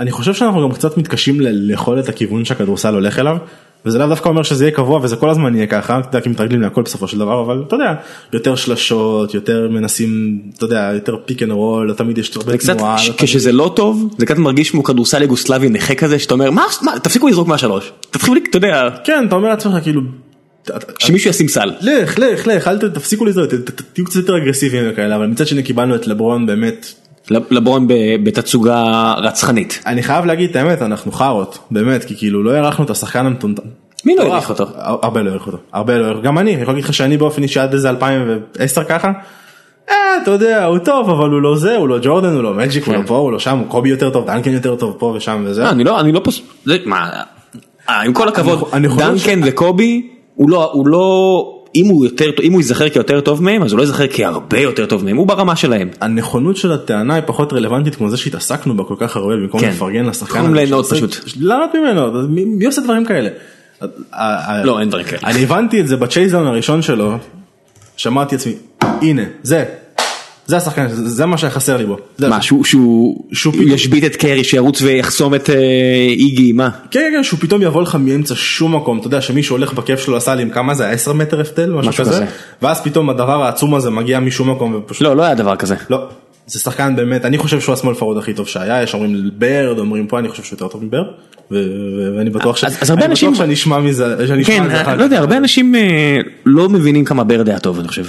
[0.00, 3.36] אני חושב שאנחנו גם קצת מתקשים ל- לאכול את הכיוון שהכדורסל הולך אליו.
[3.86, 6.28] וזה לאו דווקא אומר שזה יהיה קבוע וזה כל הזמן יהיה ככה, אתה יודע, כי
[6.28, 7.94] מתרגלים להכל בסופו של דבר, אבל אתה יודע,
[8.32, 10.10] יותר שלשות, יותר מנסים,
[10.56, 12.98] אתה יודע, יותר pick and roll, לא תמיד יש הרבה תנועה.
[12.98, 16.34] ש- לא תמיד- כשזה לא טוב זה קצת מרגיש כמו כדורסל יוגוסלבי נכה כזה שאתה
[16.34, 20.00] אומר מה, מה תפסיקו לזרוק מהשלוש תתחילו אתה יודע כן, אתה אומר לעצמך כאילו,
[20.98, 21.70] שמישהו ישים סל.
[21.80, 23.50] לך, לך, לך, אל תפסיקו לזרוק,
[23.92, 26.94] תהיו קצת יותר אגרסיביים וכאלה, אבל מצד שני קיבלנו את לברון באמת,
[27.30, 27.86] לברון
[28.22, 29.82] בתצוגה רצחנית.
[29.86, 33.62] אני חייב להגיד את האמת, אנחנו חארות, באמת, כי כאילו לא הערכנו את השחקן המטומטם.
[34.04, 34.64] מי לא העריך אותו?
[34.76, 37.42] הרבה לא העריך אותו, הרבה לא העריך, גם אני, אני יכול להגיד לך שאני באופן
[37.42, 39.12] אישי עד איזה 2010 ככה,
[39.90, 42.84] אה, אתה יודע, הוא טוב, אבל הוא לא זה, הוא לא ג'ורדן, הוא לא מג'יק,
[42.84, 43.00] הוא כן.
[43.00, 45.62] לא פה, הוא לא שם, הוא קובי יותר טוב, דנקן יותר טוב פה ושם וזה.
[45.62, 46.40] לא, אני לא, אני לא פוס...
[46.84, 47.10] מה,
[47.88, 52.52] אה, עם כל הכבוד, דנקן וקובי, הוא לא, הוא לא, אם הוא יותר, טוב- אם
[52.52, 55.56] הוא ייזכר כיותר טוב מהם, אז הוא לא ייזכר כהרבה יותר טוב מהם, הוא ברמה
[55.56, 55.88] שלהם.
[56.00, 59.68] הנכונות של הטענה היא פחות רלוונטית כמו זה שהתעסקנו בה כל כך הרבה במקום כן.
[59.68, 60.34] לפרגן לשחקן.
[60.34, 61.16] במקום הזה ליהנות פשוט.
[61.36, 63.28] ליהנות ממנו, מי עושה דברים כאלה?
[64.64, 65.20] לא, אין דברים כאלה.
[65.24, 67.16] אני הבנתי את זה ב chasedown הראשון שלו,
[67.96, 69.64] אמרתי לעצמי, הנה, זה,
[70.46, 71.96] זה השחקן, זה מה שהיה חסר לי בו.
[72.18, 75.54] מה, שהוא- שהוא שהוא הוא פתאום- ישבית את קרי שירוץ ויחסום את אה,
[76.08, 76.68] איגי, מה?
[76.90, 80.16] כן, כן, שהוא פתאום יבוא לך מאמצע שום מקום, אתה יודע שמישהו הולך בכיף שלו
[80.16, 82.24] עשה לי עם כמה זה, 10 מטר הבדל, משהו כזה.
[82.62, 85.74] ואז פתאום הדבר העצום הזה מגיע משום מקום ופשוט, לא, לא היה דבר כזה.
[85.90, 85.98] לא,
[86.46, 89.78] זה שחקן באמת, אני חושב שהוא ה small forward הכי טוב שהיה, יש אומרים בירד,
[89.78, 91.04] אומרים פה, אני חושב שהוא יותר טוב מבירד,
[92.16, 94.92] ואני בטוח ש- אז- הרבה אנשים- שאני אשמע מזה, שאני אשמע כן, מזה אחר אני
[94.92, 94.98] כך.
[94.98, 96.16] לא יודע, הרבה אנשים אה,
[96.46, 98.04] לא מבינים כמה בירד היה טוב, אני חושב.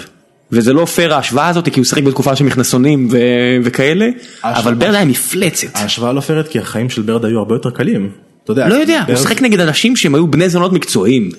[0.55, 3.07] וזה לא פייר ההשוואה הזאת, כי הוא שיחק בתקופה של מכנסונים
[3.63, 4.09] וכאלה,
[4.43, 5.67] אבל בירד היה מפלצת.
[5.73, 8.09] ההשוואה לא פיירת כי החיים של בירד היו הרבה יותר קלים,
[8.43, 11.29] אתה יודע, לא יודע, הוא שיחק נגד אנשים שהם היו בני זונות מקצועיים.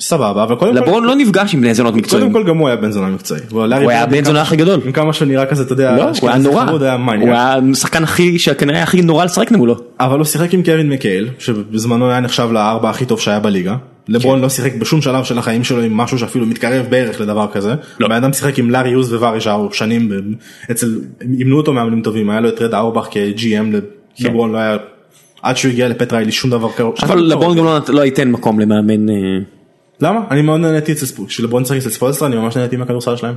[0.00, 2.32] סבבה, אבל קודם כל, לברון לא נפגש עם בני זונות מקצועיים.
[2.32, 4.80] קודם כל גם הוא היה בן זונה מקצועי, הוא היה בן זונה הכי גדול.
[4.84, 6.64] עם כמה שנראה כזה, אתה יודע, לא, הוא היה נורא.
[6.64, 7.28] הוא.
[7.28, 9.76] היה השחקן הכי, שכנראה הכי נורא לשחק מולו.
[10.00, 13.76] אבל הוא שיחק עם קווין מקהייל שבזמנו היה נחשב לארבע הכי טוב שהיה בליגה.
[14.08, 17.74] לברון לא שיחק בשום שלב של החיים שלו עם משהו שאפילו מתקרב בערך לדבר כזה.
[18.00, 18.06] לא.
[18.06, 20.10] הבן אדם שיחק עם לארי יוז ווואריז'אר שנים
[20.70, 21.00] אצל
[21.38, 23.76] אימנו אותו מאמנים טובים היה לו את רד אורבך כ-GM
[24.20, 24.76] לברון לא היה
[25.42, 26.94] עד שהוא הגיע לפט ריילי שום דבר קרוב.
[27.02, 29.08] אבל לברון גם לא לא ייתן מקום למאמן.
[29.08, 29.14] אה,
[30.00, 30.20] למה?
[30.30, 33.34] אני מאוד נהניתי אצל ספו- כשלברון שיחק אצל ספולסטרה אני ממש נהניתי מהכדורסל שלהם.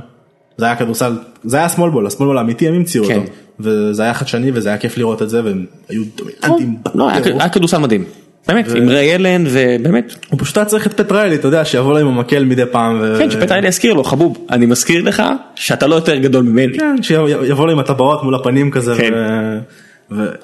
[0.58, 1.12] זה היה כדורסל
[1.44, 3.18] זה היה שמאל בול הסמול בול האמיתי הם המציאו כן.
[3.18, 6.76] אותו וזה היה חדשני וזה היה כיף לראות את זה והם היו דומיננטים.
[6.94, 7.10] לא.
[7.10, 8.04] היה כדורסל מדהים.
[8.48, 10.14] באמת, עם ריי אלן ובאמת.
[10.30, 13.02] הוא פשוט היה צריך את פטריילי אתה יודע שיבוא לו עם המקל מדי פעם.
[13.18, 15.22] כן, אלה יזכיר לו, חבוב, אני מזכיר לך
[15.54, 16.78] שאתה לא יותר גדול ממני.
[16.78, 18.94] כן, שיבוא לו עם הטבעות מול הפנים כזה.
[18.96, 19.12] כן.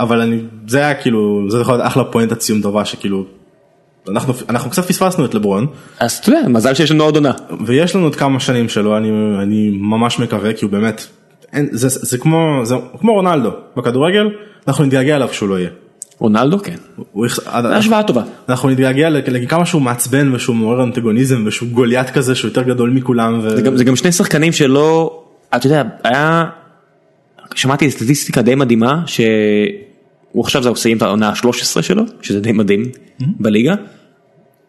[0.01, 3.25] אבל אני זה היה כאילו זה יכול להיות אחלה פואנטת סיום טובה שכאילו
[4.09, 5.67] אנחנו אנחנו קצת פספסנו את לברון
[6.01, 7.33] אז אתה יודע, מזל שיש לנו עוד עונה.
[7.67, 9.11] ויש לנו עוד כמה שנים שלו אני
[9.43, 11.07] אני ממש מקווה כי הוא באמת
[11.53, 14.29] אין, זה, זה כמו זה כמו רונלדו בכדורגל
[14.69, 15.71] אנחנו נתגעגע אליו כשהוא לא יהיה.
[16.19, 16.77] רונלדו כן.
[17.47, 18.23] עד- זו השוואה טובה.
[18.49, 22.91] אנחנו נתגעגע לכ- לכמה שהוא מעצבן ושהוא מעורר אנטגוניזם ושהוא גוליית כזה שהוא יותר גדול
[22.91, 23.41] מכולם.
[23.77, 25.23] זה גם- שני שחקנים שלא,
[25.57, 26.45] אתה יודע, היה,
[27.55, 29.25] שמעתי סטטיסטיקה די מדהימה, שהוא
[30.45, 32.83] עכשיו זה מסיים את העונה ה-13 שלו, שזה די מדהים
[33.21, 33.75] בליגה.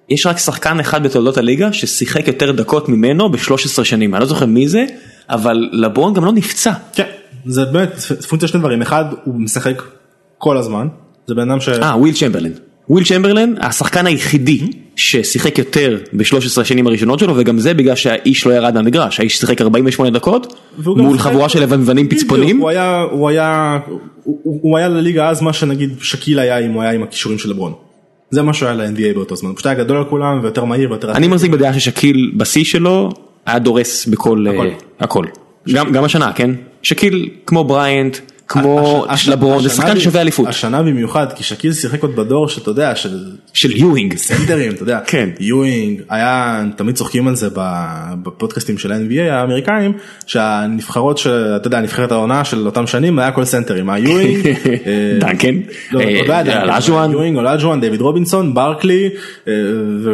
[0.10, 4.46] יש רק שחקן אחד בתולדות הליגה ששיחק יותר דקות ממנו ב-13 שנים, אני לא זוכר
[4.46, 4.86] מי זה,
[5.30, 6.72] אבל לברון גם לא נפצע.
[6.94, 7.06] כן,
[7.46, 7.96] זה באמת
[8.30, 9.82] פונקציה שני דברים, אחד הוא משחק
[10.38, 10.88] כל הזמן,
[11.28, 11.70] זה בן אדם ש...
[11.70, 12.52] אה, וויל צ'מברלין.
[12.90, 14.60] וויל צ'מברלין, השחקן היחידי
[14.96, 19.62] ששיחק יותר ב-13 השנים הראשונות שלו, וגם זה בגלל שהאיש לא ירד מהמגרש, האיש שיחק
[19.62, 20.54] 48 דקות,
[20.86, 22.58] מול חבורה של לבנבנים פצפונים.
[22.58, 23.80] הוא היה, הוא היה,
[24.24, 27.50] הוא, הוא היה לליגה אז מה שנגיד שקיל היה אם הוא היה עם הכישורים של
[27.50, 27.74] לברון.
[28.30, 30.92] זה מה שהוא היה ל-NBA באותו זמן, הוא פשוט היה גדול על כולם ויותר מהיר
[30.92, 31.12] ויותר...
[31.12, 33.12] אני מחזיק בדעה ששקיל בשיא שלו
[33.46, 34.68] היה דורס בכל הכל.
[34.68, 35.26] אה, הכל.
[35.74, 36.52] גם גם השנה כן?
[36.84, 38.18] שקיל כמו בריינט
[38.48, 42.96] כמו לברון זה שחקן שווה אליפות השנה במיוחד כי שקיל שיחק עוד בדור שאתה יודע
[42.96, 44.18] של של יואינג.
[44.18, 45.30] סנטרים אתה יודע כן.
[45.40, 47.50] יואינג היה תמיד צוחקים על זה
[48.24, 49.94] בפודקאסטים של ה-NBA האמריקאים
[50.26, 54.54] שהנבחרות שאתה יודע נבחרת העונה של אותם שנים היה כל סנטרים היה יואינג אה,
[55.20, 55.56] דנקן,
[55.92, 57.12] לא, אה, עוד לא היה דנקן, אולאג'ואן.
[57.12, 59.10] יואינג אולאג'ואן דויד רובינסון ברקלי
[59.48, 59.54] אה,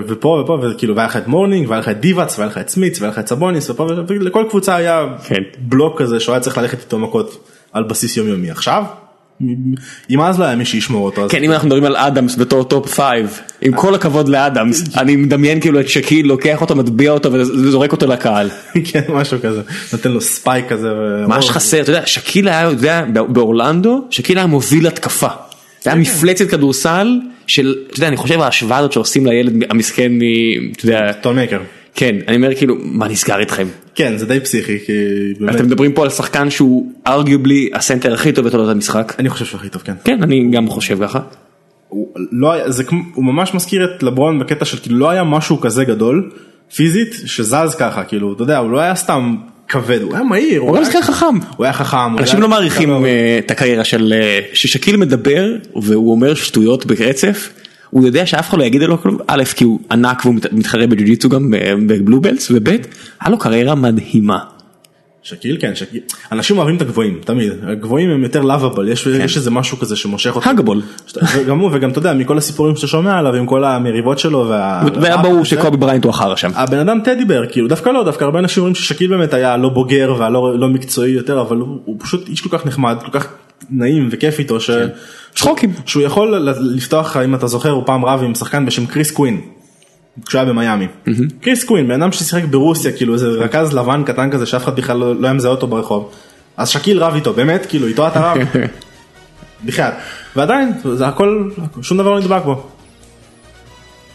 [0.08, 3.02] ופה ופה וכאילו והיה לך את מורנינג והיה לך את דיבאץ והיה לך את סמיץ
[3.02, 5.42] והיה לך את סבוניס ופה ולכל קבוצה היה כן.
[5.60, 8.84] בלוק כזה שהוא היה צריך ללכת איתו מכות על בסיס יומיומי עכשיו.
[10.10, 12.64] אם אז לא היה מי שישמור אותו אז כן אם אנחנו מדברים על אדמס בתור
[12.64, 13.06] top 5
[13.62, 18.08] עם כל הכבוד לאדמס אני מדמיין כאילו את שקיל לוקח אותו מטביע אותו וזורק אותו
[18.08, 18.50] לקהל.
[18.92, 19.62] כן משהו כזה
[19.94, 20.90] נותן לו spike כזה.
[21.28, 25.28] מה שחסר אתה יודע שקיל היה יודע באורלנדו שקיל היה מוביל התקפה.
[25.82, 30.12] זה היה מפלצת כדורסל של אתה יודע אני חושב ההשוואה הזאת שעושים לילד המסכן.
[30.78, 31.60] אתה יודע טון מייקר.
[31.96, 34.94] כן אני אומר כאילו מה נסגר איתכם כן זה די פסיכי כי
[35.40, 39.14] באמת אתם מדברים פה על שחקן שהוא ארגובלי הסנטר הכי טוב בתולדות המשחק.
[39.20, 39.94] אני חושב שהוא הכי טוב כן.
[40.04, 41.20] כן אני גם חושב ככה.
[41.88, 42.84] הוא לא זה
[43.14, 46.32] הוא ממש מזכיר את לברון בקטע של כאילו לא היה משהו כזה גדול
[46.76, 49.36] פיזית שזז ככה כאילו אתה יודע הוא לא היה סתם
[49.68, 51.26] כבד הוא היה מהיר הוא גם היה- חכם.
[51.58, 51.98] הוא היה חכם.
[52.12, 55.46] הוא אנשים לא מעריכים הוא אה, את הקריירה של אה, ששקיל מדבר
[55.76, 57.50] והוא אומר שטויות ברצף.
[57.94, 60.88] הוא יודע שאף אחד לא יגיד לו כלום, א' כי הוא ענק והוא מת- מתחרה
[60.88, 64.40] בג'ו-ג'יצו גם אה, בבלובלס וב' היה לו קריירה מדהימה.
[65.24, 66.00] שקיל כן שקיל
[66.32, 70.36] אנשים אוהבים את הגבוהים תמיד הגבוהים הם יותר לאביבל יש יש איזה משהו כזה שמושך
[70.36, 70.48] אותך.
[70.48, 70.82] הגבול.
[71.38, 74.46] וגם הוא וגם אתה יודע מכל הסיפורים שאתה שומע עליו עם כל המריבות שלו.
[74.50, 76.52] וה- והיה ברור שקובי בריינט הוא החרא שם.
[76.56, 79.70] הבן אדם טדי בר כאילו דווקא לא דווקא הרבה אנשים אומרים ששקיל באמת היה לא
[79.70, 83.28] בוגר והלא לא מקצועי יותר אבל הוא, הוא פשוט איש כל כך נחמד כל כך
[83.70, 84.70] נעים וכיף איתו ש...
[85.36, 85.74] צחוקים.
[85.86, 89.42] שהוא יכול לפתוח אם אתה זוכר הוא פעם רב עם שחקן בשם קריס קווין.
[90.26, 90.88] כשהוא היה במיאמי.
[91.42, 94.98] קריס קווין בן אדם ששיחק ברוסיה כאילו איזה רכז לבן קטן כזה שאף אחד בכלל
[94.98, 96.12] לא לא היה מזהה אותו ברחוב.
[96.58, 98.38] אז שקיל רב איתו באמת כאילו איתו אתה רב.
[99.66, 99.94] בחייאת.
[100.36, 101.50] ועדיין זה הכל
[101.82, 102.64] שום דבר לא נדבק בו.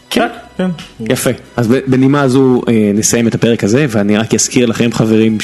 [0.09, 0.27] כן.
[0.57, 0.69] כן.
[0.99, 5.37] יפה אז בנימה הזו אה, נסיים את הפרק הזה ואני רק אזכיר לכם חברים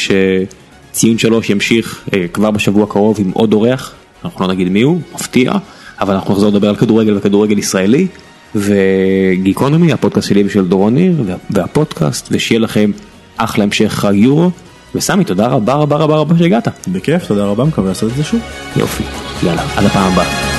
[0.91, 3.93] ציון שלוש ימשיך אה, כבר בשבוע הקרוב עם עוד אורח,
[4.25, 5.53] אנחנו לא נגיד מי הוא, מפתיע,
[6.01, 8.07] אבל אנחנו נחזור לדבר על כדורגל וכדורגל ישראלי.
[8.55, 12.91] וגיקונומי, הפודקאסט שלי ושל דורון ניר, והפודקאסט, ושיהיה לכם
[13.37, 14.51] אחלה המשך חג יורו.
[14.95, 16.67] וסמי, תודה רבה רבה רבה רבה שהגעת.
[16.87, 18.39] בכיף, תודה רבה, מקווה לעשות את זה שוב.
[18.75, 19.03] יופי,
[19.43, 20.54] יאללה, עד הפעם הבאה.